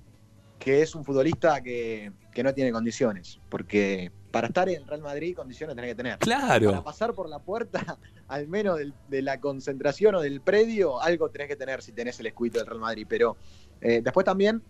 [0.58, 3.40] que es un futbolista que, que no tiene condiciones.
[3.48, 6.18] Porque para estar en Real Madrid, condiciones tenés que tener.
[6.18, 6.70] Claro.
[6.70, 7.96] Para pasar por la puerta,
[8.28, 12.18] al menos del- de la concentración o del predio, algo tenés que tener si tenés
[12.20, 13.06] el escuito del Real Madrid.
[13.08, 13.36] Pero
[13.80, 14.60] eh, después también,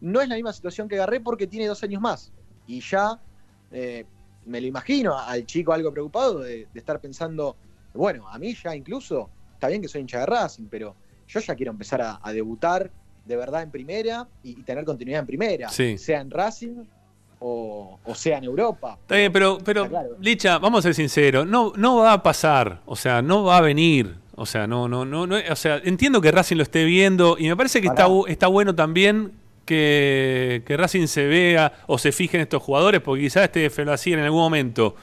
[0.00, 2.32] no es la misma situación que Garré porque tiene dos años más.
[2.66, 3.18] Y ya
[3.72, 4.04] eh,
[4.46, 7.56] me lo imagino al chico algo preocupado de, de estar pensando,
[7.94, 10.94] bueno, a mí ya incluso, está bien que soy hincha de Racing, pero
[11.26, 12.90] yo ya quiero empezar a, a debutar
[13.24, 15.96] de verdad en primera y, y tener continuidad en primera, Sí.
[15.96, 16.84] sea en Racing
[17.46, 18.96] o, o sea en Europa.
[19.02, 20.10] Está bien, pero, pero claro.
[20.20, 23.60] Licha, vamos a ser sinceros, no, no va a pasar, o sea, no va a
[23.60, 24.16] venir.
[24.36, 27.46] O sea, no, no, no, no, o sea, entiendo que Racing lo esté viendo y
[27.48, 28.20] me parece que está, Pará.
[28.26, 29.32] está bueno también
[29.64, 34.18] que, que Racing se vea o se fije en estos jugadores, porque quizás este Felacir
[34.18, 34.96] en algún momento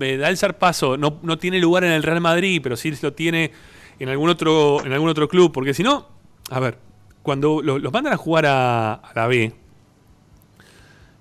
[0.00, 3.12] eh, da el zarpazo, no, no tiene lugar en el Real Madrid, pero sí lo
[3.12, 3.50] tiene
[3.98, 6.06] en algún otro, en algún otro club, porque si no,
[6.50, 6.78] a ver,
[7.22, 9.52] cuando lo- los mandan a jugar a, a la B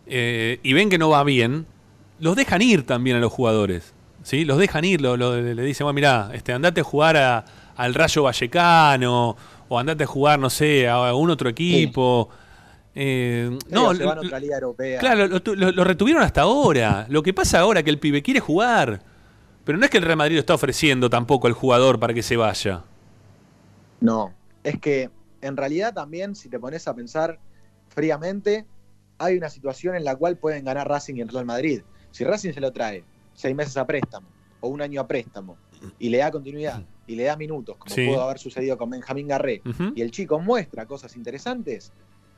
[0.09, 1.65] eh, y ven que no va bien,
[2.19, 3.93] los dejan ir también a los jugadores.
[4.23, 4.43] ¿sí?
[4.45, 7.45] Los dejan ir, lo- lo- le dicen, bueno, mirá, este, andate a jugar a-
[7.77, 9.37] al Rayo Vallecano,
[9.69, 12.29] o andate a jugar, no sé, a, a un otro equipo.
[12.95, 14.99] Eh, no, lo- otra liga europea.
[14.99, 17.05] Claro, lo retuvieron hasta ahora.
[17.09, 19.01] Lo que pasa ahora es que el pibe quiere jugar.
[19.63, 22.23] Pero no es que el Real Madrid lo está ofreciendo tampoco al jugador para que
[22.23, 22.81] se vaya.
[24.01, 24.33] No,
[24.63, 25.09] es que
[25.41, 27.39] en realidad también, si te pones a pensar
[27.89, 28.65] fríamente,
[29.19, 31.81] hay una situación en la cual pueden ganar Racing y el Real Madrid.
[32.11, 34.27] Si Racing se lo trae seis meses a préstamo
[34.61, 35.57] o un año a préstamo
[35.99, 38.05] y le da continuidad y le da minutos, como Sí.
[38.07, 39.61] pudo haber sucedido con Benjamín Garré,
[39.95, 41.91] y el chico muestra cosas interesantes,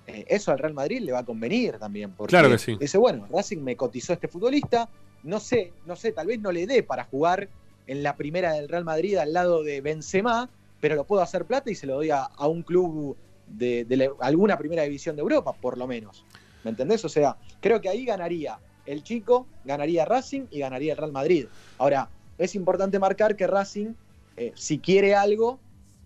[0.08, 2.14] eh, eso al Real Madrid le va a convenir también.
[2.16, 2.76] Porque Claro que sí.
[2.80, 4.90] Dice, bueno, Racing me cotizó este futbolista,
[5.24, 7.50] no sé, no sé, tal vez no le dé para jugar
[7.86, 10.50] en la primera del Real Madrid al lado de Benzema,
[10.80, 13.98] pero lo puedo hacer plata y se lo doy a, a un club de, de
[13.98, 16.26] la- alguna primera división de Europa, por lo menos.
[16.64, 17.04] ¿Me entendés?
[17.06, 21.46] O sea, creo que ahí ganaría el chico, ganaría Racing y ganaría el Real Madrid.
[21.78, 23.94] Ahora, es importante marcar que Racing,
[24.38, 25.60] eh, si quiere algo,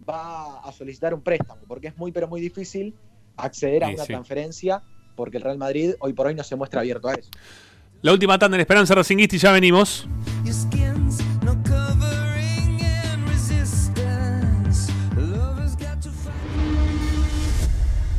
[0.08, 2.94] va a solicitar un préstamo, porque es muy, pero muy difícil
[3.38, 4.08] acceder a Sí, una sí.
[4.08, 4.82] transferencia,
[5.16, 7.30] porque el Real Madrid hoy por hoy no se muestra abierto a eso.
[8.02, 10.08] La última tanda en Esperanza Racinguista y ya venimos.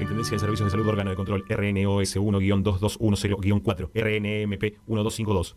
[0.00, 5.56] Superintendencia de Servicios de Salud Órgano de Control RNOS 1-2210-4 RNMP 1252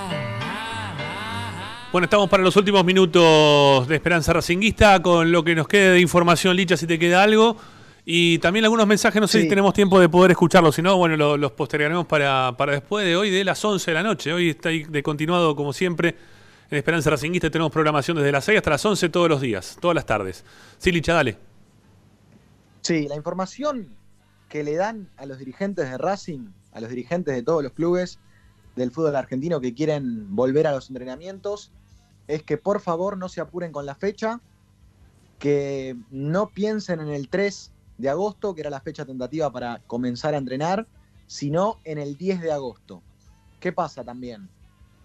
[1.90, 6.00] Bueno, estamos para los últimos minutos de Esperanza Racinguista con lo que nos quede de
[6.00, 7.56] información, Licha, si te queda algo.
[8.04, 9.42] Y también algunos mensajes, no sé Sí.
[9.44, 13.04] si tenemos tiempo de poder escucharlos, si no, bueno, lo- los postergaremos para, para después
[13.06, 14.32] de hoy, de las 11 de la noche.
[14.32, 16.14] Hoy está ahí de continuado, como siempre,
[16.70, 17.50] en Esperanza Racinguista.
[17.50, 20.44] Tenemos programación desde las 6 hasta las 11 todos los días, todas las tardes.
[20.78, 21.36] Sí, Licha, dale.
[22.82, 23.88] Sí, la información
[24.48, 28.18] que le dan a los dirigentes de Racing, a los dirigentes de todos los clubes
[28.78, 31.72] del fútbol argentino que quieren volver a los entrenamientos,
[32.26, 34.40] es que por favor no se apuren con la fecha,
[35.38, 40.34] que no piensen en el 3 de agosto, que era la fecha tentativa para comenzar
[40.34, 40.86] a entrenar,
[41.26, 43.02] sino en el 10 de agosto.
[43.60, 44.48] ¿Qué pasa también?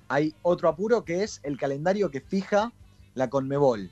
[0.07, 2.71] Hay otro apuro que es el calendario que fija
[3.15, 3.91] la Conmebol.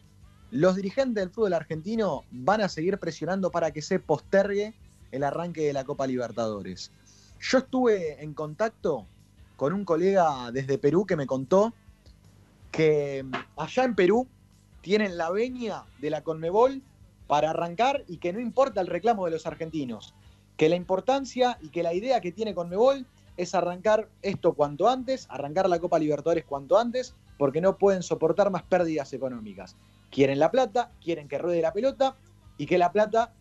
[0.51, 4.73] Los dirigentes del fútbol argentino van a seguir presionando para que se postergue
[5.11, 6.91] el arranque de la Copa Libertadores.
[7.39, 9.07] Yo estuve en contacto
[9.61, 11.71] con un colega desde Perú que me contó
[12.71, 14.27] que mm, allá en Perú
[14.81, 16.81] tienen la veña de la Conmebol
[17.27, 20.15] para arrancar y que no importa el reclamo de los argentinos,
[20.57, 23.05] que la importancia y que la idea que tiene Conmebol
[23.37, 28.49] es arrancar esto cuanto antes, arrancar la Copa Libertadores cuanto antes, porque no pueden soportar
[28.49, 29.75] más pérdidas económicas.
[30.09, 32.17] Quieren la plata, quieren que ruede la pelota
[32.57, 33.31] y que la plata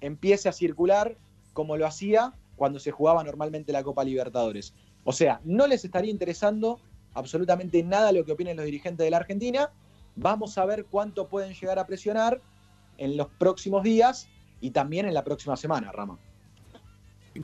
[0.00, 1.16] empiece a circular
[1.54, 4.74] como lo hacía cuando se jugaba normalmente la Copa Libertadores.
[5.06, 6.78] O sea, no les estaría interesando
[7.14, 9.70] absolutamente nada lo que opinen los dirigentes de la Argentina.
[10.16, 12.40] Vamos a ver cuánto pueden llegar a presionar
[12.98, 14.28] en los próximos días
[14.60, 16.18] y también en la próxima semana, Rama.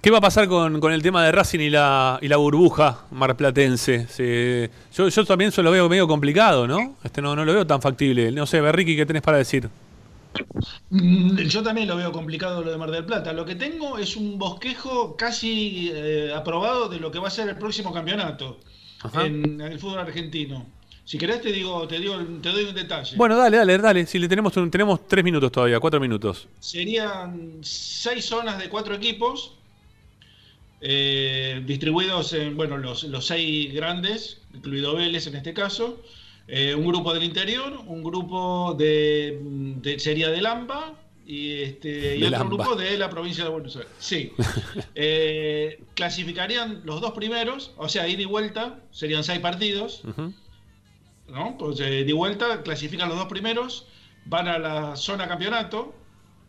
[0.00, 3.04] ¿Qué va a pasar con, con el tema de Racing y la, y la burbuja
[3.10, 4.08] marplatense?
[4.08, 6.96] Se- yo, yo también se lo veo medio complicado, ¿no?
[7.04, 8.32] Este no, no lo veo tan factible.
[8.32, 9.68] No sé, Berriqui, ¿qué tenés para decir?
[10.90, 13.32] Mm, Yo también lo veo complicado lo de Mar del Plata.
[13.32, 17.48] Lo que tengo es un bosquejo casi eh, aprobado de lo que va a ser
[17.48, 18.60] el próximo campeonato
[19.14, 20.66] en el fútbol argentino.
[21.04, 23.16] Si querés te digo, te digo, te doy un detalle.
[23.16, 24.06] Bueno, dale, dale, dale.
[24.06, 26.46] Si le tenemos, tenemos tres minutos todavía, cuatro minutos.
[26.60, 29.54] Serían seis zonas de cuatro equipos,
[30.80, 36.00] eh, distribuidos en, bueno, los, los seis grandes, incluido Vélez en este caso,
[36.48, 39.38] eh, un grupo del interior, un grupo de,
[39.80, 40.94] de- sería de Lampa
[41.26, 43.90] y, este, y otro grupo de la provincia de Buenos Aires.
[43.98, 44.32] Sí.
[44.94, 50.02] Eh, clasificarían los dos primeros, o sea, ida y vuelta, serían seis partidos.
[51.28, 51.56] ¿no?
[51.58, 53.86] Pues eh, de vuelta clasifican los dos primeros,
[54.26, 55.94] van a la zona campeonato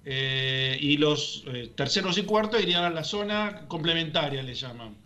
[0.06, 1.46] eh, y los
[1.76, 4.98] terceros y cuartos irían a la zona complementaria, le llaman.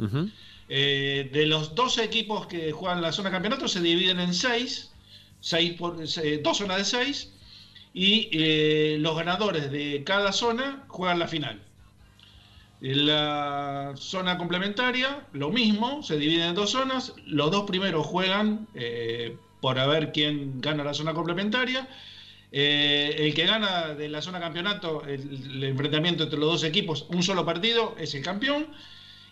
[0.69, 4.91] Eh, de los 12 equipos que juegan la zona campeonato se dividen en 6,
[5.77, 7.31] por, eh, dos zonas de 6
[7.93, 11.61] y eh, los ganadores de cada zona juegan la final.
[12.81, 17.13] En la zona complementaria, lo mismo, se dividen en dos zonas.
[17.25, 21.87] Los dos primeros juegan eh, por a ver quién gana la zona complementaria.
[22.51, 27.45] El que gana de la zona campeonato, el enfrentamiento entre los dos equipos, un solo
[27.45, 28.67] partido, es el campeón.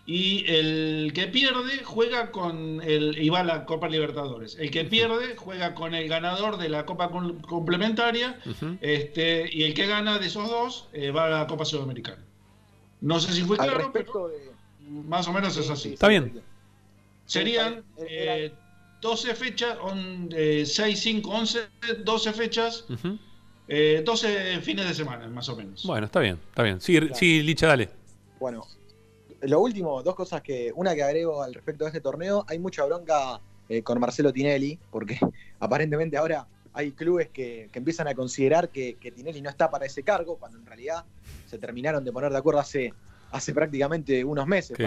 [0.08, 3.18] Y el que pierde juega con el.
[3.18, 4.56] y va a la Copa Libertadores.
[4.60, 8.40] El que pierde juega con el ganador de la Copa com- Complementaria.
[8.82, 12.24] este, y el que gana de esos dos eh, va a la Copa Sudamericana.
[13.02, 14.32] No sé si fue Al claro, pero
[14.88, 15.94] más o menos es así.
[15.94, 16.40] Está bien.
[17.26, 18.52] Serían eh,
[19.02, 21.60] 12 fechas, on- eh, 6, 5, 11,
[22.04, 23.18] 12 fechas, Ujú.
[23.68, 25.84] eh, 12 fines de semana, más o menos.
[25.84, 26.80] Bueno, está bien, está bien.
[26.80, 27.90] Sí, sí, Licha, dale.
[28.40, 28.68] Bueno,
[29.48, 30.72] lo último, dos cosas que.
[30.76, 33.40] Una que agrego al respecto de este torneo, hay mucha bronca
[33.70, 35.20] eh, con Marcelo Tinelli, porque
[35.60, 39.86] aparentemente ahora hay clubes que, que empiezan a considerar que, que Tinelli no está para
[39.86, 41.06] ese cargo, cuando en realidad
[41.48, 42.94] se terminaron de poner de acuerdo hace,
[43.32, 44.78] hace prácticamente unos meses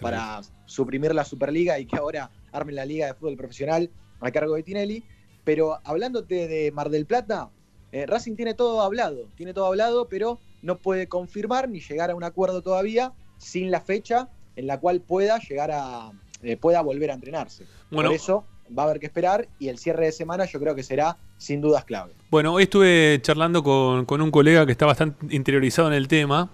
[0.00, 3.90] para suprimir la Superliga y que ahora armen la Liga de Fútbol Profesional
[4.20, 5.04] a cargo de Tinelli.
[5.44, 7.50] Pero hablándote de Mar del Plata,
[7.92, 12.16] eh, Racing tiene todo hablado, tiene todo hablado, pero no puede confirmar ni llegar a
[12.16, 16.10] un acuerdo todavía sin la fecha en la cual pueda llegar a
[16.42, 17.64] eh, pueda volver a entrenarse.
[17.90, 18.08] Bueno.
[18.10, 18.44] Por eso
[18.76, 21.60] va a haber que esperar y el cierre de semana yo creo que será sin
[21.60, 22.12] dudas clave.
[22.30, 26.50] Bueno, hoy estuve charlando con, con un colega que está bastante interiorizado en el tema.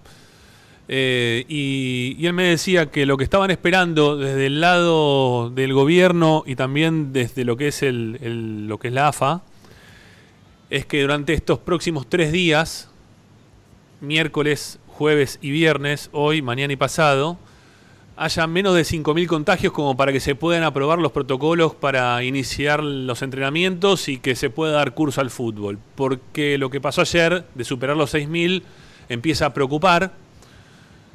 [0.87, 5.73] eh, y, y él me decía que lo que estaban esperando desde el lado del
[5.73, 9.41] gobierno y también desde lo que es el, el- lo que es la AFA
[10.69, 12.89] es que durante estos próximos tres días,
[14.01, 17.37] miércoles, jueves y viernes, hoy, mañana y pasado,
[18.15, 22.83] haya menos de 5.000 contagios como para que se puedan aprobar los protocolos para iniciar
[22.83, 25.79] los entrenamientos y que se pueda dar curso al fútbol.
[25.95, 28.61] Porque lo que pasó ayer, de superar los 6.000,
[29.09, 30.13] empieza a preocupar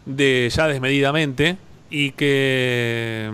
[0.05, 1.57] de ya desmedidamente
[1.89, 3.31] y que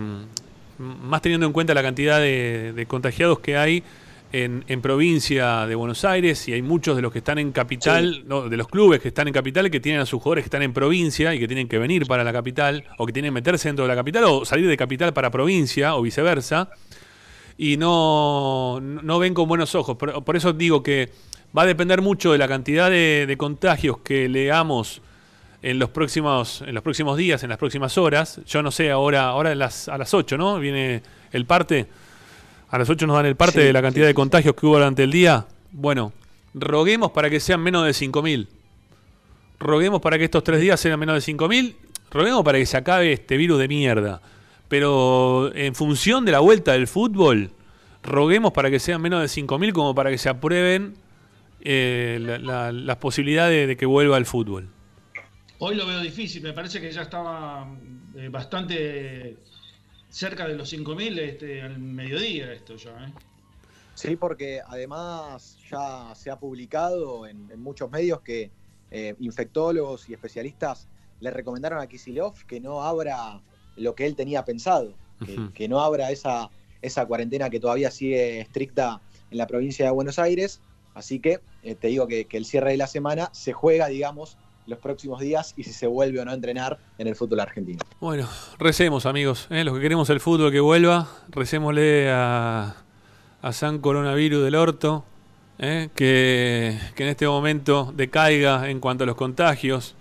[0.77, 3.83] mm, más teniendo en cuenta la cantidad de, de contagiados que hay
[4.31, 8.23] en, en provincia de Buenos Aires y hay muchos de los que están en capital,
[8.27, 10.61] no, de los clubes que están en capital que tienen a sus jugadores que están
[10.61, 13.69] en provincia y que tienen que venir para la capital o que tienen que meterse
[13.69, 16.69] dentro de la capital o salir de capital para provincia o viceversa
[17.57, 19.95] y no, no ven con buenos ojos.
[19.97, 21.11] Por, por eso digo que
[21.57, 25.01] va a depender mucho de la cantidad de, de contagios que leamos
[25.61, 28.39] en los próximos en los próximos días, en las próximas horas.
[28.45, 30.59] Yo no sé, ahora ahora a las, a las 8, ¿no?
[30.59, 31.87] Viene el parte.
[32.75, 34.15] A las 8 nos dan el parte Sí, de la cantidad sí, de sí.
[34.15, 35.45] contagios que hubo durante el día.
[35.71, 36.11] Bueno,
[36.53, 38.47] roguemos para que sean menos de 5.000.
[39.59, 41.73] Roguemos para que estos tres días sean menos de 5.000.
[42.11, 44.21] Roguemos para que se acabe este virus de mierda.
[44.67, 47.51] Pero en función de la vuelta del fútbol,
[48.03, 50.95] roguemos para que sean menos de 5.000 como para que se aprueben
[51.61, 54.67] eh, la- la- las posibilidades de que vuelva el fútbol.
[55.59, 57.65] Hoy lo veo difícil, me parece que ya estaba
[58.17, 59.37] eh, bastante
[60.15, 62.91] cerca de los 5.000 este, al mediodía esto ya.
[63.05, 63.13] ¿eh?
[63.95, 68.49] Sí, porque además ya se ha publicado en, en muchos medios que
[68.91, 70.87] eh, infectólogos y especialistas
[71.19, 73.41] le recomendaron a Kisilov que no abra
[73.75, 74.93] lo que él tenía pensado,
[75.53, 76.49] que, no abra esa,
[76.81, 79.01] esa cuarentena que todavía sigue estricta
[79.31, 80.61] en la provincia de Buenos Aires.
[80.93, 84.37] Así que eh, te digo que, que el cierre de la semana se juega, digamos,
[84.67, 87.79] los próximos días y si se vuelve o no a entrenar en el fútbol argentino.
[87.99, 88.27] Bueno,
[88.57, 89.63] recemos amigos, ¿eh?
[89.63, 92.75] los que queremos el fútbol que vuelva, recémosle a,
[93.51, 95.05] San Coronavirus del Orto,
[95.59, 95.89] ¿eh?
[95.95, 99.93] que, que en este momento decaiga en cuanto a los contagios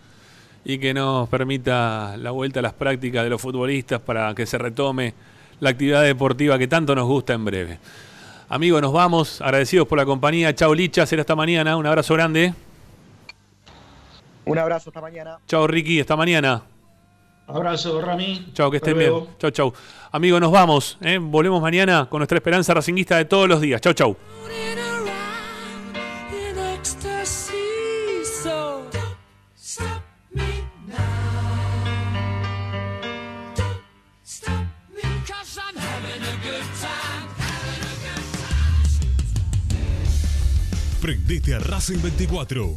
[0.64, 4.56] y que nos permita la vuelta a las prácticas de los futbolistas para que se
[4.56, 5.12] retome
[5.60, 7.78] la actividad deportiva que tanto nos gusta en breve.
[8.48, 12.54] Amigos, nos vamos, agradecidos por la compañía, chao Licha, será hasta mañana, un abrazo grande,
[14.46, 15.38] Un abrazo, hasta mañana.
[15.46, 16.62] chao Ricky, hasta mañana.
[17.46, 18.50] Abrazo, Rami.
[18.54, 19.10] Chao, que estén bien.
[19.10, 19.28] luego.
[19.38, 19.72] Chau, chau.
[20.12, 20.96] Amigos, nos vamos.
[21.02, 21.18] ¿eh?
[21.20, 23.80] Volvemos mañana con nuestra esperanza racinguista de todos los días.
[23.80, 24.16] Chau, chau.
[26.32, 27.52] in ecstasy.
[28.24, 29.16] So don't
[29.56, 30.02] stop
[30.32, 30.96] me now.
[33.56, 33.80] Don't
[34.22, 34.64] stop
[34.94, 37.28] me, cause I'm having a good time.
[37.38, 38.64] Having a good time.
[41.00, 42.76] Prendete a Racing 24,